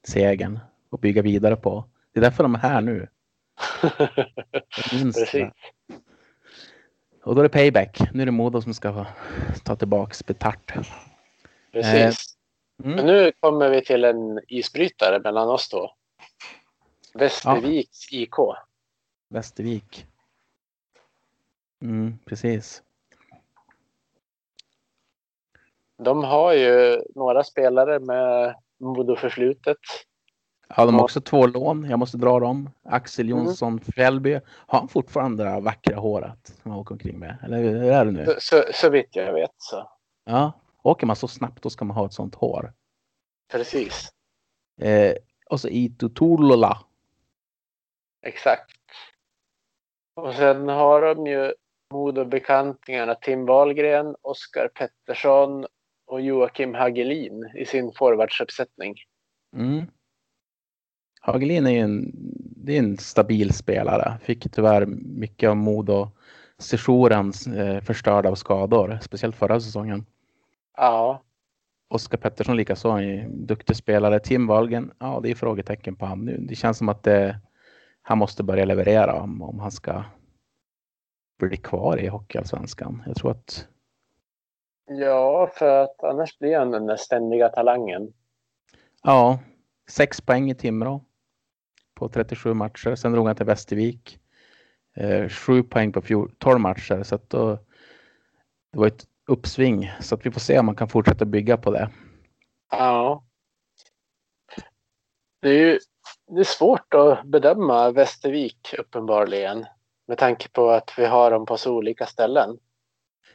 segern 0.09 0.59
och 0.91 0.99
bygga 0.99 1.23
vidare 1.23 1.57
på. 1.57 1.85
Det 2.13 2.21
är 2.21 2.23
därför 2.23 2.43
de 2.43 2.55
är 2.55 2.59
här 2.59 2.81
nu. 2.81 3.09
Precis. 5.15 5.45
Och 7.23 7.35
då 7.35 7.41
är 7.41 7.43
det 7.43 7.49
payback. 7.49 8.01
Nu 8.13 8.23
är 8.23 8.27
det 8.27 8.33
Modo 8.33 8.63
som 8.63 8.75
ska 8.75 9.07
ta 9.65 9.77
tillbaks 9.77 10.27
betart. 10.27 10.73
Precis. 11.73 12.37
Mm. 12.85 12.97
Men 12.97 13.07
nu 13.07 13.33
kommer 13.41 13.71
vi 13.71 13.85
till 13.85 14.05
en 14.05 14.41
isbrytare 14.49 15.21
mellan 15.21 15.49
oss 15.49 15.69
två. 15.69 15.91
Västerviks 17.15 18.13
IK. 18.13 18.35
Västervik. 19.29 20.07
Mm, 21.83 22.19
precis. 22.25 22.83
De 26.05 26.25
har 26.25 26.53
ju 26.53 27.03
några 27.15 27.45
spelare 27.45 28.01
med 28.01 28.55
Modo-förflutet. 28.81 29.77
Ja, 30.77 30.87
de 30.87 30.95
har 30.95 31.03
också 31.03 31.21
två 31.21 31.47
lån. 31.47 31.85
Jag 31.91 31.99
måste 31.99 32.17
dra 32.17 32.41
dem. 32.41 32.71
Axel 32.85 33.27
Mm. 33.31 33.39
Jonsson 33.39 33.81
Fjällby. 33.81 34.41
Har 34.67 34.79
han 34.79 34.89
fortfarande 34.89 35.45
det 35.45 35.61
vackra 35.61 35.97
håret 35.97 36.53
som 36.63 36.71
han 36.71 36.81
åker 36.81 36.93
omkring 36.93 37.19
med? 37.19 37.37
Eller 37.45 37.59
hur 37.59 37.83
är 37.93 38.05
det 38.05 38.11
nu? 38.11 38.25
Så, 38.27 38.35
så, 38.39 38.63
så 38.73 38.91
vitt 38.91 39.17
jag 39.17 39.33
vet 39.33 39.55
så. 39.57 39.91
Ja. 40.25 40.53
Åker 40.83 41.07
man 41.07 41.17
så 41.17 41.29
snabbt 41.29 41.63
då 41.63 41.71
ska 41.71 41.85
man 41.85 41.97
ha 41.97 42.07
ett 42.07 42.13
sånt 42.13 42.35
hår. 42.35 42.73
Precis. 43.53 44.09
Eh, 44.81 45.15
och 45.51 45.61
så 45.61 45.69
Ito 45.69 46.09
Tulola. 46.09 46.79
Exakt. 48.27 48.71
Och 50.17 50.35
sen 50.35 50.69
har 50.69 51.03
de 51.15 51.27
ju 51.27 51.55
Modo-bekantingarna 51.95 53.15
Tim 53.15 53.47
Wahlgren, 53.47 54.17
Oskar 54.23 54.69
Pettersson 54.69 55.67
och 56.11 56.21
Joakim 56.21 56.75
Hagelin 56.75 57.51
i 57.55 57.65
sin 57.65 57.93
forwardsuppsättning. 57.93 58.95
Mm. 59.57 59.85
Hagelin 61.21 61.67
är 61.67 61.71
ju 61.71 61.79
en 61.79 62.13
det 62.65 62.75
är 62.75 62.79
en 62.79 62.99
stabil 62.99 63.53
spelare. 63.53 64.19
Fick 64.23 64.53
tyvärr 64.53 64.87
mycket 64.87 65.51
av 65.51 65.57
mod 65.57 65.91
och 65.91 66.09
sessionen 66.59 67.33
eh, 67.57 67.81
förstörd 67.81 68.27
av 68.27 68.35
skador, 68.35 68.99
speciellt 69.03 69.37
förra 69.37 69.61
säsongen. 69.61 70.07
Ja. 70.77 71.23
Oskar 71.89 72.19
Pettersson 72.19 72.57
likaså, 72.57 72.89
en 72.89 73.47
duktig 73.47 73.77
spelare. 73.77 74.21
Tim 74.21 74.47
Wahlgren, 74.47 74.93
ja 74.99 75.21
det 75.23 75.31
är 75.31 75.35
frågetecken 75.35 75.97
på 75.97 76.07
han 76.07 76.25
nu. 76.25 76.37
Det 76.49 76.55
känns 76.55 76.79
som 76.79 76.89
att 76.89 77.03
det, 77.03 77.41
han 78.03 78.19
måste 78.19 78.43
börja 78.43 78.65
leverera 78.65 79.15
om, 79.15 79.43
om 79.43 79.61
han 79.61 79.71
ska 79.71 80.05
bli 81.39 81.57
kvar 81.57 82.01
i 82.01 82.07
Hockeyallsvenskan. 82.07 83.03
Jag 83.07 83.17
tror 83.17 83.31
att... 83.31 83.69
Ja, 84.93 85.51
för 85.55 85.83
att 85.83 86.05
annars 86.05 86.39
blir 86.39 86.59
han 86.59 86.71
den 86.71 86.87
där 86.87 86.97
ständiga 86.97 87.49
talangen. 87.49 88.13
Ja, 89.03 89.39
sex 89.91 90.21
poäng 90.21 90.51
i 90.51 90.55
Timrå 90.55 91.05
på 91.95 92.09
37 92.09 92.55
matcher. 92.55 92.95
Sen 92.95 93.13
drog 93.13 93.27
han 93.27 93.37
till 93.37 93.47
Västervik. 93.47 94.19
Eh, 94.97 95.29
sju 95.29 95.63
poäng 95.63 95.93
på 95.93 96.29
12 96.39 96.61
matcher. 96.61 97.03
Så 97.03 97.15
att 97.15 97.31
då, 97.31 97.59
det 98.73 98.79
var 98.79 98.87
ett 98.87 99.05
uppsving. 99.27 99.91
Så 100.01 100.15
att 100.15 100.27
vi 100.27 100.31
får 100.31 100.41
se 100.41 100.59
om 100.59 100.67
man 100.67 100.77
kan 100.77 100.89
fortsätta 100.89 101.25
bygga 101.25 101.57
på 101.57 101.71
det. 101.71 101.91
Ja. 102.71 103.25
Det 105.41 105.49
är 105.49 105.59
ju 105.59 105.79
det 106.27 106.41
är 106.41 106.45
svårt 106.45 106.95
att 106.95 107.25
bedöma 107.25 107.91
Västervik 107.91 108.75
uppenbarligen. 108.79 109.67
Med 110.07 110.19
tanke 110.19 110.49
på 110.49 110.71
att 110.71 110.95
vi 110.99 111.07
har 111.07 111.31
dem 111.31 111.47
på 111.47 111.57
så 111.57 111.77
olika 111.77 112.07
ställen. 112.07 112.59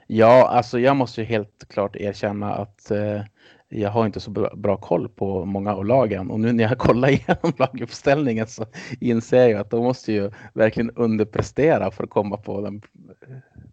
Ja, 0.08 0.48
alltså 0.48 0.80
jag 0.80 0.96
måste 0.96 1.22
ju 1.22 1.28
helt 1.28 1.68
klart 1.68 1.96
erkänna 1.96 2.56
att 2.56 2.92
eh, 2.92 3.22
jag 3.68 3.90
har 3.90 4.06
inte 4.06 4.20
så 4.20 4.32
bra, 4.32 4.56
bra, 4.56 4.78
koll 4.78 5.10
på 5.10 5.46
många 5.46 5.74
av 5.76 5.86
lagen 5.86 6.32
och 6.32 6.40
nu 6.40 6.54
när 6.54 6.64
jag 6.64 6.78
kollar 6.78 7.10
igenom 7.10 7.54
laguppställningen 7.58 8.48
så 8.48 8.66
inser 9.00 9.50
jag 9.50 9.62
att 9.62 9.70
de 9.70 9.84
måste 9.84 10.14
ju 10.14 10.32
verkligen 10.54 10.92
underprestera 10.92 11.92
för 11.92 12.04
att 12.04 12.10
komma 12.10 12.38
på 12.38 12.62
den. 12.62 12.82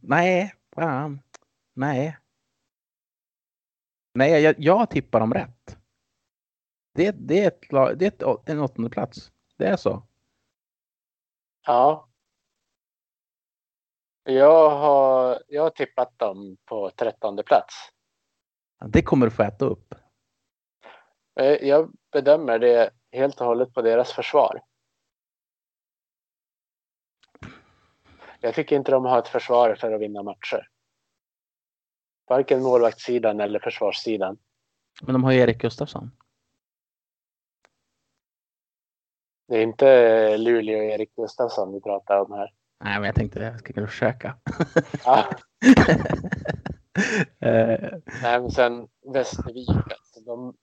Nej, 0.00 0.54
fan. 0.74 1.20
Nej. 1.74 2.18
Nej, 4.14 4.42
jag, 4.42 4.54
jag 4.58 4.90
tippar 4.90 5.20
dem 5.20 5.34
rätt. 5.34 5.78
Det, 6.94 7.10
det 7.18 7.44
är, 7.44 7.48
ett, 7.48 7.98
det 7.98 8.04
är 8.04 8.08
ett, 8.08 8.48
en 8.48 8.60
åttonde 8.60 8.90
plats. 8.90 9.32
Det 9.56 9.66
är 9.66 9.76
så. 9.76 10.02
Ja. 11.66 12.11
Jag 14.24 14.70
har, 14.70 15.42
jag 15.48 15.62
har 15.62 15.70
tippat 15.70 16.18
dem 16.18 16.56
på 16.64 16.90
trettonde 16.90 17.42
plats. 17.42 17.74
Det 18.86 19.02
kommer 19.02 19.26
du 19.26 19.30
få 19.30 19.42
äta 19.42 19.64
upp. 19.64 19.94
Eh, 21.40 21.68
jag 21.68 21.92
bedömer 22.12 22.58
det 22.58 22.90
helt 23.12 23.40
och 23.40 23.46
hållet 23.46 23.74
på 23.74 23.82
deras 23.82 24.12
försvar. 24.12 24.62
Jag 28.40 28.54
tycker 28.54 28.76
inte 28.76 28.90
de 28.90 29.04
har 29.04 29.18
ett 29.18 29.28
försvar 29.28 29.74
för 29.74 29.92
att 29.92 30.00
vinna 30.00 30.22
matcher. 30.22 30.68
Varken 32.28 32.62
målvaktssidan 32.62 33.40
eller 33.40 33.58
försvarssidan. 33.58 34.38
Men 35.02 35.12
de 35.12 35.24
har 35.24 35.32
ju 35.32 35.38
Erik 35.38 35.58
Gustafsson. 35.58 36.10
Det 39.48 39.58
är 39.58 39.62
inte 39.62 40.36
Luleå 40.36 40.78
och 40.78 40.84
Erik 40.84 41.14
Gustafsson 41.14 41.72
vi 41.72 41.80
pratar 41.80 42.18
om 42.18 42.32
här. 42.32 42.52
Nej, 42.84 42.94
men 42.94 43.04
jag 43.04 43.14
tänkte 43.14 43.40
jag 43.40 43.58
skulle 43.58 43.86
försöka. 43.86 44.36
Ja. 45.04 45.28
Eh, 47.40 47.90
Nej, 48.22 48.40
men 48.40 48.50
sen 48.50 48.88
Västervik. 49.14 49.68
Alltså, 49.70 50.20
de, 50.26 50.54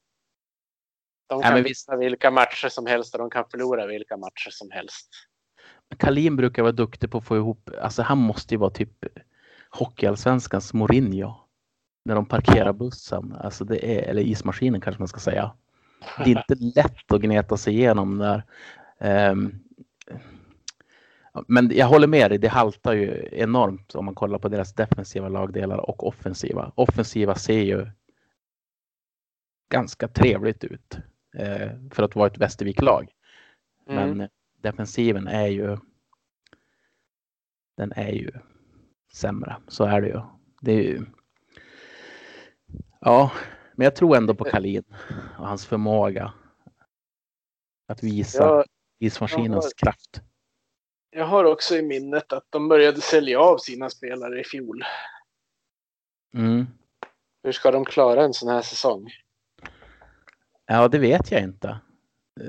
de 1.27 1.41
kan 1.41 1.53
men 1.53 1.63
vinna 1.63 1.97
vilka 1.99 2.31
matcher 2.31 2.69
som 2.69 2.85
helst 2.85 3.15
och 3.15 3.19
de 3.19 3.29
kan 3.29 3.45
förlora 3.51 3.85
vilka 3.85 4.17
matcher 4.17 4.49
som 4.49 4.71
helst. 4.71 5.09
Kalin 5.97 6.35
brukar 6.35 6.61
vara 6.61 6.71
duktig 6.71 7.11
på 7.11 7.17
att 7.17 7.25
få 7.25 7.37
ihop, 7.37 7.69
alltså 7.81 8.01
han 8.01 8.17
måste 8.17 8.53
ju 8.53 8.57
vara 8.57 8.69
typ 8.69 9.05
Hockeyallsvenskans 9.69 10.73
Mourinho. 10.73 11.33
När 12.05 12.15
de 12.15 12.25
parkerar 12.25 12.73
bussen, 12.73 13.35
alltså 13.39 13.65
det 13.65 13.97
är, 13.97 14.09
eller 14.09 14.21
ismaskinen 14.21 14.81
kanske 14.81 15.01
man 15.01 15.07
ska 15.07 15.19
säga. 15.19 15.51
Det 16.17 16.31
är 16.31 16.37
inte 16.37 16.79
lätt 16.79 17.11
att 17.11 17.21
gneta 17.21 17.57
sig 17.57 17.73
igenom 17.73 18.17
där. 18.17 18.43
Um, 19.31 19.63
men 21.47 21.71
jag 21.73 21.87
håller 21.87 22.07
med 22.07 22.31
dig, 22.31 22.37
det 22.37 22.47
haltar 22.47 22.93
ju 22.93 23.29
enormt 23.31 23.95
om 23.95 24.05
man 24.05 24.15
kollar 24.15 24.39
på 24.39 24.49
deras 24.49 24.73
defensiva 24.73 25.29
lagdelar 25.29 25.77
och 25.77 26.07
offensiva. 26.07 26.71
Offensiva 26.75 27.35
ser 27.35 27.61
ju 27.61 27.87
ganska 29.69 30.07
trevligt 30.07 30.63
ut 30.63 30.97
eh, 31.37 31.69
för 31.91 32.03
att 32.03 32.15
vara 32.15 32.27
ett 32.27 32.37
Västervik-lag. 32.37 33.11
Mm. 33.89 34.17
Men 34.17 34.29
defensiven 34.61 35.27
är 35.27 35.47
ju 35.47 35.77
den 37.77 37.91
är 37.95 38.11
ju 38.11 38.31
sämre. 39.13 39.55
Så 39.67 39.83
är 39.83 40.01
det 40.01 40.07
ju. 40.07 40.21
Det 40.61 40.71
är 40.71 40.83
ju 40.83 41.05
ja, 43.01 43.31
men 43.75 43.83
jag 43.85 43.95
tror 43.95 44.17
ändå 44.17 44.35
på 44.35 44.43
Kalin 44.43 44.83
och 45.37 45.47
hans 45.47 45.65
förmåga 45.65 46.33
att 47.87 48.03
visa 48.03 48.43
Jag, 48.43 48.65
ismaskinens 48.99 49.65
har- 49.65 49.71
kraft. 49.85 50.21
Jag 51.11 51.25
har 51.25 51.43
också 51.43 51.75
i 51.77 51.81
minnet 51.81 52.33
att 52.33 52.45
de 52.49 52.67
började 52.67 53.01
sälja 53.01 53.39
av 53.39 53.57
sina 53.57 53.89
spelare 53.89 54.39
i 54.39 54.43
fjol. 54.43 54.83
Mm. 56.33 56.65
Hur 57.43 57.51
ska 57.51 57.71
de 57.71 57.85
klara 57.85 58.23
en 58.23 58.33
sån 58.33 58.49
här 58.49 58.61
säsong? 58.61 59.09
Ja, 60.65 60.87
det 60.87 60.99
vet 60.99 61.31
jag 61.31 61.41
inte. 61.41 61.79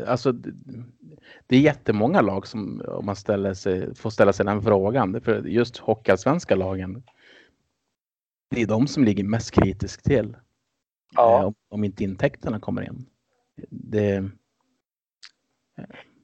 Alltså, 0.06 0.32
det- 0.32 1.56
är 1.56 1.60
jättemånga 1.60 2.20
lag 2.20 2.46
som 2.46 2.82
om 2.88 3.06
man 3.06 3.16
ställer 3.16 3.54
sig, 3.54 3.94
får 3.94 4.10
ställa 4.10 4.32
sig 4.32 4.46
den 4.46 4.62
frågan. 4.62 5.20
För 5.20 5.42
just 5.42 5.76
hockeyallsvenska 5.76 6.54
lagen, 6.56 7.02
det 8.50 8.62
är 8.62 8.66
de 8.66 8.86
som 8.86 9.04
ligger 9.04 9.24
mest 9.24 9.50
kritiskt 9.50 10.04
till. 10.04 10.36
Ja. 11.14 11.38
Eh, 11.38 11.46
om, 11.46 11.54
om 11.68 11.84
inte 11.84 12.04
intäkterna 12.04 12.60
kommer 12.60 12.82
in. 12.82 13.06
Det, 13.70 14.30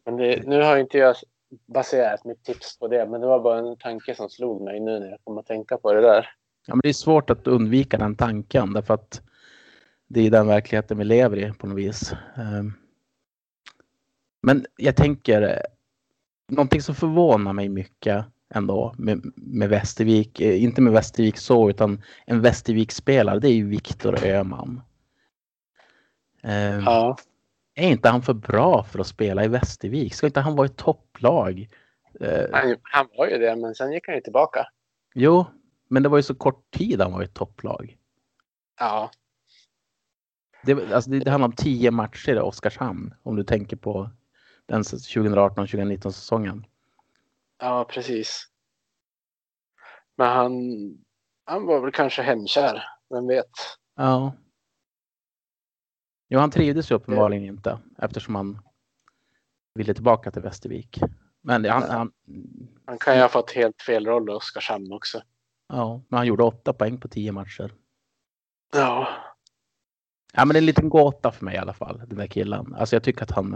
Men 0.04 0.16
det, 0.16 0.46
nu 0.46 0.62
har 0.62 0.76
inte 0.76 0.98
jag 0.98 1.16
baserat 1.66 2.24
mitt 2.24 2.44
tips 2.44 2.78
på 2.78 2.88
det, 2.88 3.06
men 3.06 3.20
det 3.20 3.26
var 3.26 3.40
bara 3.40 3.58
en 3.58 3.76
tanke 3.76 4.14
som 4.14 4.28
slog 4.28 4.62
mig 4.62 4.80
nu 4.80 4.98
när 4.98 5.06
jag 5.10 5.18
kom 5.24 5.38
att 5.38 5.46
tänka 5.46 5.76
på 5.78 5.92
det 5.92 6.00
där. 6.00 6.28
ja, 6.66 6.74
men 6.74 6.80
det 6.82 6.88
är 6.88 6.92
svårt 6.92 7.30
att 7.30 7.46
undvika 7.46 7.98
den 7.98 8.16
tanken 8.16 8.72
därför 8.72 8.94
att 8.94 9.22
det 10.08 10.26
är 10.26 10.30
den 10.30 10.46
verkligheten 10.46 10.98
vi 10.98 11.04
lever 11.04 11.36
i 11.36 11.52
på 11.52 11.66
något 11.66 11.78
vis. 11.78 12.12
Eh, 12.12 12.62
Men 14.42 14.66
jag 14.76 14.96
tänker, 14.96 15.62
någonting 16.48 16.82
som 16.82 16.94
förvånar 16.94 17.52
mig 17.52 17.68
mycket 17.68 18.24
ändå 18.54 18.94
med, 18.98 19.32
med 19.36 19.68
Västervik, 19.68 20.40
eh, 20.40 20.62
inte 20.62 20.80
med 20.80 20.92
Västervik 20.92 21.36
så, 21.38 21.70
utan 21.70 22.02
en 22.26 22.40
Västervik-spelare, 22.40 23.38
det 23.40 23.48
är 23.48 23.54
ju 23.54 23.68
Viktor 23.68 24.24
Öhman. 24.24 24.82
Eh, 26.42 26.78
Ja. 26.84 27.16
Är 27.78 27.88
inte 27.88 28.08
han 28.08 28.22
för 28.22 28.34
bra 28.34 28.82
för 28.82 28.98
att 28.98 29.06
spela 29.06 29.44
i 29.44 29.48
Västervik? 29.48 30.14
Ska 30.14 30.26
inte 30.26 30.40
han 30.40 30.56
vara 30.56 30.66
ett 30.66 30.76
topplag? 30.76 31.68
Eh, 32.20 32.44
Han, 32.52 32.76
han 32.82 33.08
var 33.18 33.26
ju 33.26 33.38
det, 33.38 33.56
men 33.56 33.74
sen 33.74 33.92
gick 33.92 34.06
han 34.06 34.14
ju 34.14 34.20
tillbaka. 34.20 34.66
jo, 35.14 35.44
men 35.88 36.02
det 36.02 36.08
var 36.08 36.18
ju 36.18 36.22
så 36.22 36.34
kort 36.34 36.70
tid 36.70 37.00
han 37.00 37.12
var 37.12 37.22
i 37.22 37.28
topplag. 37.28 37.96
Ja. 38.78 39.10
Det, 40.62 40.92
alltså 40.92 41.10
det, 41.10 41.18
det 41.18 41.30
handlar 41.30 41.48
om 41.48 41.52
tio 41.56 41.90
matcher 41.90 42.32
i 42.36 42.40
Oskarshamn, 42.40 43.14
om 43.22 43.36
du 43.36 43.44
tänker 43.44 43.76
på 43.76 44.10
den 44.66 44.82
2018-2019 44.82 46.00
säsongen. 46.10 46.66
Ja, 47.58 47.84
precis. 47.90 48.46
Men 50.16 50.26
han, 50.28 50.52
han 51.44 51.66
var 51.66 51.80
väl 51.80 51.92
kanske 51.92 52.22
hemkär. 52.22 52.82
Vem 53.10 53.26
vet? 53.26 53.50
Ja. 53.96 54.32
Jo, 56.28 56.38
han 56.40 56.50
trivdes 56.50 56.90
ju 56.90 56.94
uppenbarligen 56.94 57.44
inte 57.44 57.78
eftersom 57.98 58.34
han 58.34 58.58
ville 59.74 59.94
tillbaka 59.94 60.30
till 60.30 60.42
Västervik. 60.42 61.00
Men 61.42 61.64
han, 61.64 61.82
han, 61.82 62.12
Han 62.86 62.98
kan 62.98 63.14
ju 63.14 63.20
ha 63.20 63.28
fått 63.28 63.50
helt 63.52 63.82
fel 63.82 64.06
roll 64.06 64.28
i 64.30 64.32
Oskarshamn 64.32 64.92
också. 64.92 65.22
ja, 65.68 66.02
men 66.08 66.16
han 66.16 66.26
gjorde 66.26 66.42
åtta 66.44 66.72
poäng 66.72 67.00
på 67.00 67.08
tio 67.08 67.32
matcher. 67.32 67.72
Ja. 68.72 69.08
Ja, 70.32 70.44
men 70.44 70.48
det 70.48 70.58
är 70.58 70.60
en 70.60 70.66
liten 70.66 70.88
gåta 70.88 71.32
för 71.32 71.44
mig 71.44 71.54
i 71.54 71.58
alla 71.58 71.72
fall, 71.72 72.02
den 72.06 72.18
där 72.18 72.26
killen. 72.26 72.74
Alltså 72.74 72.96
jag 72.96 73.02
tycker 73.02 73.22
att 73.22 73.30
han, 73.30 73.52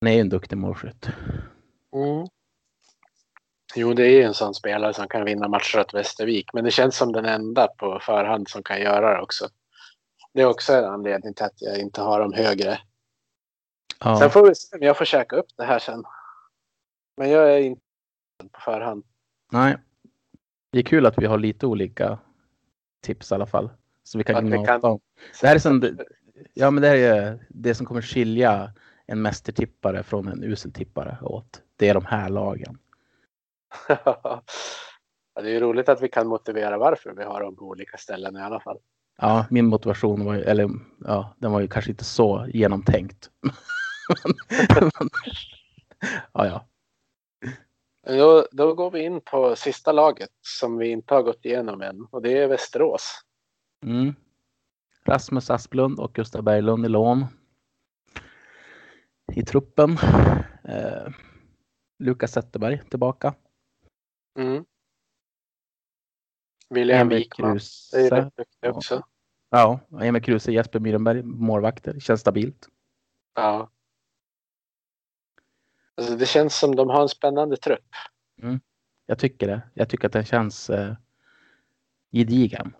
han 0.00 0.08
är 0.08 0.12
ju 0.12 0.20
en 0.20 0.28
duktig 0.28 0.58
målskytt. 0.58 1.08
Mm. 1.94 2.26
Jo, 3.74 3.94
det 3.94 4.02
är 4.02 4.10
ju 4.10 4.22
en 4.22 4.34
sån 4.34 4.54
spelare 4.54 4.94
som 4.94 5.08
kan 5.08 5.24
vinna 5.24 5.48
matcher 5.48 5.80
åt 5.80 5.94
Västervik, 5.94 6.52
men 6.52 6.64
det 6.64 6.70
känns 6.70 6.96
som 6.96 7.12
den 7.12 7.24
enda 7.24 7.66
på 7.66 7.98
förhand 8.02 8.48
som 8.48 8.62
kan 8.62 8.80
göra 8.80 9.16
det 9.16 9.22
också. 9.22 9.48
Det 10.36 10.42
är 10.42 10.46
också 10.46 10.72
en 10.72 10.84
anledning 10.84 11.34
till 11.34 11.44
att 11.44 11.62
jag 11.62 11.78
inte 11.78 12.00
har 12.00 12.20
dem 12.20 12.32
högre. 12.32 12.78
Ja. 14.00 14.18
Sen 14.18 14.30
får 14.30 14.48
vi 14.48 14.54
se 14.54 14.76
om 14.76 14.82
jag 14.82 14.98
får 14.98 15.04
käka 15.04 15.36
upp 15.36 15.46
det 15.56 15.64
här 15.64 15.78
sen. 15.78 16.04
Men 17.16 17.30
jag 17.30 17.52
är 17.52 17.58
inte 17.58 17.82
på 18.52 18.60
förhand. 18.60 19.04
Nej. 19.52 19.76
Det 20.72 20.78
är 20.78 20.82
kul 20.82 21.06
att 21.06 21.18
vi 21.18 21.26
har 21.26 21.38
lite 21.38 21.66
olika 21.66 22.18
tips 23.02 23.30
i 23.30 23.34
alla 23.34 23.46
fall. 23.46 23.70
Så 24.04 24.18
vi 24.18 24.24
kan 24.24 24.46
gnata 24.46 24.66
kan- 24.66 24.84
om. 24.84 25.00
Det 25.40 25.46
här 25.46 25.54
är 25.54 25.58
som, 25.58 25.98
ja, 26.54 26.70
men 26.70 26.82
det 26.82 26.88
här 26.88 26.96
är 26.96 27.46
det 27.48 27.74
som 27.74 27.86
kommer 27.86 28.02
skilja 28.02 28.72
en 29.06 29.22
mästertippare 29.22 30.02
från 30.02 30.28
en 30.28 30.44
useltippare 30.44 31.18
åt. 31.22 31.62
Det 31.76 31.88
är 31.88 31.94
de 31.94 32.04
här 32.04 32.28
lagen. 32.28 32.78
ja, 33.88 34.42
det 35.34 35.48
är 35.48 35.52
ju 35.52 35.60
roligt 35.60 35.88
att 35.88 36.00
vi 36.02 36.08
kan 36.08 36.26
motivera 36.26 36.78
varför 36.78 37.12
vi 37.12 37.24
har 37.24 37.40
dem 37.40 37.56
på 37.56 37.64
olika 37.64 37.96
ställen 37.96 38.36
i 38.36 38.40
alla 38.40 38.60
fall. 38.60 38.78
Ja, 39.16 39.46
min 39.50 39.66
motivation 39.66 40.24
var 40.24 40.34
ju, 40.34 40.42
eller 40.42 40.70
ja, 41.04 41.36
den 41.38 41.52
var 41.52 41.60
ju 41.60 41.68
kanske 41.68 41.90
inte 41.90 42.04
så 42.04 42.46
genomtänkt. 42.48 43.30
ja, 46.32 46.46
ja. 46.46 46.66
Då, 48.06 48.46
då 48.52 48.74
går 48.74 48.90
vi 48.90 49.02
in 49.02 49.20
på 49.20 49.56
sista 49.56 49.92
laget 49.92 50.30
som 50.40 50.78
vi 50.78 50.88
inte 50.88 51.14
har 51.14 51.22
gått 51.22 51.44
igenom 51.44 51.82
än 51.82 52.06
och 52.10 52.22
det 52.22 52.38
är 52.38 52.48
Västerås. 52.48 53.22
Mm. 53.84 54.14
Rasmus 55.04 55.50
Asplund 55.50 56.00
och 56.00 56.12
Gustav 56.12 56.42
Berglund 56.42 56.86
i 56.86 56.88
lån. 56.88 57.24
I 59.32 59.42
truppen. 59.42 59.98
Eh, 60.64 61.12
Lukas 61.98 62.32
Zetterberg 62.32 62.82
tillbaka. 62.90 63.34
Mm. 64.38 64.64
William 66.68 67.08
Wikman. 67.08 67.60
Det 67.92 68.06
är 68.06 68.10
rätt 68.10 68.36
duktig 68.36 68.70
också. 68.70 69.02
Ja, 69.50 69.80
Emil 70.00 70.22
Kruse, 70.22 70.52
Jesper 70.52 70.80
Myrenberg, 70.80 71.22
målvakter. 71.22 72.00
Känns 72.00 72.20
stabilt. 72.20 72.68
Ja. 73.34 73.70
Alltså 75.94 76.16
det 76.16 76.26
känns 76.26 76.58
som 76.58 76.76
de 76.76 76.88
har 76.88 77.02
en 77.02 77.08
spännande 77.08 77.56
trupp. 77.56 77.94
Jag 79.06 79.18
tycker 79.18 79.46
det. 79.46 79.62
Jag 79.74 79.88
tycker 79.88 80.06
att 80.06 80.12
den 80.12 80.24
känns 80.24 80.70
eh, 80.70 80.94
gedigen. 82.12 82.74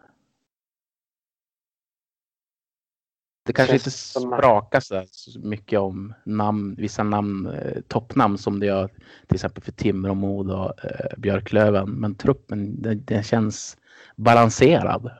Det 3.46 3.52
kanske 3.52 3.74
inte 3.74 3.90
sprakas 3.90 4.92
så 5.10 5.40
mycket 5.40 5.78
om 5.80 6.14
namn, 6.24 6.74
vissa 6.78 7.02
namn, 7.02 7.46
eh, 7.46 7.80
toppnamn 7.88 8.38
som 8.38 8.60
det 8.60 8.66
gör 8.66 8.88
till 9.26 9.34
exempel 9.34 9.62
för 9.62 9.72
Timrå, 9.72 10.12
och 10.54 10.84
eh, 10.84 11.18
Björklöven. 11.18 11.90
Men 11.90 12.14
truppen, 12.14 12.82
den, 12.82 13.04
den 13.04 13.22
känns 13.22 13.76
balanserad. 14.16 15.10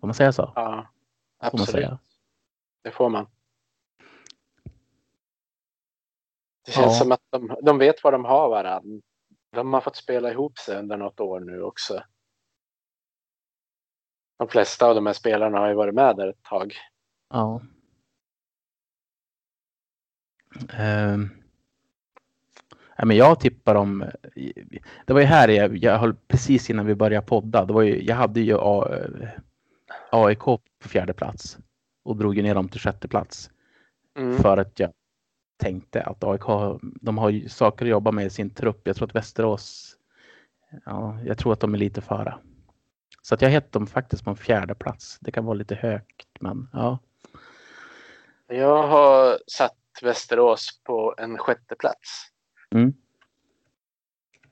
Får 0.00 0.06
man 0.06 0.14
säga 0.14 0.32
så? 0.32 0.52
Ja, 0.54 0.62
Får 0.64 1.58
man 1.58 1.62
absolut. 1.62 1.68
säga. 1.68 1.98
Det 2.82 2.90
får 2.90 3.08
man. 3.08 3.26
Det 6.66 6.72
känns 6.72 6.86
Ja. 6.86 6.98
som 6.98 7.12
att 7.12 7.20
de, 7.30 7.56
de 7.62 7.78
vet 7.78 8.04
vad 8.04 8.12
de 8.14 8.24
har 8.24 8.48
varann. 8.48 9.02
De 9.52 9.72
har 9.72 9.80
fått 9.80 9.96
spela 9.96 10.30
ihop 10.30 10.58
sig 10.58 10.78
under 10.78 10.96
något 10.96 11.20
år 11.20 11.40
nu 11.40 11.62
också. 11.62 12.02
De 14.38 14.48
flesta 14.48 14.86
av 14.86 14.94
de 14.94 15.06
här 15.06 15.12
spelarna 15.12 15.58
har 15.58 15.68
ju 15.68 15.74
varit 15.74 15.94
med 15.94 16.16
där 16.16 16.28
ett 16.28 16.42
tag. 16.42 16.74
Ja. 17.30 17.60
Ja, 22.96 23.04
men 23.04 23.16
jag 23.16 23.40
tippar 23.40 23.74
om. 23.74 24.04
Det 25.06 25.12
var 25.12 25.20
ju 25.20 25.26
här 25.26 25.48
jag, 25.48 25.76
jag 25.76 25.98
höll 25.98 26.14
precis 26.28 26.70
innan 26.70 26.86
vi 26.86 26.94
började 26.94 27.26
podda. 27.26 27.64
Det 27.64 27.72
var 27.72 27.82
ju, 27.82 28.02
jag 28.04 28.16
hade 28.16 28.40
ju 28.40 28.56
A, 28.60 28.88
AIK 30.10 30.38
på 30.38 30.60
fjärde 30.80 31.12
plats 31.12 31.58
och 32.04 32.16
drog 32.16 32.36
ju 32.36 32.42
ner 32.42 32.54
dem 32.54 32.68
till 32.68 32.80
sjätte 32.80 33.08
plats 33.08 33.50
Mm. 34.16 34.38
för 34.38 34.56
att 34.56 34.80
jag 34.80 34.90
tänkte 35.56 36.02
att 36.02 36.24
AIK 36.24 36.42
de 36.82 37.18
har 37.18 37.30
ju 37.30 37.48
saker 37.48 37.84
att 37.84 37.90
jobba 37.90 38.10
med 38.12 38.26
i 38.26 38.30
sin 38.30 38.50
trupp. 38.50 38.80
Jag 38.84 38.96
tror 38.96 39.08
att 39.08 39.14
Västerås. 39.14 39.96
Ja, 40.84 41.18
jag 41.24 41.38
tror 41.38 41.52
att 41.52 41.60
de 41.60 41.74
är 41.74 41.78
lite 41.78 42.00
före. 42.00 42.34
Så 43.22 43.34
att 43.34 43.42
jag 43.42 43.48
hette 43.50 43.78
dem 43.78 43.86
faktiskt 43.86 44.24
på 44.24 44.30
en 44.30 44.36
fjärde 44.36 44.74
plats. 44.74 45.18
Det 45.20 45.32
kan 45.32 45.44
vara 45.44 45.54
lite 45.54 45.74
högt, 45.74 46.28
men 46.40 46.68
ja. 46.72 46.98
Jag 48.46 48.82
har 48.86 49.38
satt 49.46 49.76
Västerås 50.02 50.80
på 50.84 51.14
en 51.18 51.38
sjätte 51.38 51.74
plats. 51.74 52.26
Mm. 52.74 52.92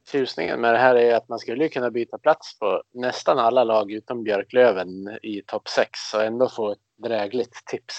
Tjusningen 0.04 0.60
med 0.60 0.74
det 0.74 0.78
här 0.78 0.94
är 0.94 1.14
att 1.14 1.28
man 1.28 1.38
skulle 1.38 1.68
kunna 1.68 1.90
byta 1.90 2.18
plats 2.18 2.58
på 2.58 2.82
nästan 2.90 3.38
alla 3.38 3.64
lag 3.64 3.92
utom 3.92 4.24
Björklöven 4.24 5.18
i 5.22 5.42
topp 5.46 5.68
6 5.68 6.14
och 6.14 6.24
ändå 6.24 6.48
få 6.48 6.72
ett 6.72 6.78
drägligt 6.96 7.66
tips. 7.66 7.94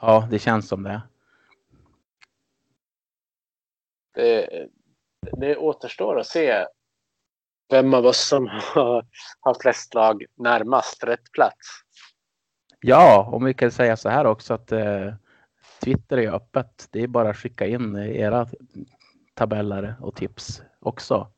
Ja, 0.00 0.28
det 0.30 0.38
känns 0.38 0.68
som 0.68 0.82
det. 0.82 1.02
Det, 4.14 4.68
det 5.32 5.56
återstår 5.56 6.20
att 6.20 6.26
se 6.26 6.66
vem 7.68 7.94
av 7.94 8.06
oss 8.06 8.28
som 8.28 8.46
har, 8.74 9.06
har 9.40 9.56
flest 9.62 9.94
lag 9.94 10.24
närmast 10.34 11.04
rätt 11.04 11.32
plats. 11.32 11.84
Ja, 12.80 13.30
om 13.32 13.44
vi 13.44 13.54
kan 13.54 13.70
säga 13.70 13.96
så 13.96 14.08
här 14.08 14.24
också 14.24 14.54
att 14.54 14.72
eh, 14.72 15.14
Twitter 15.84 16.18
är 16.18 16.34
öppet. 16.34 16.88
Det 16.90 17.02
är 17.02 17.06
bara 17.06 17.30
att 17.30 17.36
skicka 17.36 17.66
in 17.66 17.96
era 17.96 18.46
tabeller 19.34 19.94
och 20.00 20.16
tips 20.16 20.62
också. 20.80 21.28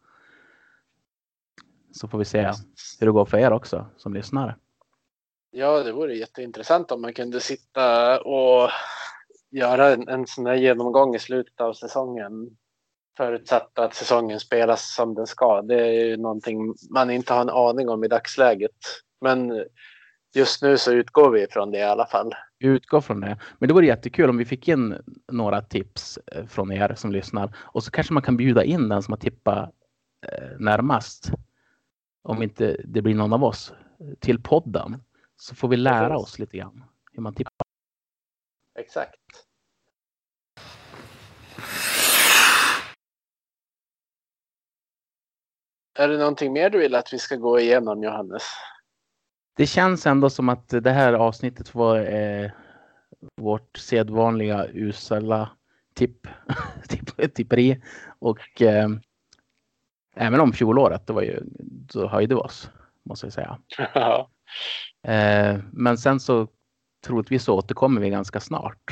Så 1.92 2.08
får 2.08 2.18
vi 2.18 2.24
se 2.24 2.52
hur 3.00 3.06
det 3.06 3.12
går 3.12 3.24
för 3.24 3.38
er 3.38 3.52
också 3.52 3.86
som 3.96 4.14
lyssnar. 4.14 4.56
Ja, 5.50 5.82
det 5.82 5.92
vore 5.92 6.16
jätteintressant 6.16 6.92
om 6.92 7.02
man 7.02 7.12
kunde 7.12 7.40
sitta 7.40 8.20
och 8.20 8.70
göra 9.50 9.92
en, 9.92 10.08
en 10.08 10.26
sån 10.26 10.46
här 10.46 10.54
genomgång 10.54 11.14
i 11.14 11.18
slutet 11.18 11.60
av 11.60 11.72
säsongen. 11.72 12.56
Förutsatt 13.16 13.78
att 13.78 13.94
säsongen 13.94 14.40
spelas 14.40 14.94
som 14.94 15.14
den 15.14 15.26
ska. 15.26 15.62
Det 15.62 15.86
är 15.86 16.04
ju 16.04 16.16
någonting 16.16 16.74
man 16.90 17.10
inte 17.10 17.34
har 17.34 17.40
en 17.40 17.50
aning 17.50 17.88
om 17.88 18.04
i 18.04 18.08
dagsläget. 18.08 18.76
Men 19.20 19.64
just 20.34 20.62
nu 20.62 20.78
så 20.78 20.92
utgår 20.92 21.30
vi 21.30 21.42
ifrån 21.42 21.70
det 21.70 21.78
i 21.78 21.82
alla 21.82 22.06
fall. 22.06 22.34
Vi 22.58 22.66
utgår 22.66 23.00
från 23.00 23.20
det. 23.20 23.38
Men 23.58 23.68
det 23.68 23.74
vore 23.74 23.86
jättekul 23.86 24.30
om 24.30 24.36
vi 24.36 24.44
fick 24.44 24.68
in 24.68 24.96
några 25.32 25.62
tips 25.62 26.18
eh, 26.32 26.46
från 26.46 26.72
er 26.72 26.94
som 26.94 27.12
lyssnar. 27.12 27.56
Och 27.58 27.84
så 27.84 27.90
kanske 27.90 28.14
man 28.14 28.22
kan 28.22 28.36
bjuda 28.36 28.64
in 28.64 28.88
den 28.88 29.02
som 29.02 29.12
har 29.12 29.18
tippat 29.18 29.70
eh, 30.26 30.58
närmast. 30.58 31.30
Om 32.22 32.42
inte 32.42 32.76
det 32.84 33.02
blir 33.02 33.14
någon 33.14 33.32
av 33.32 33.44
oss 33.44 33.72
till 34.20 34.42
podden. 34.42 35.02
Så 35.36 35.54
får 35.54 35.68
vi 35.68 35.76
lära 35.76 36.18
oss 36.18 36.38
lite 36.38 36.56
grann 36.56 36.84
hur 37.12 37.22
man 37.22 37.34
tippar. 37.34 37.66
Exakt. 38.78 39.20
Är 45.98 46.08
det 46.08 46.18
någonting 46.18 46.52
mer 46.52 46.70
du 46.70 46.78
vill 46.78 46.94
att 46.94 47.12
vi 47.12 47.18
ska 47.18 47.36
gå 47.36 47.60
igenom 47.60 48.02
Johannes? 48.02 48.42
Det 49.56 49.66
känns 49.66 50.06
ändå 50.06 50.30
som 50.30 50.48
att 50.48 50.68
det 50.68 50.90
här 50.90 51.12
avsnittet 51.12 51.74
var 51.74 51.98
eh, 51.98 52.50
vårt 53.36 53.76
sedvanliga 53.76 54.66
usla 54.72 55.50
tipp, 55.94 56.26
tipp, 56.88 57.34
tipperi. 57.34 57.82
Och 58.18 58.62
eh, 58.62 58.88
även 60.16 60.40
om 60.40 60.52
fjolåret, 60.52 61.06
det 61.06 61.12
var 61.12 61.22
ju, 61.22 61.40
då 61.92 62.08
höjde 62.08 62.34
vi 62.34 62.40
oss, 62.40 62.70
måste 63.02 63.26
jag 63.26 63.32
säga. 63.32 63.58
Eh, 65.06 65.58
men 65.72 65.98
sen 65.98 66.20
så 66.20 66.48
troligtvis 67.06 67.44
så 67.44 67.54
återkommer 67.54 68.00
vi 68.00 68.10
ganska 68.10 68.40
snart 68.40 68.90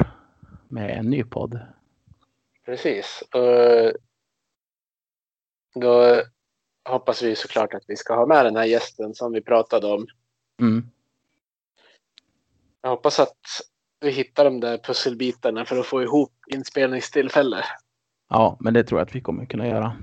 med 0.69 0.99
en 0.99 1.11
ny 1.11 1.25
podd. 1.25 1.61
Precis. 2.65 3.23
Och 3.33 3.93
då 5.81 6.23
hoppas 6.89 7.23
vi 7.23 7.37
såklart 7.37 7.75
att 7.75 7.85
vi 7.87 7.97
ska 7.97 8.15
ha 8.15 8.27
med 8.27 8.45
den 8.45 8.57
här 8.57 8.65
gästen 8.65 9.15
som 9.15 9.33
vi 9.33 9.41
pratade 9.41 9.87
om. 9.87 10.07
Mm. 10.61 10.91
Jag 12.83 12.91
hoppas 12.91 13.21
att 13.21 13.39
vi 14.01 14.11
hittar 14.11 14.45
de 14.45 14.61
där 14.61 14.79
pusselbitarna 14.79 15.65
för 15.65 15.79
att 15.79 15.87
få 15.87 16.03
ihop 16.03 16.33
inspelningstillfälle. 16.47 17.65
Ja, 18.29 18.57
men 18.61 18.75
det 18.75 18.85
tror 18.85 19.01
jag 19.01 19.07
att 19.07 19.15
vi 19.15 19.21
kommer 19.21 19.47
kunna 19.47 19.69
göra. 19.69 19.97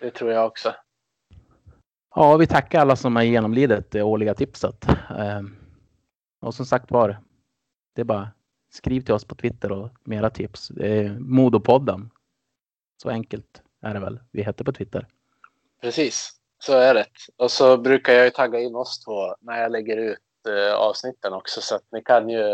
Det 0.00 0.10
tror 0.10 0.32
jag 0.32 0.46
också. 0.46 0.74
Ja, 2.14 2.36
vi 2.36 2.46
tackar 2.46 2.80
alla 2.80 2.96
som 2.96 3.16
har 3.16 3.22
genomlidit 3.22 3.90
det 3.90 4.02
årliga 4.02 4.34
tipset. 4.34 4.88
Eh, 4.88 5.40
och 6.40 6.54
som 6.54 6.66
sagt 6.66 6.90
var, 6.90 7.18
det 7.94 8.00
är 8.00 8.04
bara 8.04 8.30
skriv 8.70 9.00
till 9.00 9.14
oss 9.14 9.24
på 9.24 9.34
Twitter 9.34 9.72
och 9.72 9.90
mera 10.04 10.30
tips. 10.30 10.68
Det 10.68 10.98
är 10.98 11.18
Modopodden. 11.18 12.10
Så 13.02 13.10
enkelt 13.10 13.62
är 13.80 13.94
det 13.94 14.00
väl. 14.00 14.20
Vi 14.30 14.42
heter 14.42 14.64
på 14.64 14.72
Twitter. 14.72 15.06
Precis, 15.80 16.39
så 16.62 16.72
är 16.72 16.94
det. 16.94 17.06
Och 17.36 17.50
så 17.50 17.76
brukar 17.76 18.12
jag 18.12 18.24
ju 18.24 18.30
tagga 18.30 18.60
in 18.60 18.74
oss 18.74 19.04
två 19.04 19.34
när 19.40 19.62
jag 19.62 19.72
lägger 19.72 19.96
ut 19.96 20.18
eh, 20.48 20.74
avsnitten 20.74 21.32
också 21.32 21.60
så 21.60 21.74
att 21.74 21.84
ni 21.92 22.02
kan 22.02 22.28
ju. 22.28 22.44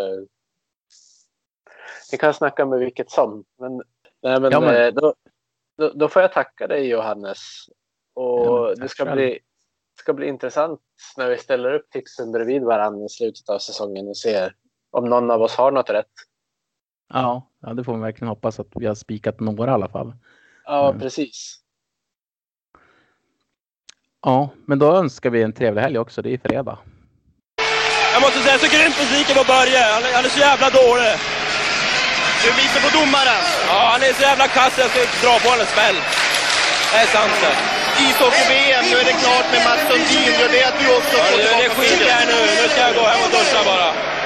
Ni 2.13 2.19
kan 2.19 2.35
snacka 2.35 2.67
med 2.67 2.79
vilket 2.79 3.11
som. 3.11 3.45
Men, 3.59 3.77
nej, 4.23 4.41
men, 4.41 4.53
Ja, 4.53 4.61
men- 4.61 4.75
eh, 4.87 4.93
Då, 4.93 5.15
då, 5.79 5.89
då 5.95 6.09
får 6.09 6.23
jag 6.23 6.33
tacka 6.33 6.67
dig 6.67 6.87
Johannes. 6.89 7.39
Och 8.15 8.47
Ja, 8.47 8.75
det 8.77 8.89
ska 8.89 9.05
själv. 9.05 9.17
bli, 9.17 9.39
ska 10.01 10.13
bli 10.13 10.27
intressant 10.27 10.81
när 11.17 11.29
vi 11.31 11.39
ställer 11.39 11.75
upp 11.75 11.91
tipsen 11.91 12.33
bredvid 12.33 12.63
varandra 12.63 13.05
i 13.05 13.09
slutet 13.09 13.49
av 13.49 13.59
säsongen 13.59 14.09
och 14.09 14.17
ser 14.17 14.55
om 14.91 15.05
någon 15.05 15.31
av 15.31 15.43
oss 15.43 15.55
har 15.57 15.73
något 15.73 15.91
rätt. 15.91 16.11
Ja, 17.09 17.51
ja 17.61 17.75
det 17.75 17.85
får 17.85 17.93
man 17.93 18.01
verkligen 18.01 18.29
hoppas 18.29 18.61
att 18.61 18.67
vi 18.75 18.87
har 18.87 18.95
spikat 18.95 19.41
några 19.41 19.71
i 19.71 19.75
alla 19.75 19.89
fall. 19.89 20.13
Ja, 20.65 20.89
Mm. 20.89 21.01
precis. 21.01 21.61
Ja, 24.29 24.39
men 24.69 24.79
då 24.83 24.89
önskar 25.03 25.31
vi 25.35 25.39
en 25.43 25.53
trevlig 25.61 25.83
helg 25.87 25.99
också. 26.05 26.19
Det 26.23 26.31
är 26.35 26.39
fredag. 26.49 26.77
Jag 28.15 28.21
måste 28.25 28.39
säga, 28.47 28.59
så 28.65 28.69
grymt 28.77 28.97
besviken 29.03 29.35
på 29.41 29.45
Börje. 29.55 29.81
Han, 29.95 30.03
är- 30.09 30.15
han 30.19 30.25
är 30.29 30.33
så 30.37 30.41
jävla 30.49 30.69
dålig. 30.83 31.13
Du 32.43 32.49
lite 32.63 32.79
på 32.87 32.91
domaren. 32.99 33.43
Ja, 33.73 33.81
han 33.93 34.03
är 34.09 34.13
så 34.19 34.23
jävla 34.31 34.47
kass 34.59 34.73
jag 34.83 34.89
ska 34.91 35.01
dra 35.25 35.35
på 35.43 35.47
honom 35.53 35.65
en 35.67 35.71
smäll. 35.75 35.99
Det 36.93 36.99
är 37.05 37.09
sant 37.17 37.37
det. 37.45 37.55
Ishockey-VM, 38.07 38.85
nu 38.91 38.97
är 39.03 39.07
det 39.11 39.17
klart 39.25 39.47
med 39.53 39.61
Mats 39.69 39.83
Sundin. 39.89 40.33
Gör 40.41 40.49
det 40.57 40.63
att 40.71 40.79
du 40.81 40.87
också 40.99 41.17
Ja, 41.17 41.25
får 41.77 41.83
tillbaka 41.83 42.23
i 42.23 42.27
nu. 42.33 42.41
Nu 42.61 42.65
ska 42.73 42.81
jag 42.89 42.95
gå 43.01 43.05
hem 43.13 43.21
och 43.27 43.31
duscha 43.37 43.61
bara. 43.71 43.89